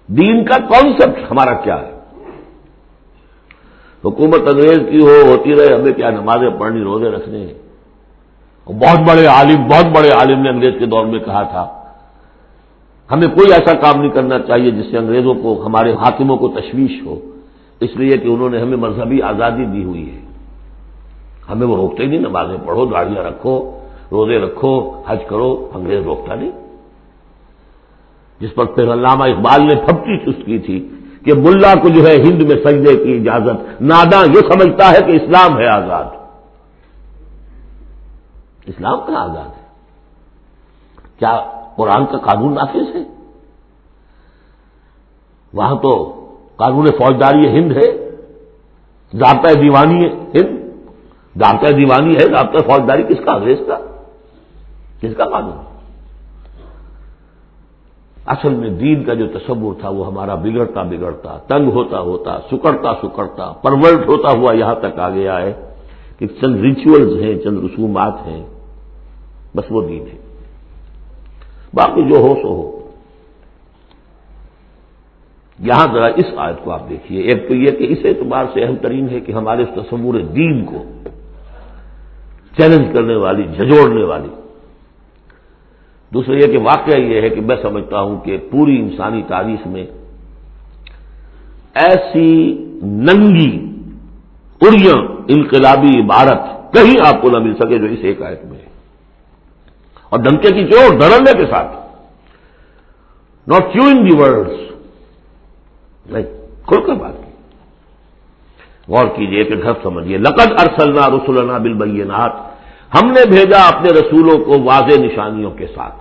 [0.06, 2.00] دین کا کانسیپٹ ہمارا کیا ہے؟
[4.04, 7.69] حکومت انگریز کی ہو، ہوتی رہے، ہمیں کیا نمازیں پڑھنی، روزے رکھنے؟ ہیں
[8.72, 11.68] بہت بڑے عالم، بہت بڑے عالم نے انگریز کے دور میں کہا تھا،
[13.12, 17.06] ہمیں کوئی ایسا کام نہیں کرنا چاہیے جس سے انگریزوں کو، ہمارے حاکموں کو تشویش
[17.06, 17.20] ہو۔
[17.80, 20.20] اس لیے کہ انہوں نے ہمیں مذہبی آزادی دی ہوئی ہے۔
[21.50, 23.78] ہمیں وہ روکتے نہیں، نمازیں پڑھو، گاڑیاں رکھو،
[24.12, 26.50] روزے رکھو، حج کرو، انگریز روکتا نہیں۔
[28.40, 30.88] جس پر پھر علامہ اقبال نے پھپٹی چست کی تھی
[31.24, 35.12] کہ ملا کو جو ہے ہند میں سجدے کی اجازت نادا یہ سمجھتا ہے کہ
[35.12, 36.19] اسلام ہے آزاد۔
[38.66, 39.68] اسلام کا آزاد ہے۔
[41.18, 41.40] کیا
[41.76, 43.02] قرآن کا قانون نافذ ہے؟
[45.52, 46.16] وہاں تو
[46.56, 48.10] قانون فوجداری ہند ہے
[49.12, 50.60] ضابطۂ دیوانی ہے ہند۔
[51.38, 53.78] ضابطۂ دیوانی ہے ضابطۂ فوجداری کس کا، انگریز کا؟
[55.00, 55.58] کس کا قانون؟
[58.26, 62.94] اصل میں دین کا جو تصور تھا، وہ ہمارا بگڑتا بگڑتا، تنگ ہوتا ہوتا، سکڑتا
[62.94, 65.69] سکڑتا، پرورٹ ہوتا ہوا یہاں تک آ گیا ہے۔
[66.20, 68.46] کہ چند ریچولز ہیں، چند رسومات ہیں،
[69.56, 70.18] بس وہ دین ہے۔
[71.74, 72.76] باقی جو ہو سو ہو۔
[75.58, 78.76] یہاں ذرا اس آیت کو آپ دیکھیے۔ ایک تو یہ کہ اس اعتبار سے اہم
[78.76, 80.84] ترین ہے کہ ہمارے تصور دین کو
[82.56, 84.28] چیلنج کرنے والی جھجوڑنے والی۔
[86.14, 89.86] دوسرا یہ کہ واقعہ یہ ہے کہ میں سمجھتا ہوں کہ پوری انسانی تاریخ میں
[91.74, 92.52] ایسی
[92.82, 93.69] ننگی
[94.60, 98.64] اڑیاں انقلابی عبارت کہیں آپ کو نہ مل سکے جو اس ایک آیت میں ہے۔
[100.08, 101.76] اور ڈنکے کی چوٹ ڈرنے کے ساتھ۔
[103.48, 104.52] ناٹ چوئنگ دی ورڈس
[106.06, 106.24] نہیں،
[106.66, 107.30] کھل کر بات کی۔
[108.88, 112.32] غور کیجیے کہ گھر سمجھیے لقد ارسلنا رسولنا بالبینات۔
[112.94, 115.94] ہم نے بھیجا اپنے رسولوں کو واضح نشانیوں کے ساتھ۔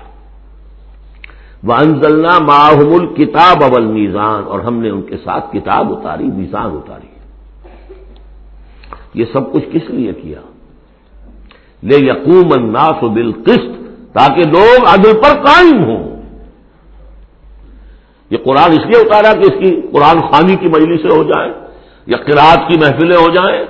[1.64, 6.66] وہ انزلنا ماہم کتاب اول میزان اور ہم نے ان کے ساتھ کتاب اتاری، میزان
[6.66, 7.09] اتاری۔
[9.14, 10.42] یہ سب کچھ کس لیے کیا؟
[11.84, 13.72] لے یقوم الناس بالقسط
[14.14, 16.22] تاکہ لوگ عدل پر قائم ہوں۔
[18.30, 21.50] یہ قرآن اس لیے اتارا کہ اس کی قرآن خانی کی مجلس ہو جائے
[22.06, 23.66] یا قرآد کی محفلیں ہو جائیں،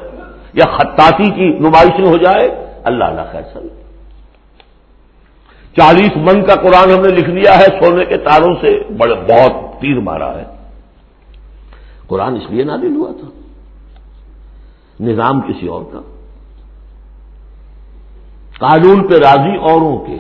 [0.53, 2.47] یا خطاطی کی نمائشیں ہو جائے
[2.83, 3.67] اللہ اللہ خیر سل
[5.77, 9.81] چالیس من کا قرآن ہم نے لکھ لیا ہے، سونے کے تاروں سے بڑے بہت
[9.81, 10.43] تیر مارا ہے۔
[12.07, 13.38] قرآن اس لیے نادل ہوا تھا۔
[14.99, 16.01] نظام کسی اور کا۔
[18.59, 20.17] قانون پہ راضی اوروں کے۔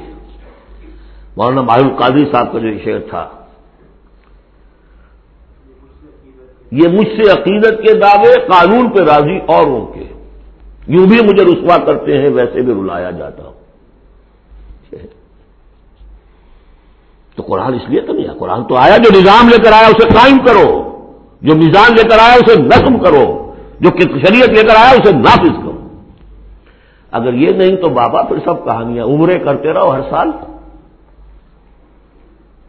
[1.37, 3.29] مولانا ماہر القادری صاحب کا جو شعر تھا۔
[6.71, 10.03] یہ مجھ سے عقیدت کے دعوے قانون پہ راضی اوروں کے۔
[10.87, 13.59] یوں بھی مجھے رسوا کرتے ہیں ویسے بھی رلایا جاتا۔ ہوں
[17.35, 19.87] تو قرآن اس لیے تو نہیں آیا۔ قرآن تو آیا جو نظام لے کر آیا،
[19.87, 20.89] اسے قائم کرو۔
[21.41, 23.48] جو میزان لے کر آیا، اسے نظم کرو۔
[23.79, 25.87] جو شریعت لے کر آیا اسے نافذ کرو۔
[27.11, 30.31] اگر یہ نہیں تو بابا پھر سب کہانیاں عمرے کرتے رہو ہر سال۔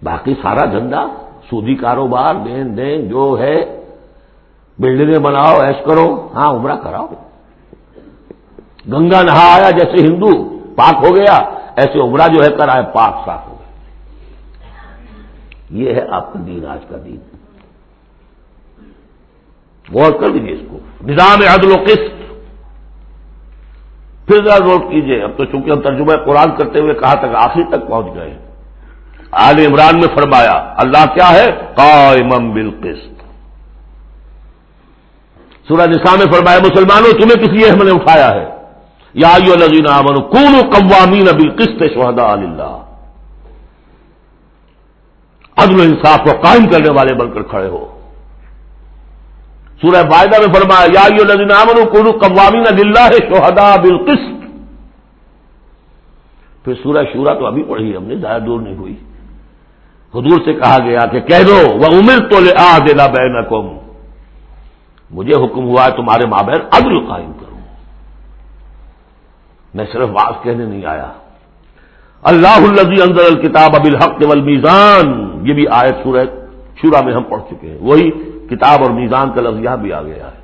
[0.03, 1.07] باقی سارا دھندا
[1.51, 3.85] سودی کاروبار، دین دین، جو ہے،
[4.79, 7.07] بلڈنگیں بناؤ ایش کرو ہاں عمرہ کراؤ۔
[8.93, 11.37] گنگا نہا آیا جیسے ہندو، پاک ہو گیا،
[11.77, 13.71] ایسے عمرہ جو ہے کرائے پاک صاف ہو گیا۔
[15.71, 17.40] یہ ہے آپ کا دین، آج کا دین۔
[19.93, 22.21] غور کر دیجیے اس کو۔ نظام عدل و قسط۔
[24.27, 27.61] پھر ذرا نوٹ کیجیے اب تو چونکہ ہم ترجمہ قرآن کرتے ہوئے کہا تک آخر
[27.71, 28.39] تک پہنچ گئے۔
[29.31, 33.23] آل عمران میں فرمایا، اللہ کیا ہے؟ قائم بالقسط۔
[35.69, 38.51] سورہ نساء میں فرمایا، مسلمانوں، تمہیں کس لیے ہم نے اٹھایا ہے؟
[39.15, 42.85] یا الزین امن کون قوامین ابل قسط شہدا اللہ
[45.57, 48.00] عدل انصاف کو قائم کرنے والے بن کر کھڑے ہو۔
[49.83, 54.41] سورہ باعدہ میں فرمایا، یا الزین امن کون قوامین اللہ بالقسط۔
[56.65, 58.97] پھر سورہ شورا تو ابھی پڑھی ہم نے، زیادہ دور نہیں ہوئی۔
[60.15, 63.35] حضور سے کہا گیا کہ کہہ دو وہ عمر تو لے آ دینا بین
[65.11, 67.59] مجھے حکم ہوا ہے تمہارے مابین عدل قائم کروں
[69.75, 71.11] میں صرف بات کہنے نہیں آیا۔
[72.23, 75.07] اللہ الزی اندر الکتاب اب الحق والمیزان،
[75.49, 76.25] یہ بھی آیت سورہ
[76.81, 78.11] شورا میں ہم پڑھ چکے ہیں۔ وہی
[78.51, 80.39] کتاب اور میزان کا لفظ یہاں بھی آ گیا ہے۔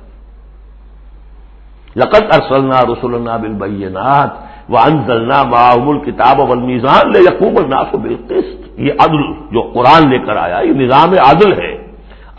[1.95, 4.29] لقت ارسلنا رسول اللہ بالبینات
[4.69, 9.21] وہ انزلنا معاہم الکتاب اب المیزان لے یقوب الناس و بالقسط۔ یہ عدل
[9.51, 11.73] جو قرآن لے کر آیا، یہ نظام عدل ہے۔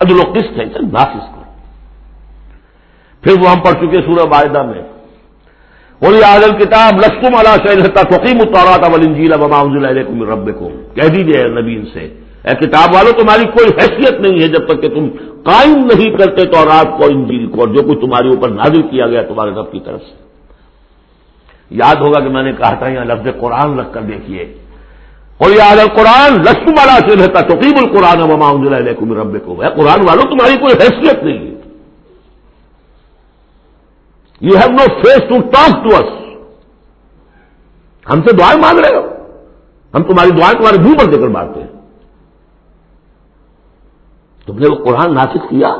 [0.01, 1.43] عدل و قسط ہے نافذ کو
[3.23, 4.83] پھر وہ ہم پڑھ چکے سورہ معاہدہ میں۔
[6.03, 7.79] بولی عادل کتاب لسکم اللہ شہر
[8.13, 12.05] فقیم اتارا تھا ولنجیلا بما علیکم رب کو کہہ دیجیے نبی ان سے،
[12.45, 15.09] اے کتاب والو، تمہاری کوئی حیثیت نہیں ہے جب تک کہ تم
[15.45, 19.07] قائم نہیں کرتے تو رات کو انجیل کو اور جو کچھ تمہارے اوپر نازل کیا
[19.07, 20.15] گیا تمہارے رب کی طرف سے۔
[21.71, 24.55] یاد ہوگا کہ میں نے کہا تھا یہاں لفظ قرآن رکھ کر دیکھیے۔
[25.39, 30.23] اور عادل قرآن لسکم اللہ سے رہتا توقیب القرآن وما علیکم رب کو قرآن والو،
[30.23, 31.55] تمہاری کوئی حیثیت نہیں ہے۔
[34.41, 36.13] You have no face to talk to us
[38.11, 39.09] ہم سے دعائیں مانگ رہے ہو۔
[39.95, 41.78] ہم تمہاری دعائیں تمہارے منہ پر دے کر مارتے ہیں۔
[44.49, 45.71] تم نے وہ قرآن ناسک کیا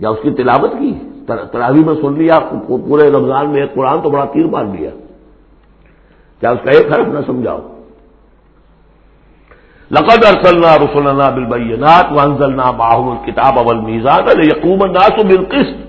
[0.00, 0.92] یا اس کی تلاوت کی
[1.26, 4.90] تراوی میں سن لیا پورے رمضان میں ایک قرآن تو بڑا تیر مار دیا
[6.42, 7.60] کیا اس کا ایک حرف نہ سمجھاؤ
[9.90, 15.82] لقد ارسلنا رسولنا بالبینات وانزلنا معهم الكتاب والميزان ليقوم الناس بالقسط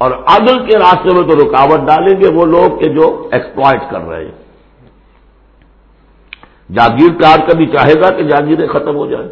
[0.00, 4.06] اور عدل کے راستے میں تو رکاوٹ ڈالیں گے وہ لوگ کہ جو ایکسپلائٹ کر
[4.08, 4.38] رہے ہیں
[6.70, 9.28] جاگیر کار کبھی چاہے گا کہ جاگیریں ختم ہو جائیں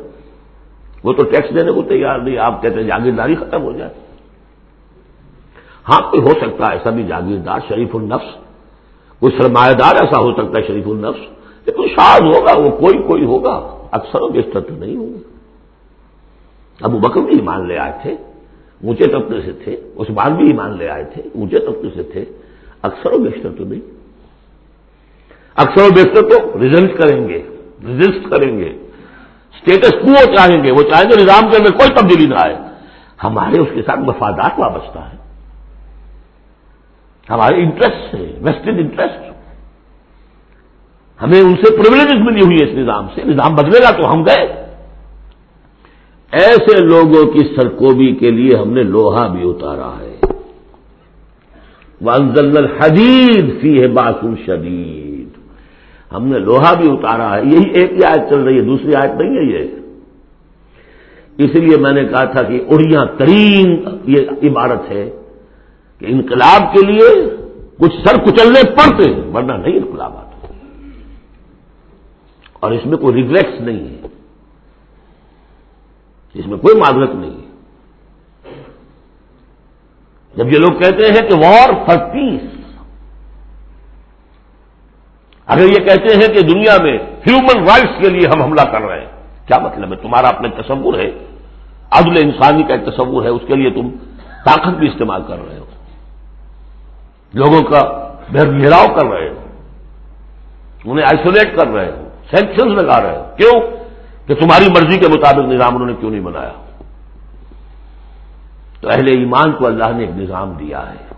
[1.05, 3.91] وہ تو ٹیکس دینے کو تیار نہیں، آپ کہتے ہیں جاگیرداری ختم ہو جائے۔
[5.89, 8.37] ہاں کوئی ہو سکتا ہے ایسا بھی جاگیردار، شریف النفس۔
[9.21, 11.21] کوئی سرمایہ دار ایسا ہو سکتا ہے، شریف النفس۔
[11.67, 15.19] لیکن شاد ہوگا، وہ کوئی کوئی ہوگا، اکثر و بیشتر تو نہیں ہوگا
[16.81, 18.13] ابو بکر بھی ایمان لے آئے تھے،
[18.85, 22.25] اونچے طبقے سے تھے، عثمان بھی ایمان لے آئے تھے، اونچے طبقے سے تھے،
[22.83, 23.81] اکثر و بیشتر تو نہیں۔
[25.57, 27.43] اکثر و بیشتر تو ریزلٹ کریں گے
[27.87, 28.79] ریزسٹ کریں گے۔
[29.59, 32.57] اسٹیٹس کو چاہیں گے، وہ چاہیں گے نظام کے اندر کوئی تبدیلی نہ آئے۔
[33.25, 35.17] ہمارے اس کے ساتھ مفادات وابستہ ہے
[37.31, 39.29] ہمارے انٹرسٹ ہے ویسٹڈ انٹرسٹ
[41.23, 44.23] ہمیں ان سے پرولیجز ملی ہوئی ہے اس نظام سے۔ نظام بدلے گا تو ہم
[44.23, 44.47] گئے۔
[46.33, 50.17] ایسے لوگوں کی سرکوبی کے لیے ہم نے لوہا بھی اتارا ہے۔
[52.01, 55.08] وانزل الحدید فی ہے باسو شدید
[56.13, 59.11] ہم نے لوہا بھی اتارا ہے، یہی ایک ہی آیت چل رہی ہے، دوسری آیت
[59.11, 59.69] نہیں ہے یہ۔
[61.39, 65.11] اس لیے میں نے کہا تھا کہ اڑیاں ترین یہ عبارت ہے
[65.99, 67.37] کہ انقلاب کے لیے
[67.79, 70.29] کچھ سر کچلنے پڑتے ہیں، ورنہ نہیں انقلاب آتا
[72.61, 74.07] اور اس میں کوئی ریگریٹس نہیں ہے۔
[76.35, 77.49] اس میں کوئی معذرت نہیں ہے۔
[80.37, 82.58] جب یہ لوگ کہتے ہیں کہ وار فار پیس
[85.49, 89.01] اگر یہ کہتے ہیں کہ دنیا میں ہیومن رائٹس کے لیے ہم حملہ کر رہے
[89.01, 89.07] ہیں،
[89.47, 91.11] کیا مطلب ہے؟ تمہارا اپنا تصور ہے۔
[91.91, 93.91] عدل انسانی کا ایک تصور ہے، اس کے لیے تم
[94.45, 95.65] طاقت بھی استعمال کر رہے ہو۔
[97.35, 97.81] لوگوں کا
[98.33, 99.35] گھیراؤ کر رہے ہو۔
[100.85, 103.61] انہیں آئسولیٹ کر رہے ہو۔ سینکشن لگا رہے ہو۔ کیوں؟
[104.27, 106.53] کہ تمہاری مرضی کے مطابق نظام انہوں نے کیوں نہیں بنایا؟
[108.81, 111.15] تو اہل ایمان کو اللہ نے ایک نظام دیا ہے۔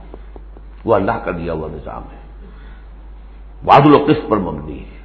[0.84, 2.19] وہ اللہ کا دیا ہوا نظام ہے۔
[3.64, 5.00] وادل و قسط پر مبنی ہے۔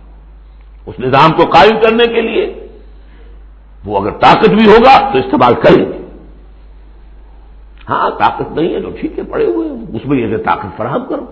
[0.85, 2.67] اس نظام کو قائم کرنے کے لیے
[3.85, 6.05] وہ اگر طاقت بھی ہوگا تو استعمال کریں گے۔
[7.89, 11.25] ہاں طاقت نہیں ہے تو ٹھیک ہے، پڑے ہوئے اس میں یہ طاقت فراہم کرو۔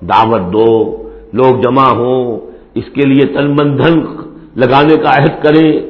[0.00, 0.96] دعوت دو،
[1.32, 2.40] لوگ جمع ہوں،
[2.74, 4.04] اس کے لیے تن بندھن
[4.56, 5.80] لگانے کا عہد کریں۔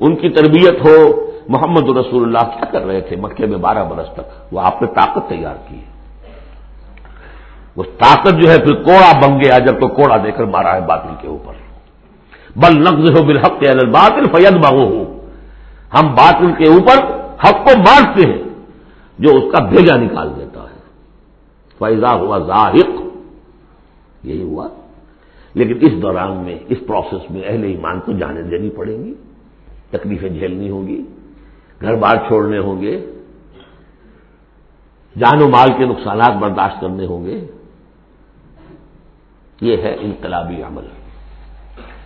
[0.00, 4.06] ان کی تربیت ہو۔ محمد رسول اللہ کیا کر رہے تھے؟ مکے میں بارہ برس
[4.14, 5.80] تک۔ وہ آپ نے طاقت تیار کی۔
[7.76, 10.80] وہ طاقت جو ہے پھر کوڑا بن گیا جب تو کوڑا دے کر مارا ہے
[10.80, 11.52] باطل کے اوپر۔
[12.56, 13.62] بل نقض ہو بالحق
[13.92, 15.04] باطل فید باغو ہوں
[15.94, 17.04] ہم باطل کے اوپر
[17.44, 18.42] حق کو مارتے ہیں،
[19.18, 20.78] جو اس کا بھیجا نکال دیتا ہے۔
[21.78, 22.90] فیضا ہوا ظاہر
[24.22, 24.68] یہی ہوا۔
[25.54, 29.14] لیکن اس دوران میں، اس پروسیس میں اہل ایمان کو جانے دینی پڑیں گی،
[29.90, 31.02] تکلیفیں جھیلنی ہوگی
[31.80, 33.12] گھر بار چھوڑنے ہوں گے،
[35.18, 37.46] جان و مال کے نقصانات برداشت کرنے ہوں گے۔
[39.60, 40.86] یہ ہے انقلابی عمل۔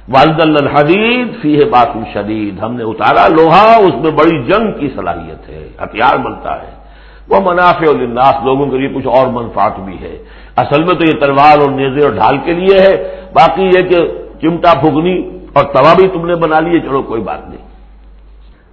[0.09, 4.89] والد الحدید فی ہے باقی شدید ہم نے اتارا لوہا، اس میں بڑی جنگ کی
[4.97, 6.83] صلاحیت ہے، ہتھیار بنتا ہے۔
[7.29, 10.25] وہ منافع الناس لوگوں کے لیے کچھ اور منفاط بھی ہے۔
[10.57, 13.97] اصل میں تو یہ تلوار اور نیزے اور ڈھال کے لیے ہے، باقی یہ کہ
[14.43, 17.69] چمٹا پھگنی اور توا بھی تم نے بنا لیے، چلو کوئی بات نہیں۔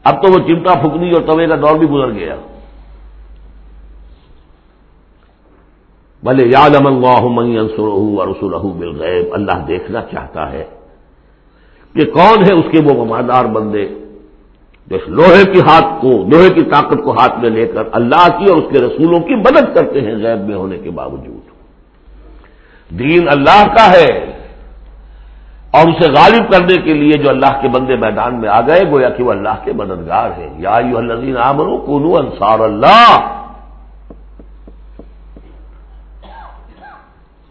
[0.04, 2.36] اب تو وہ چمٹا پھگنی اور توے کا دور بھی گزر گیا۔
[6.24, 10.64] بھلے یاد امن انسر اور رسول بالغیب، اللہ دیکھنا چاہتا ہے
[11.94, 13.86] کہ کون ہے اس کے وہ وفادار بندے
[14.88, 18.46] جو لوہے کی ہاتھ کو، لوہے کی طاقت کو ہاتھ میں لے کر اللہ کی
[18.52, 21.44] اور اس کے رسولوں کی مدد کرتے ہیں غیب میں ہونے کے باوجود۔
[23.00, 24.32] دین اللہ کا ہے
[25.72, 29.10] اور اسے غالب کرنے کے لیے جو اللہ کے بندے میدان میں آ گئے، گویا
[29.10, 33.36] کہ وہ اللہ کے مددگار ہیں۔ یا یو الزین عامر کنو انصار اللہ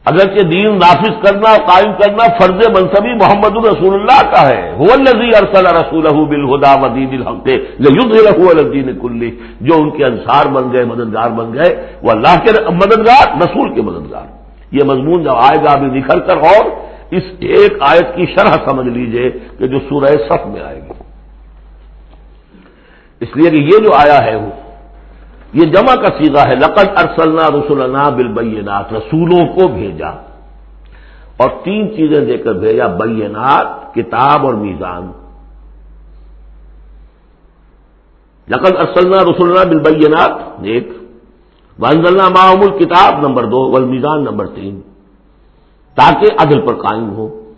[0.09, 5.67] اگرچہ دین نافذ کرنا قائم کرنا فرض منصبی محمد الرسول اللہ کا ہے۔ الزی ارسل
[5.67, 9.31] رسول بالہدا ودین الحق یدھ الدین کلی۔
[9.61, 13.83] جو ان کے انصار بن گئے، مددگار بن گئے، وہ اللہ کے مددگار، رسول کے
[13.83, 14.27] مددگار۔
[14.73, 16.65] یہ مضمون جب آئے گا، ابھی نکھر کر اور
[17.11, 20.93] اس ایک آیت کی شرح سمجھ لیجیے کہ جو سورہ صف میں آئے گی۔
[23.21, 24.51] اس لیے کہ یہ جو آیا ہے وہ
[25.53, 30.09] یہ جمع کا سیدھا ہے، لقد ارسلنا رسولنا بالبینات، رسولوں کو بھیجا۔
[31.37, 35.13] اور تین چیزیں دے کر بھیجا، بینات، کتاب اور میزان۔
[38.49, 40.31] لقد ارسلنا رسولنا بالبینات
[40.63, 40.89] ایک
[41.79, 44.81] وانزلنا معمول کتاب نمبر دو، والمیزان، نمبر تین۔
[45.95, 47.53] تاکہ عدل پر قائم ہو۔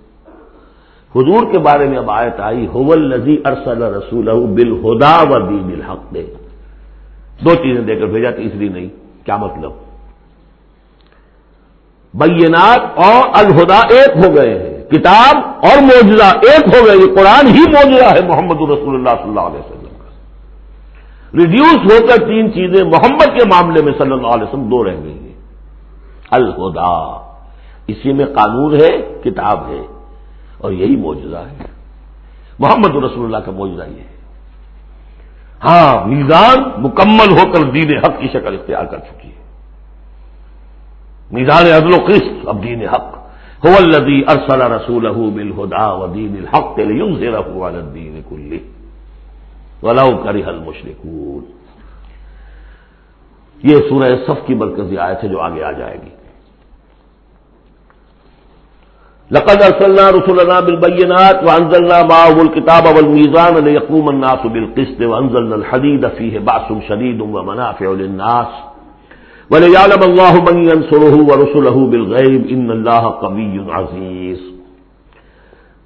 [1.16, 6.14] حضور کے بارے میں اب آیت آئی ہوول نزی ارسل رسول بالہدا و دین الحق
[6.14, 6.26] دے۔
[7.44, 8.88] دو چیزیں دے کر بھیجا تیسری نہیں،
[9.24, 9.72] کیا مطلب؟
[12.14, 17.46] بینات اور الہدا ایک ہو گئے ہیں، کتاب اور موجودہ ایک ہو گئے یہ قرآن
[17.46, 20.10] ہی موجودہ ہے محمد رسول اللہ صلی اللہ علیہ وسلم کا۔
[21.38, 24.96] ریڈیوس ہو کر تین چیزیں محمد کے معاملے میں صلی اللہ علیہ وسلم دو رہ
[25.04, 25.34] گئی ہیں۔
[26.30, 26.92] الہدا،
[27.86, 29.82] اسی میں قانون ہے، کتاب ہے،
[30.58, 31.66] اور یہی موجودہ ہے۔
[32.58, 34.19] محمد رسول اللہ کا موجودہ یہ ہے۔
[35.64, 39.40] ہاں میزان مکمل ہو کر دین حق کی شکل اختیار کر چکی ہے۔
[41.30, 43.20] میزان عدل و قسط اب دین حق۔
[43.66, 48.58] هو الذي ارسل رسوله بالهدى ودين الحق ليظهره على الدين كله
[49.82, 51.44] ولو كره المشركون
[53.62, 56.19] یہ سورہ صف کی مرکزی آیت ہے جو آگے آ جائے گی۔
[59.32, 66.72] لقد ارسلنا رسولنا بالبينات وانزلنا معه الكتاب والميزان ليقوم الناس بالقسط وانزلنا الحديد فيه باس
[66.88, 68.46] شديد ومنافع للناس.
[69.50, 74.38] وليعلم الله من ينصره ورسله بالغيب ان الله قوي عزيز.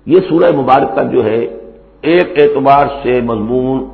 [0.07, 1.39] یہ سورہ مبارکہ جو ہے،
[2.01, 3.89] ایک اعتبار سے مضمون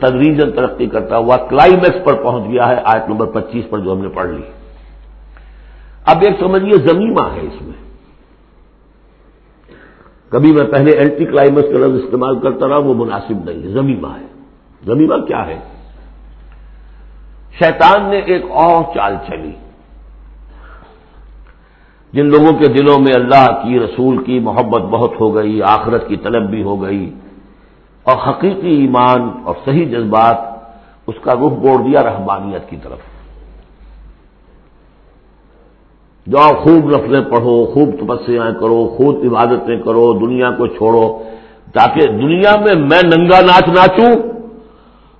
[0.00, 3.98] تدریجن ترقی کرتا ہوا کلائمیکس پر پہنچ گیا ہے، آیت نمبر پچیس پر جو ہم
[3.98, 4.42] نے پڑھ لی۔
[6.06, 7.87] اب ایک سمجھیے زمیمہ ہے اس میں۔
[10.28, 14.08] کبھی میں پہلے اینٹی کلائمیکس کا لفظ استعمال کرتا رہا، وہ مناسب نہیں ہے، زمیمہ
[14.08, 14.26] ہے۔
[14.84, 15.58] زمیمہ کیا ہے؟
[17.58, 19.52] شیطان نے ایک اور چال چلی۔
[22.12, 26.16] جن لوگوں کے دلوں میں اللہ کی، رسول کی محبت بہت ہو گئی، آخرت کی
[26.16, 27.14] طلب بھی ہو گئی،
[28.02, 30.38] اور حقیقی ایمان اور صحیح جذبات،
[31.06, 32.98] اس کا رخ بوڑ دیا رحمانیت کی طرف۔
[36.30, 41.22] جاؤ خوب نفلیں پڑھو، خوب تپسیاں کرو، خوب عبادتیں کرو، دنیا کو چھوڑو،
[41.72, 44.38] تاکہ دنیا میں میں ننگا ناچ ناچوں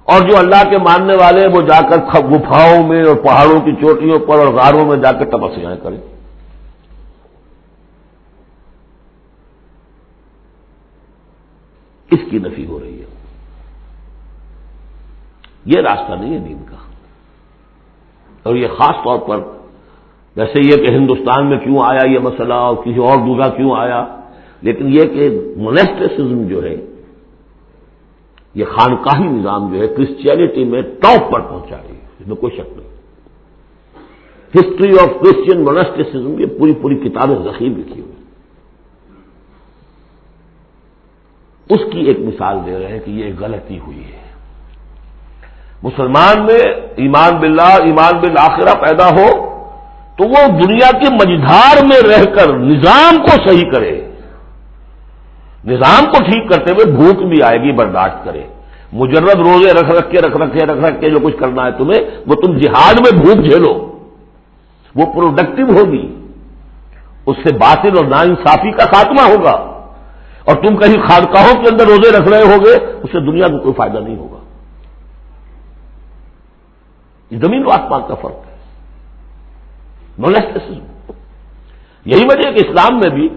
[0.05, 4.18] اور جو اللہ کے ماننے والے وہ جا کر گفاؤں میں اور پہاڑوں کی چوٹیوں
[4.18, 6.01] پر اور غاروں میں جا کر تپسیاں کریں۔
[12.10, 13.06] اس کی نفی ہو رہی ہے۔
[15.64, 16.76] یہ راستہ نہیں ہے دین کا۔
[18.43, 19.57] اور یہ خاص طور پر
[20.39, 24.05] ویسے یہ کہ ہندوستان میں کیوں آیا یہ مسئلہ اور کسی اور جگہ کیوں آیا؟
[24.62, 26.77] لیکن یہ کہ مونیسٹسزم جو ہے،
[28.55, 32.56] یہ خانقاہی نظام جو ہے کرسچینٹی میں ٹاپ پر پہنچا رہی ہے، اس میں کوئی
[32.56, 32.89] شک نہیں۔
[34.55, 38.16] ہسٹری آف کرسچین مونیسٹسزم یہ پوری پوری کتابیں ذخیر لکھی ہوئی
[41.70, 44.27] اس کی ایک مثال دے رہے ہیں کہ یہ غلطی ہوئی ہے۔
[45.82, 46.62] مسلمان میں
[46.97, 49.57] ایمان باللہ، ایمان بالآخرہ پیدا ہو
[50.18, 54.10] تو وہ دنیا کے مجدھار میں رہ کر نظام کو صحیح کرے۔
[55.64, 58.46] نظام کو ٹھیک کرتے ہوئے بھوک بھی آئے گی، برداشت کرے۔
[58.92, 62.00] مجرد روزے رکھ رکھ کے، رکھ رکھے رکھ رکھ کے جو کچھ کرنا ہے تمہیں،
[62.26, 63.98] وہ تم جہاد میں بھوک جھیلو۔
[64.94, 66.14] وہ پروڈکٹیو ہوگی۔
[67.26, 69.78] اس سے باطل اور ناانصافی کا خاتمہ ہوگا۔
[70.44, 73.74] اور تم کہیں خانقاہوں کے اندر روزے رکھ رہے ہوگے، اس سے دنیا کو کوئی
[73.74, 74.38] فائدہ نہیں ہوگا۔
[77.30, 78.47] یہ زمین و آسمان کا فرق۔
[80.26, 80.74] ہے
[82.04, 83.28] یہی وجہ ہے کہ اسلام میں بھی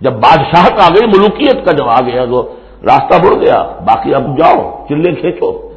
[0.00, 4.38] جب بادشاہ آ گئی ملوکیت کا جب آ گیا تو راستہ بڑھ گیا۔ باقی اب
[4.38, 5.72] جاؤ چلے کھینچو۔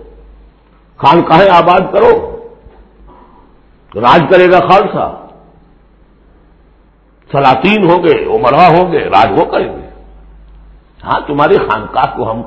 [0.97, 2.38] خانقاہیں آباد کرو۔
[3.95, 5.17] راج کرے گا خالصہ۔
[7.31, 9.89] سلاطین ہوں گے عمرہ ہوں گے راج وہ کریں گے۔
[11.03, 12.41] ہاں تمہاری خانقاہ کو ہم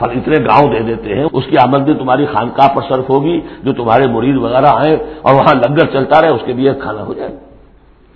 [0.00, 4.08] اتنے گاؤں دے دیتے ہیں، اس کی آمدنی تمہاری خانقاہ پر صرف ہوگی، جو تمہارے
[4.08, 7.36] مرید وغیرہ آئیں اور وہاں لنگر چلتا رہے، اس کے بھی ایک کھانا ہو جائے۔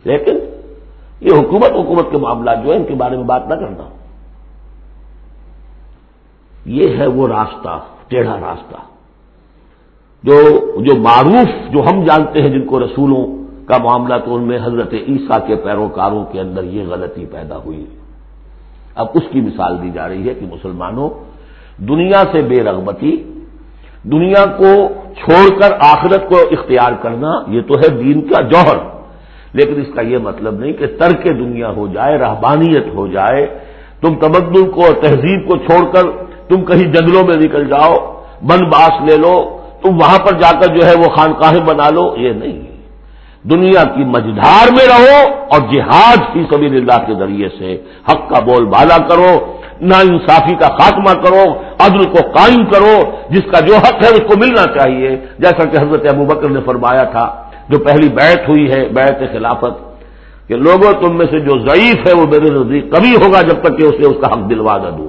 [0.05, 0.39] لیکن
[1.21, 3.89] یہ حکومت حکومت کے معاملات جو ہے ان کے بارے میں بات نہ کرنا۔
[6.67, 7.79] یہ ہے وہ راستہ،
[8.09, 8.77] ٹیڑھا راستہ۔
[10.23, 10.43] جو
[10.83, 13.27] جو معروف، جو ہم جانتے ہیں، جن کو رسولوں
[13.67, 17.85] کا معاملہ تو ان میں حضرت عیسیٰ کے پیروکاروں کے اندر یہ غلطی پیدا ہوئی۔
[18.95, 21.11] اب اس کی مثال دی جا رہی ہے کہ مسلمانوں
[21.89, 23.17] دنیا سے بے رغبتی،
[24.05, 28.77] دنیا کو چھوڑ کر آخرت کو اختیار کرنا، یہ تو ہے دین کا جوہر۔
[29.53, 33.59] لیکن اس کا یہ مطلب نہیں کہ ترک دنیا ہو جائے، رہبانیت ہو جائے،
[34.01, 36.03] تم تمدن کو اور تہذیب کو چھوڑ کر
[36.49, 40.75] تم کہیں جنگلوں میں نکل جاؤ، بن باس لے لو، تم وہاں پر جا کر
[40.75, 42.71] جو ہے وہ خانقاہیں بنا لو، یہ نہیں۔
[43.43, 48.41] دنیا کی مجدھار میں رہو اور جہاد فی سبیل اللہ کے ذریعے سے حق کا
[48.41, 53.75] بول بالا کرو۔ نا انصافی کا خاتمہ کرو، عدل کو قائم کرو، جس کا جو
[53.75, 57.79] حق ہے اس کو ملنا چاہیے۔ جیسا کہ حضرت ابو بکر نے فرمایا تھا، جو
[57.79, 59.91] پہلی بیعت ہوئی ہے، بیعت خلافت،
[60.49, 63.79] کہ لوگوں تم میں سے جو ضعیف ہے وہ میرے نزدیک کبھی ہوگا، جب تک
[63.79, 65.09] کہ اسے اس کا حق دلوا نہ دوں۔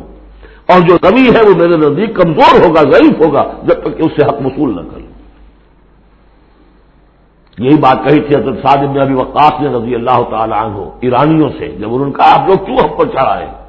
[0.67, 4.11] اور جو کبھی ہے وہ میرے نزدیک کمزور ہوگا، ضعیف ہوگا، جب تک کہ اس
[4.19, 5.11] سے حق وصول نہ کروں۔
[7.57, 11.49] یہی بات کہی تھی حضرت سعد ابن ابھی وقاص نے رضی اللہ تعالی عنہ، ایرانیوں
[11.59, 13.60] سے، جب انہوں نے کہا، آپ لوگ کیوں ہم پر چڑھائے؟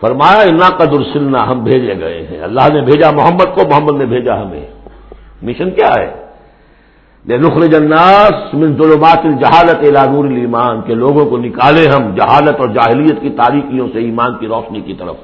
[0.00, 4.06] فرمایا، انا کا درسلنا ہم بھیجے گئے ہیں۔ اللہ نے بھیجا محمد کو، محمد نے
[4.06, 4.66] بھیجا ہمیں۔
[5.42, 6.28] مشن کیا ہے؟
[7.30, 13.20] نخل جناس من ظلمات جہالت نور ایمان کے لوگوں کو نکالے ہم جہالت اور جاہلیت
[13.20, 15.14] کی تاریخیوں سے ایمان کی روشنی کی طرف۔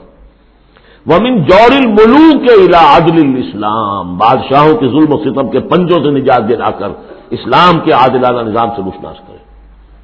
[1.07, 6.11] ومن جور الملوک کے علا عدل الاسلام بادشاہوں کے ظلم و ستم کے پنجوں سے
[6.11, 6.89] نجات دلا کر
[7.31, 9.37] اسلام کے عادلانہ نظام سے گشناش کرے۔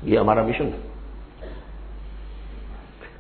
[0.03, 0.90] یہ ہمارا مشن ہے۔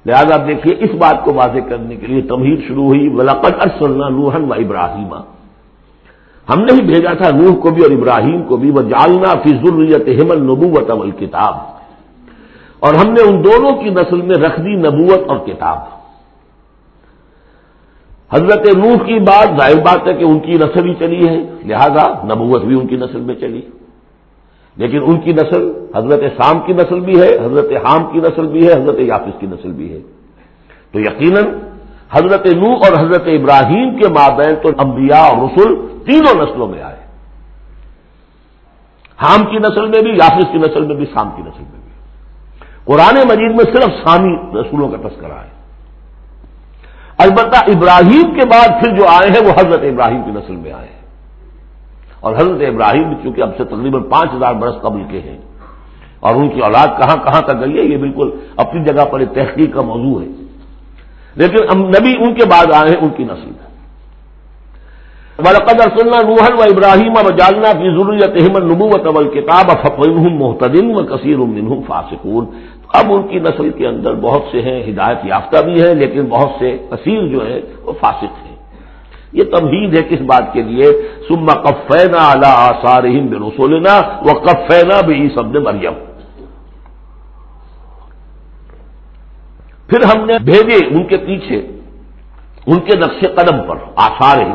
[0.06, 4.08] لہٰذا آپ دیکھیے، اس بات کو واضح کرنے کے لیے تمہید شروع ہوئی ولاقت ارسلنا
[4.08, 5.12] نوہن و ابراہیم
[6.48, 9.50] ہم نے ہی بھیجا تھا نوح کو بھی اور ابراہیم کو بھی وہ جالنا فی
[9.56, 11.54] ضروریت ہمن نبوت اول کتاب
[12.80, 15.78] اور ہم نے ان دونوں کی نسل میں رکھ دی نبوت اور کتاب۔
[18.34, 22.04] حضرت نوح کی بات ظاہر بات ہے کہ ان کی نسل ہی چلی ہے، لہذا
[22.24, 23.60] نبوت بھی ان کی نسل میں چلی۔
[24.80, 28.68] لیکن ان کی نسل حضرت شام کی نسل بھی ہے، حضرت حام کی نسل بھی
[28.68, 29.98] ہے، حضرت یافس کی نسل بھی ہے۔
[30.92, 31.44] تو یقیناً
[32.12, 36.96] حضرت نو اور حضرت ابراہیم کے مابین تو انبیاء اور رسول تینوں نسلوں میں آئے۔
[39.16, 41.90] حام کی نسل میں بھی، یافس کی نسل میں بھی شام کی نسل میں بھی۔
[42.84, 45.60] قرآن مجید میں صرف سامی رسولوں کا تذکرہ ہے۔
[47.18, 50.88] البتہ ابراہیم کے بعد پھر جو آئے ہیں، وہ حضرت ابراہیم کی نسل میں آئے
[50.88, 50.99] ہیں۔
[52.20, 55.38] اور حضرت ابراہیم چونکہ اب سے تقریباً پانچ ہزار برس قبل کے ہیں
[56.20, 59.34] اور ان کی اولاد کہاں کہاں تک گئی ہے، یہ بالکل اپنی جگہ پر ایک
[59.34, 60.26] تحقیق کا موضوع ہے۔
[61.34, 63.70] لیکن نبی ان کے بعد آئے ہیں، ان کی نسل ہے۔
[65.40, 70.94] قدر سننا روحن و ابراہیم و جالنا کی ضروریت احمد نبوت اول کتاب فقم محتدن
[70.94, 72.46] و کثیر المن فاسقون۔
[72.94, 76.48] اب ان کی نسل کے اندر بہت سے ہیں، ہدایت یافتہ بھی ہیں، لیکن بہت
[76.58, 78.49] سے کثیر جو ہیں وہ فاسق ہیں۔
[79.32, 80.86] یہ تمہید ہے کس بات کے لیے؟
[81.28, 85.92] سما کفینا اعلی آثار بے رسولنا وہ کفینا بھی سب نے مریم
[89.86, 91.56] پھر ہم نے بھیجے ان کے پیچھے،
[92.66, 94.52] ان کے نقش قدم پر آسار ہی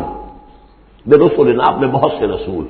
[1.05, 2.65] بے رسولنا اپنے بہت سے رسول۔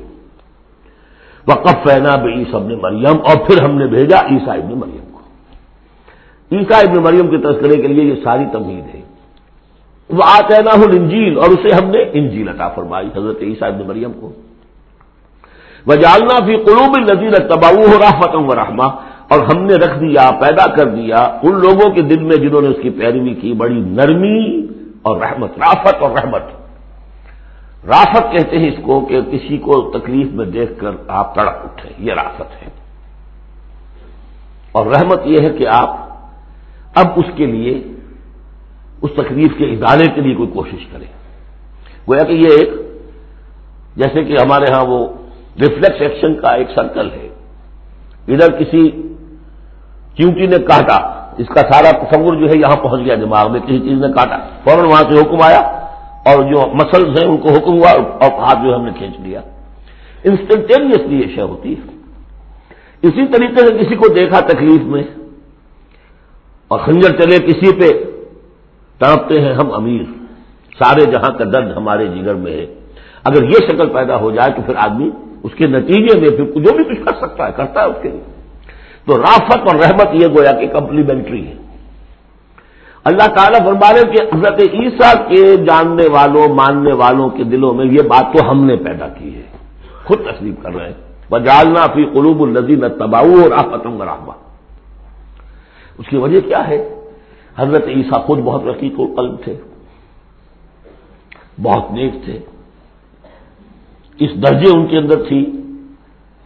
[1.48, 5.19] وہ کفینا بے سب نے مریم اور پھر ہم نے بھیجا عیسائی ابن مریم کو۔
[6.52, 9.02] عیسائی ابن مریم کے تذکرے کے لیے یہ ساری تمہید ہے۔
[10.10, 14.11] وہ آتے نہ انجیل اور اسے ہم نے انجیل عطا فرمائی، حضرت عیسیٰ ابن مریم
[14.14, 14.32] کو۔
[15.88, 18.86] وہ جالنا بھی قلوب نذیر تباؤ ہو رحمت و رحما
[19.30, 22.68] اور ہم نے رکھ دیا، پیدا کر دیا ان لوگوں کے دل میں جنہوں نے
[22.68, 24.68] اس کی پیروی کی، بڑی نرمی
[25.02, 26.41] اور رحمت، رافت اور رحمت۔
[27.88, 31.90] رافت کہتے ہیں اس کو کہ کسی کو تکلیف میں دیکھ کر آپ تڑپ اٹھے
[31.99, 32.69] یہ رافت ہے۔
[34.72, 35.98] اور رحمت یہ ہے کہ آپ
[36.95, 37.95] اب اس کے لیے
[39.02, 41.06] اس تکلیف کے ادارے کے لیے کوئی کوشش کرے۔
[42.08, 42.70] گویا کہ یہ ایک
[43.96, 45.08] جیسے کہ ہمارے ہاں وہ
[45.62, 47.30] ریفلیکس ایکشن کا ایک سرکل ہے۔
[48.28, 48.90] ادھر کسی
[50.18, 50.96] چیونٹی نے کاٹا،
[51.38, 54.38] اس کا سارا تصور جو ہے یہاں پہنچ گیا دماغ میں، کسی چیز نے کاٹا۔
[54.38, 55.60] فوراً وہاں سے حکم آیا
[56.26, 59.42] اور جو مسلز ہیں ان کو حکم ہوا اور ہاتھ جو ہم نے کھینچ لیا۔
[60.24, 61.96] انسٹنٹینیسلی یہ شے ہوتی ہے۔
[63.02, 65.04] اسی طریقے سے کسی کو دیکھا تکلیف میں
[66.68, 68.15] اور خنجر چلے کسی پہ
[69.00, 70.02] تڑپتے ہیں ہم امیر۔
[70.84, 72.66] سارے جہاں کا درد ہمارے جگر میں ہے۔
[73.24, 75.10] اگر یہ شکل پیدا ہو جائے تو پھر آدمی
[75.44, 78.10] اس کے نتیجے میں پھر جو بھی کچھ کر سکتا ہے، کرتا ہے اس کے
[78.10, 78.22] لیے۔
[79.06, 81.54] تو رافت اور رحمت یہ گویا کہ کمپلیمنٹری ہے۔
[83.04, 88.02] اللہ تعالیٰ فرمانے کے حضرت عیسیٰ کے جاننے والوں، ماننے والوں کے دلوں میں یہ
[88.02, 89.42] بات تو ہم نے پیدا کی ہے۔
[90.04, 94.36] خود تسلیم کر رہے ہیں۔ بجالنا فی قلوب النزین تباؤ اور آفت رحمت
[95.98, 97.05] اس کی وجہ کیا ہے؟
[97.57, 99.57] حضرت عیسیٰ خود بہت رقیق و قلب تھے،
[101.61, 102.40] بہت نیک تھے۔
[104.19, 105.61] اس درجے ان کے اندر تھی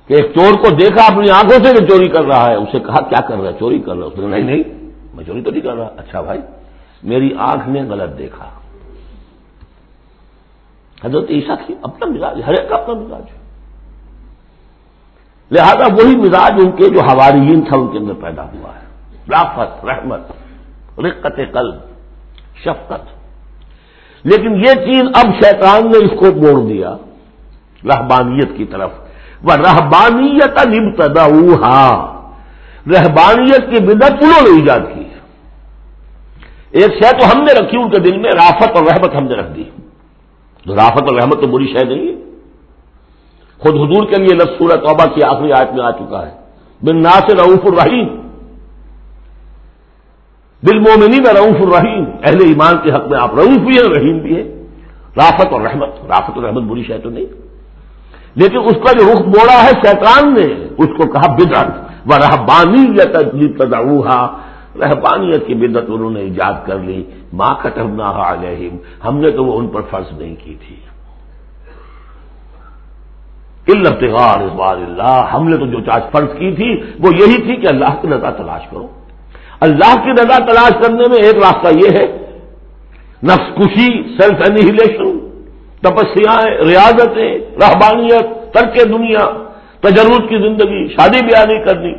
[0.08, 3.02] کہ ایک چور کو دیکھا اپنی آنکھوں سے کہ چوری کر رہا ہے، اسے کہا،
[3.02, 5.52] کیا کر رہا ہے؟ چوری کر رہا ہے؟ اس نے نہیں نہیں، میں چوری تو
[5.52, 6.40] نہیں کر رہا۔ اچھا بھائی،
[7.04, 8.50] میری آنکھ نے غلط دیکھا۔
[11.04, 13.40] حضرت عیسیٰ کی اپنا مزاج، ہر ایک کا اپنا مزاج ہے۔
[15.52, 18.86] لہذا وہی مزاج ان کے جو ہماری تھا، ان کے اندر پیدا ہوا ہے۔
[19.30, 20.22] رافت، رحمت۔
[21.00, 21.76] رقت قلب،
[22.56, 23.20] شفقت۔
[24.24, 26.96] لیکن یہ چیز اب شیطان نے اس کو موڑ دیا،
[27.86, 28.90] رہبانیت کی طرف۔
[29.44, 31.28] وہ رہبانیت نمتدا
[32.88, 35.04] رہبانیت کی بدت انہوں نے ایجاد کی۔
[36.72, 39.36] ایک شے تو ہم نے رکھی، ان کے دل میں رافت اور رحمت ہم نے
[39.36, 39.64] رکھ دی۔
[40.66, 42.16] تو رافت اور رحمت تو بری شے نہیں ہے۔
[43.58, 46.32] خود حضور کے لیے لفظ سورہ توبہ کی آخری آیت میں آ چکا ہے۔
[46.82, 48.29] بن ناصر رعوف الرحیم
[50.62, 54.36] دل میں رعوف الرحیم۔ اہل ایمان کے حق میں آپ رعوف بھی ہیں رحیم بھی
[54.36, 54.66] ہے
[55.18, 57.26] رافت اور رحمت۔ رافت اور رحمت بری شہ تو نہیں۔
[58.36, 61.68] لیکن اس کا جو رخ موڑا ہے شیطان نے، اس کو کہا بدعت۔
[62.06, 64.28] وہ رحبانی یا
[64.80, 67.04] رحبانیت کی بدت انہوں نے ایجاد کر لی۔
[67.34, 68.78] ماں کٹبنا علیہم
[69.08, 70.76] ہم نے تو وہ ان پر فرض نہیں کی تھی۔
[73.74, 77.56] الفتغار اس بار اللہ ہم نے تو جو چارج فرض کی تھی، وہ یہی تھی
[77.56, 78.88] کہ اللہ کی نظر تلاش کرو۔
[79.60, 82.20] اللہ کی رضا تلاش کرنے میں ایک راستہ یہ ہے
[83.24, 85.30] نفس کشی سیلف اینیہیلیشن
[85.82, 89.48] تپسیاں، ریاضتیں رحبانیت ترک دنیا،
[89.80, 91.94] تجرد کی زندگی، شادی بیاہ نہیں کرنی۔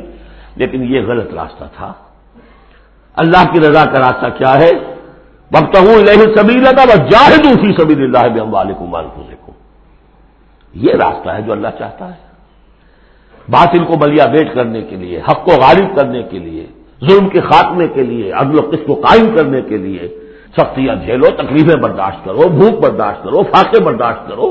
[0.55, 1.93] لیکن یہ غلط راستہ تھا۔
[3.15, 4.95] اللہ کی رضا کا راستہ کیا ہے؟
[5.55, 8.73] وقت ہوں لہ سبھی تھا بس جاہد اسی سبھی اللہ ہم والم
[9.45, 9.51] کو
[10.73, 12.31] یہ راستہ ہے جو اللہ چاہتا ہے۔
[13.49, 16.67] باطل کو بلیا بیٹ کرنے کے لیے، حق کو غالب کرنے کے لیے۔
[17.07, 20.07] ظلم کے خاتمے کے لیے، عدل و قسط کو قائم کرنے کے لیے
[20.57, 24.47] سختیاں جھیلو، تکلیفیں برداشت کرو، بھوک برداشت کرو، فاقے برداشت کرو،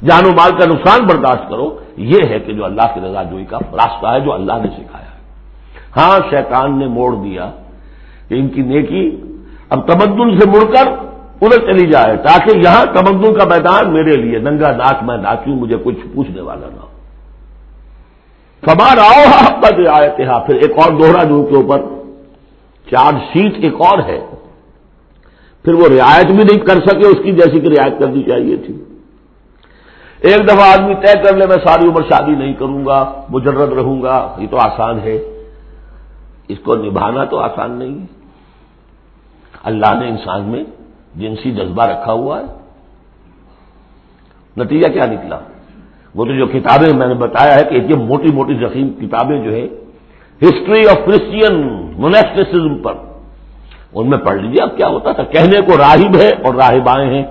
[0.00, 3.44] جان و مال کا نقصان برداشت کرو، یہ ہے کہ جو اللہ کی رضا جوئی
[3.44, 5.20] کا راستہ ہے جو اللہ نے سکھایا ہے۔
[5.96, 7.50] ہاں شیطان نے موڑ دیا
[8.28, 9.04] کہ ان کی نیکی
[9.70, 10.86] اب تمدن سے مڑ کر
[11.42, 15.76] ادھر چلی جائے تاکہ یہاں تمدن کا میدان میرے لیے، ننگا ناچ میں ناچوں، مجھے
[15.84, 16.85] کچھ پوچھنے والا نہ ہو۔
[18.62, 19.64] کمار آؤ حق
[19.98, 21.82] آئے تھے پھر ایک اور دوہرا جو کے اوپر۔
[22.90, 24.26] چارج شیٹ ایک اور ہے۔
[25.62, 28.84] پھر وہ رعایت بھی نہیں کر سکے اس کی جیسی کہ رعایت کرنی چاہیے تھی۔
[30.20, 34.02] ایک دفعہ آدمی طے کر لے، میں ساری عمر شادی نہیں کروں گا، مجرد رہوں
[34.02, 35.44] گا، یہ تو آسان ہے۔
[36.48, 38.06] اس کو نبھانا تو آسان نہیں ہے۔
[39.62, 40.64] اللہ نے انسان میں
[41.16, 42.44] جنسی جذبہ رکھا ہوا ہے۔
[44.56, 45.38] نتیجہ کیا نکلا؟
[46.16, 49.52] وہ تو جو کتابیں میں نے بتایا ہے کہ یہ موٹی موٹی زخیم کتابیں جو
[49.52, 49.66] ہے
[50.42, 51.66] ہسٹری آف کرسچین
[51.96, 52.94] مونیسٹسزم پر،
[53.94, 57.24] ان میں پڑھ لیجیے اب کیا ہوتا تھا؟ کہنے کو راہب ہے اور راہبائیں ہیں۔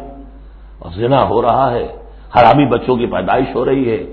[0.79, 1.87] اور زنا ہو رہا ہے،
[2.35, 4.03] حرامی بچوں کی پیدائش ہو رہی ہے۔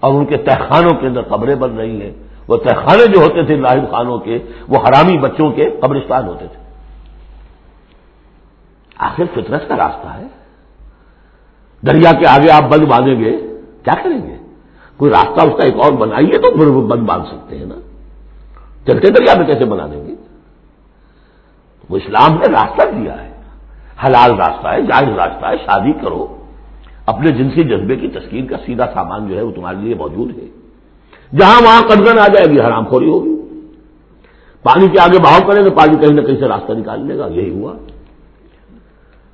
[0.00, 2.12] اور ان کے تہخانوں کے اندر قبریں بن رہی ہیں۔
[2.48, 6.62] وہ تہخانے جو ہوتے تھے راہب خانوں کے، وہ حرامی بچوں کے قبرستان ہوتے تھے۔
[8.98, 10.26] آخر فطرت کا راستہ ہے۔
[11.86, 13.47] دریا کے آگے آپ بند باندھیں گے۔
[13.90, 14.36] کیا کریں گے؟
[14.96, 17.74] کوئی راستہ اس کا ایک اور بنائیے تو پھر وہ بند باندھ سکتے ہیں نا۔
[18.86, 20.14] چلتے دریا میں کیسے بنا دیں گے؟
[21.90, 23.32] وہ اسلام نے راستہ دیا ہے۔
[24.06, 26.36] حلال راستہ ہے، جائز راستہ ہے، شادی کرو۔
[27.06, 30.46] اپنے جنسی جذبے کی تسکین کا سیدھا سامان جو ہے وہ تمہارے لیے موجود ہے۔
[31.36, 33.36] جہاں وہاں قدرن آ جائے گی حرام خوری ہوگی۔
[34.62, 37.26] پانی کے آگے بہاؤ کریں تو پانی کہیں نہ کہیں سے راستہ نکال لے گا۔
[37.26, 37.72] یہی ہوا۔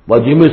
[0.07, 0.47] وہ جی میں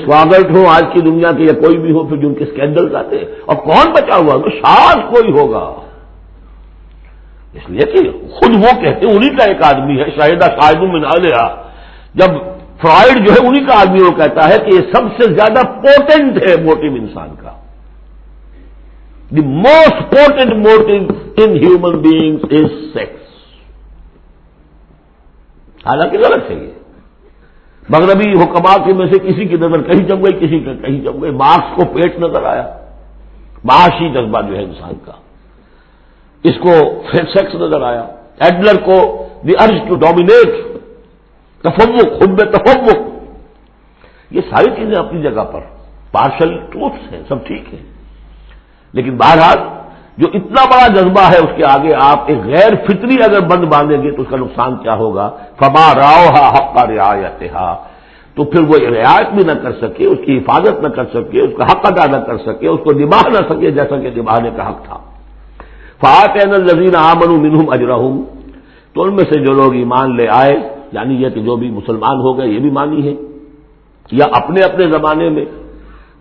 [0.50, 3.56] ہو آج کی دنیا کے یا کوئی بھی ہو، پھر جن کے اسکینڈل آتے اور
[3.56, 5.80] کون بچا ہوا؟ تو شاید کوئی ہوگا۔
[7.52, 11.00] اس لیے کہ خود وہ کہتے ہیں انہیں کا ایک آدمی ہے، شاہدہ شاہد میں
[11.00, 11.62] نہ لیا۔
[12.14, 12.34] جب
[12.82, 16.48] فرائڈ جو ہے انہیں کا آدمی وہ کہتا ہے کہ یہ سب سے زیادہ پورٹنٹ
[16.48, 17.52] ہے موٹو انسان کا۔
[19.30, 23.22] The most important motto in human being is sex
[25.86, 26.81] حالانکہ غلط ہے یہ۔
[27.88, 31.30] مغربی حکمات میں سے کسی کی نظر کہیں جم گئی، کسی کا کہیں جم گئی۔
[31.30, 32.78] مارکس کو پیٹ نظر آیا۔
[33.64, 35.12] معاشی جذبہ جو ہے انسان کا۔
[36.44, 36.72] اس کو
[37.12, 38.06] سیکس نظر آیا۔
[38.40, 40.66] ایڈلر کو دی ارج ٹو ڈومینیٹ
[41.62, 42.96] تفوق خود میں تفوق۔
[44.30, 45.60] یہ ساری چیزیں اپنی جگہ پر۔
[46.12, 47.78] پارشل ٹروتس ہیں، سب ٹھیک ہے
[48.92, 49.59] لیکن بہرحال
[50.22, 54.02] جو اتنا بڑا جذبہ ہے اس کے آگے آپ ایک غیر فطری اگر بند باندھیں
[54.02, 57.44] گے تو اس کا نقصان کیا ہوگا؟ فما راؤ ہا حق کا رعایت
[58.34, 61.50] تو پھر وہ رعایت بھی نہ کر سکے، اس کی حفاظت نہ کر سکے، اس
[61.56, 64.68] کا حق ادا نہ کر سکے، اس کو نباہ نہ سکے جیسا کہ نباہنے کا
[64.68, 64.98] حق تھا۔
[66.00, 68.22] فاتح لذین آمن منہم اجرحم
[68.94, 70.54] تو ان میں سے جو لوگ ایمان لے آئے
[70.92, 73.14] یعنی یہ کہ جو بھی مسلمان ہو گئے، یہ بھی مانی ہے۔
[74.12, 75.44] یا اپنے اپنے زمانے میں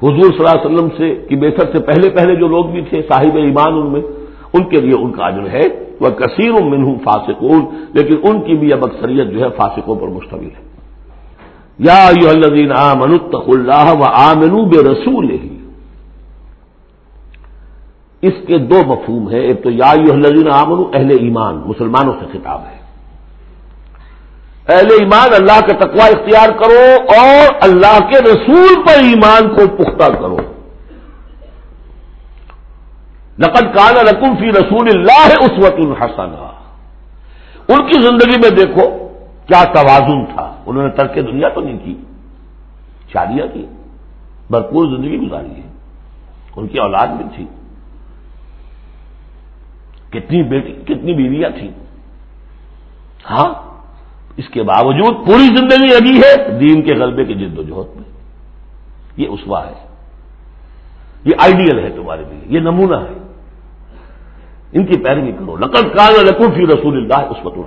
[0.03, 3.01] حضور صلی اللہ علیہ وسلم سے کی بےسک سے پہلے پہلے جو لوگ بھی تھے،
[3.01, 4.01] صاحب ایمان ان میں،
[4.53, 5.63] ان کے لیے ان کا جو ہے۔
[5.99, 10.45] وہ کثیر منہ فاسقون، لیکن ان کی بھی اب اکثریت جو ہے فاسقوں پر مشتمل
[10.45, 10.71] ہے۔
[11.79, 15.57] یا الذین آمنوا اتقوا اللہ و آمنوا بے رسول ہی
[18.21, 22.61] اس کے دو مفہوم ہیں۔ ایک تو یا الذین آمنوا، اہل ایمان، مسلمانوں سے خطاب
[22.71, 22.80] ہے۔
[24.67, 30.13] اہل ایمان اللہ کا تقوی اختیار کرو اور اللہ کے رسول پر ایمان کو پختہ
[30.13, 30.37] کرو۔
[33.39, 35.79] نقد کان رقم فی رسول اللہ اس وقت
[37.67, 39.07] ان کی زندگی میں دیکھو
[39.47, 41.95] کیا توازن تھا۔ انہوں نے ترک دنیا تو نہیں کی
[43.13, 43.65] شادیاں کی،
[44.49, 45.71] بھرپور زندگی گزاری ہے۔
[46.55, 47.45] ان کی اولاد بھی تھی۔
[50.09, 51.71] کتنی بیٹی، کتنی بیویاں تھیں۔
[53.29, 53.70] ہاں؟
[54.37, 58.09] اس کے باوجود پوری زندگی لگی ہے دین کے غلبے کی جد و جہد میں۔
[59.17, 59.73] یہ اسوا ہے۔
[61.25, 63.17] یہ آئیڈیل ہے تمہارے لیے۔ یہ نمونہ ہے۔
[64.73, 67.57] ان کی پیروی کرو۔ لقد کان لکم فی رسول اللہ اس وقت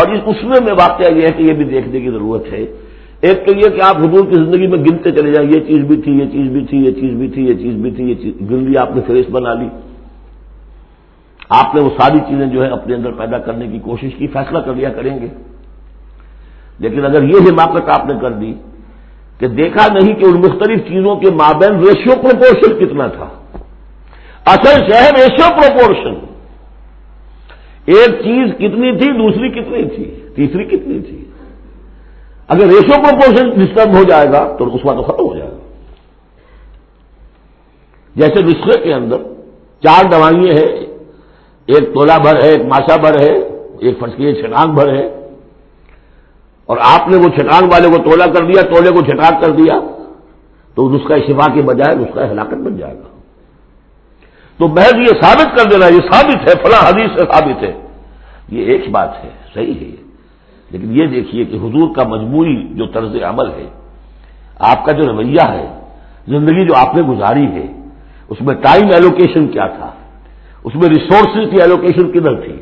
[0.00, 2.66] اور اس اسوے میں واقعہ یہ ہے کہ یہ بھی دیکھنے کی ضرورت ہے۔
[3.20, 5.96] ایک تو یہ کہ آپ حضور کی زندگی میں گنتے چلے جائیں۔ یہ چیز بھی
[5.96, 8.50] تھی، یہ چیز بھی تھی، یہ چیز بھی تھی، یہ چیز بھی تھی، یہ چیز
[8.50, 9.68] گن لی آپ نے فریش بنا لی۔
[11.48, 14.58] آپ نے وہ ساری چیزیں جو ہے اپنے اندر پیدا کرنے کی کوشش کی، فیصلہ
[14.58, 15.26] کر لیا کریں گے۔
[16.78, 18.54] لیکن اگر یہ حماقت آپ نے کر دی
[19.38, 23.58] کہ دیکھا نہیں کہ ان مختلف چیزوں کے مابین ریشیو پروپورشن کتنا تھا۔
[24.46, 26.14] اصل شہر ریشیو پروپورشن
[27.86, 31.24] ایک چیز کتنی تھی، دوسری کتنی تھی، تیسری کتنی تھی۔
[32.48, 35.56] اگر ریشو پروپورشن ڈسٹرب ہو جائے گا تو اس بات تو ختم ہو جائے گا۔
[38.16, 39.16] جیسے نسخے کے اندر
[39.82, 40.93] چار دوائیں ہیں
[41.66, 43.32] ایک تولا بھر ہے، ایک ماشا بھر ہے،
[43.78, 45.28] ایک فرسکی چھٹانگ بھر ہے۔
[46.66, 49.80] اور آپ نے وہ چھٹانگ والے کو تولا کر دیا تولے کو چھٹانگ کر دیا،
[50.74, 53.08] تو نسخہ شفا کے بجائے نسخہ ہلاکت بن جائے گا۔
[54.58, 57.72] تو محض یہ ثابت کر دینا، یہ ثابت ہے، فلاں حدیث سے ثابت ہے۔
[58.48, 59.96] یہ ایک بات ہے، صحیح ہے۔
[60.70, 63.70] لیکن یہ دیکھیے کہ حضور کا مجموعی جو طرز عمل ہے،
[64.58, 65.80] آپ کا جو رویہ ہے،
[66.28, 67.66] زندگی جو آپ نے گزاری ہے،
[68.28, 69.90] اس میں ٹائم ایلوکیشن کیا تھا؟
[70.64, 72.56] اس میں ریسورسز کی ایلوکیشن کدھر تھی؟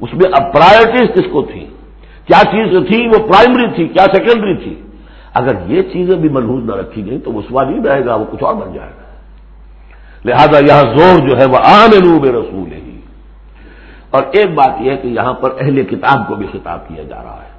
[0.00, 1.66] اس میں اب پرائرٹیز کس کو تھی؟
[2.24, 4.74] کیا چیز تھی وہ پرائمری تھی، کیا سیکنڈری تھی؟
[5.34, 8.24] اگر یہ چیزیں بھی ملحوظ نہ رکھی گئی تو وہ سوال نہیں رہے گا، وہ
[8.30, 9.06] کچھ اور بن جائے گا۔
[10.24, 13.00] لہذا یہاں زور جو ہے، وہ عام روب رسول ہی
[14.10, 17.22] اور ایک بات یہ ہے کہ یہاں پر اہل کتاب کو بھی خطاب کیا جا
[17.22, 17.56] رہا ہے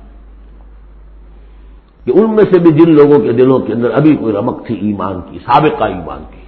[2.05, 4.75] کہ ان میں سے بھی جن لوگوں کے دلوں کے اندر ابھی کوئی رمک تھی
[4.75, 6.39] ایمان کی، سابقہ ایمان کی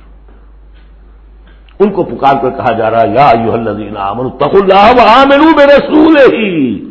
[1.82, 3.94] ان کو پکار کر کہا جا رہا ہے، یا یو الدین
[4.38, 6.86] تق اللہ عامر رسول ہی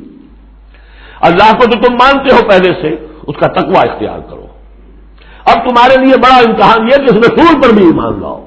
[1.21, 4.47] اللہ کو جو تم مانتے ہو پہلے سے، اس کا تقوی اختیار کرو۔
[5.45, 8.45] اب تمہارے لیے بڑا امتحان یہ کہ اس رسول پر بھی ایمان لاؤ۔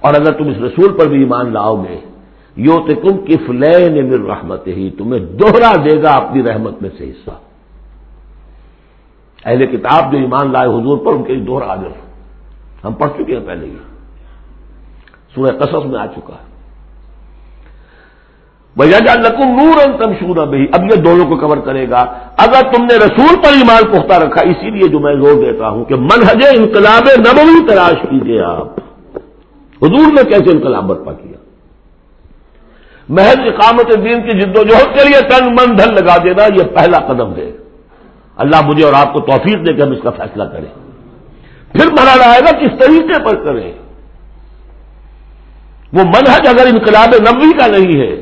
[0.00, 1.98] اور اگر تم اس رسول پر بھی ایمان لاؤ گے
[2.56, 7.10] یو تو تم کی فلین رحمت ہی تمہیں دوہرا دے گا اپنی رحمت میں سے
[7.10, 7.30] حصہ۔
[9.44, 11.92] اہل کتاب جو ایمان لائے حضور پر، ان کے لیے دوہرا آدر
[12.84, 13.74] ہم پڑھ چکے ہیں پہلے ہی۔
[15.36, 16.56] سورہ قصص میں آ چکا ہے۔
[18.76, 22.00] بھیا جان لکم نور ان تم شورا بھائی اب یہ دونوں کو کور کرے گا۔
[22.36, 25.84] اگر تم نے رسول پر ایمان پختہ رکھا، اسی لیے جو میں زور دیتا ہوں
[25.84, 28.66] کہ منہج انقلاب نبوی تلاش کیجیے آپ۔
[29.82, 31.38] حضور نے کیسے انقلاب برپا کیا؟
[33.08, 36.76] محض اقامت دین کی جد و جہد کے لیے تن من دھن لگا دینا، یہ
[36.76, 37.52] پہلا قدم ہے۔
[38.36, 40.74] اللہ مجھے اور آپ کو توفیق دے کے ہم اس کا فیصلہ کریں۔
[41.72, 43.72] پھر مرا آئے گا کس طریقے پر کریں۔
[45.92, 48.14] وہ منحج اگر انقلاب نبوی کا نہیں ہے،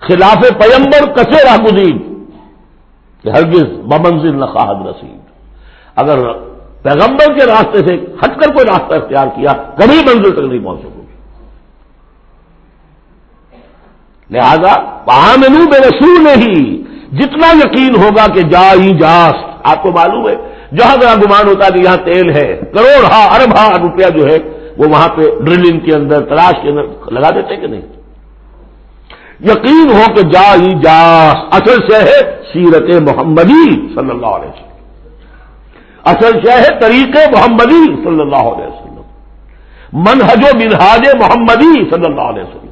[0.00, 1.96] خلاف پیمبر کچے راگدین
[3.24, 5.20] کہ ہرگز بمنزل نقاہد رسید
[5.96, 6.18] اگر
[6.82, 10.80] پیغمبر کے راستے سے ہٹ کر کوئی راستہ اختیار کیا، کبھی منزل تک نہیں پہنچ
[10.80, 11.02] سکو
[14.30, 14.74] لہذا
[15.06, 16.54] پہامنو بے رسول ہی،
[17.18, 20.34] جتنا یقین ہوگا کہ جا ہی جاس آپ کو معلوم ہے،
[20.76, 24.26] جہاں جہاں گمان ہوتا ہے کہ یہاں تیل ہے، کروڑ ہا، ارب ہا روپیہ جو
[24.26, 24.38] ہے
[24.78, 27.82] وہ وہاں پہ ڈرلنگ کے اندر، تلاش کے اندر لگا دیتے کہ نہیں؟
[29.40, 34.66] یقین ہو کہ جا ہی جا، اصل سے ہے سیرت محمدی صلی اللہ علیہ وسلم۔
[36.04, 39.00] اصل سے ہے طریق محمدی صلی اللہ علیہ وسلم۔
[39.92, 42.65] منہج و منہاج محمدی صلی اللہ علیہ وسلم۔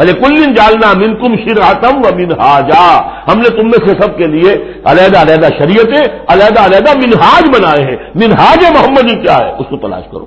[0.00, 2.84] بھلے کل جالنا من کم شراتم و منہاجا
[3.28, 4.52] ہم نے تم میں سے سب کے لیے
[4.84, 10.04] علیحدہ علیحدہ شریعتیں، علیحدہ علیحدہ منہاج بنائے ہیں۔ منہاج محمدی کیا ہے؟ اس کو تلاش
[10.10, 10.26] کرو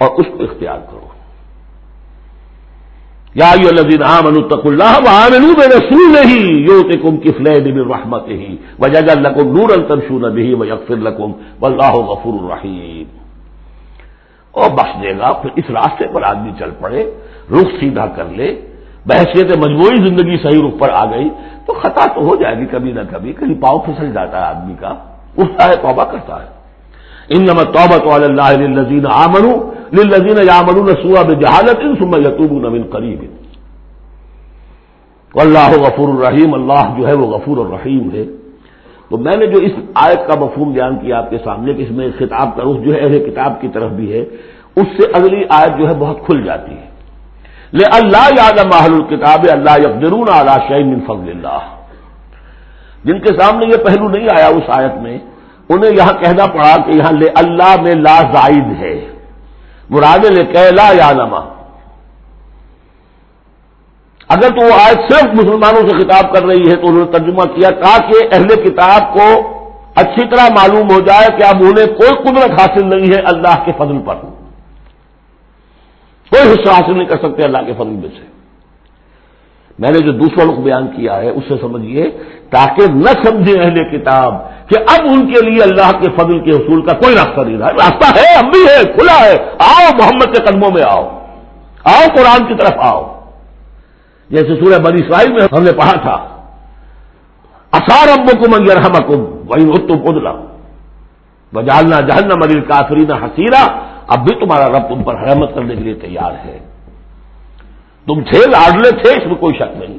[0.00, 1.06] اور اس کو اختیار کرو۔
[3.34, 9.14] یا الذین آمنوا اتقوا اللہ وآمنوا برسول نہیں یو کم کفلین من رحمت ہی وجہ
[9.20, 13.04] لکم نور تمشون به ویغفر لکم واللہ غفور الرحیم
[14.50, 17.10] اور بخش دے گا، پھر اس راستے پر آدمی چل پڑے۔
[17.52, 18.48] رخ سیدھا کر لے
[19.06, 21.28] بحثیت مجموعی زندگی صحیح رخ پر آ گئی،
[21.66, 24.74] تو خطا تو ہو جائے گی کبھی نہ کبھی، کہیں پاؤ پھسل جاتا ہے آدمی
[24.80, 24.88] کا،
[25.38, 26.48] اٹھتا ہے، توبہ کرتا ہے۔
[27.28, 29.46] ان نمت توبہ تو اللہ لذین آمن
[29.92, 33.24] لذین یامن سوا جہالت ان سم یتوب قریب۔
[35.34, 38.24] اللہ غفور الرحیم، اللہ جو ہے وہ غفور الرحیم ہے۔
[39.08, 41.90] تو میں نے جو اس آیت کا مفہوم بیان کیا آپ کے سامنے، کہ اس
[41.90, 44.20] میں خطاب کا رخ جو ہے اہل کتاب کی طرف بھی ہے،
[44.76, 46.89] اس سے اگلی آیت جو ہے بہت کھل جاتی ہے۔
[47.72, 51.62] لے اللہ یاد محل الکتاب اللہ یقرون اعلی شعین فضل اللہ۔
[53.04, 55.18] جن کے سامنے یہ پہلو نہیں آیا اس آیت میں،
[55.68, 58.94] انہیں یہاں کہنا پڑا کہ یہاں لے اللہ میں لا زائد ہے۔
[59.90, 61.40] مراد لے کہ لا یادما
[64.28, 67.42] اگر تو وہ آیت صرف مسلمانوں سے خطاب کر رہی ہے تو انہوں نے ترجمہ
[67.42, 69.26] کیا تاکہ اہل کتاب کو
[69.94, 73.72] اچھی طرح معلوم ہو جائے کہ اب انہیں کوئی قدرت حاصل نہیں ہے اللہ کے
[73.78, 74.29] فضل پر۔
[76.30, 78.30] کوئی حصہ حاصل نہیں کر سکتے اللہ کے فضل میں سے۔
[79.78, 82.10] میں نے جو دوسرا رخ بیان کیا ہے، اس سے سمجھیے،
[82.50, 84.34] تاکہ نہ سمجھے اہل کتاب
[84.68, 87.70] کہ اب ان کے لیے اللہ کے فضل کے حصول کا کوئی راستہ نہیں رہا۔
[87.70, 91.18] راستہ ہے اب بھی ہے کھلا ہے۔ آؤ محمد کے قدموں میں آؤ۔
[91.84, 93.20] آؤ قرآن کی طرف آؤ۔
[94.30, 96.36] جیسے سورہ بنی اسرائیل میں ہم نے پڑھا تھا
[97.72, 100.32] اثار ابو کو منگر ہم کم وہی تم ادلا
[101.54, 105.94] بجالنا جہنم مریل کافرین حسیرہ اب بھی تمہارا رب تم پر رحمت کرنے کے لیے
[105.94, 106.58] تیار ہے۔
[108.06, 109.98] تم تھے لاڈلے تھے، اس میں کوئی شک نہیں۔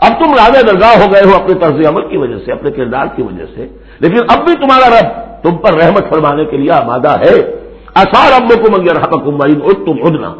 [0.00, 3.06] اب تم راجا درگاہ ہو گئے ہو اپنے طرز عمل کی وجہ سے، اپنے کردار
[3.16, 3.68] کی وجہ سے۔
[3.98, 5.08] لیکن اب بھی تمہارا رب
[5.42, 7.62] تم پر رحمت فرمانے کے لیے آمادہ ہے۔
[7.94, 9.38] اثار ابو کو منگر حکم
[9.84, 10.34] تم ادنا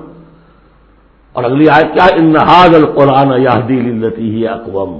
[1.33, 4.91] اور اگلی آئے کیا انحاظ القرآن التی ہی اقوام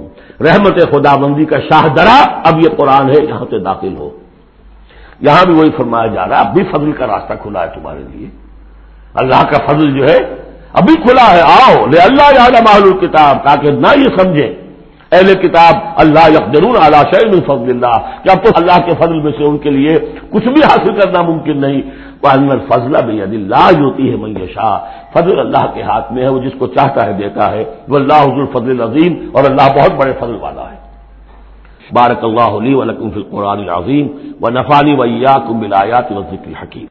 [0.41, 4.09] رحمت خدا بندی کا شاہ درا اب یہ قرآن ہے یہاں سے داخل ہو۔
[5.23, 7.99] یہاں بھی وہی فرمایا جا رہا ہے، اب بھی فضل کا راستہ کھلا ہے تمہارے
[8.11, 8.29] لیے۔
[9.13, 10.17] اللہ کا فضل جو ہے،
[10.73, 14.53] ابھی کھلا ہے، آؤ، لے اللہ یاد محل کتاب تاکہ نہ یہ سمجھیں
[15.11, 19.31] اہل کتاب، اللہ یقرون اعلیٰ شعین الفضل اللہ۔ کہ اب تو اللہ کے فضل میں
[19.37, 21.81] سے ان کے لیے کچھ بھی حاصل کرنا ممکن نہیں؟
[22.23, 22.29] وہ
[22.73, 24.77] فضلہ بھی اللہ ہوتی ہے میشا
[25.13, 28.13] فضل اللہ کے ہاتھ میں ہے، وہ جس کو چاہتا ہے دیتا ہے۔ وہ اللہ
[28.13, 30.82] حضر فضل عظیم اور اللہ بہت بڑے فضل والا ہے۔
[31.91, 34.07] بارک اللہ علی ولکم فی القرآن العظیم
[34.41, 36.87] و نفانی ویا کم بلایات و ذکر حکیم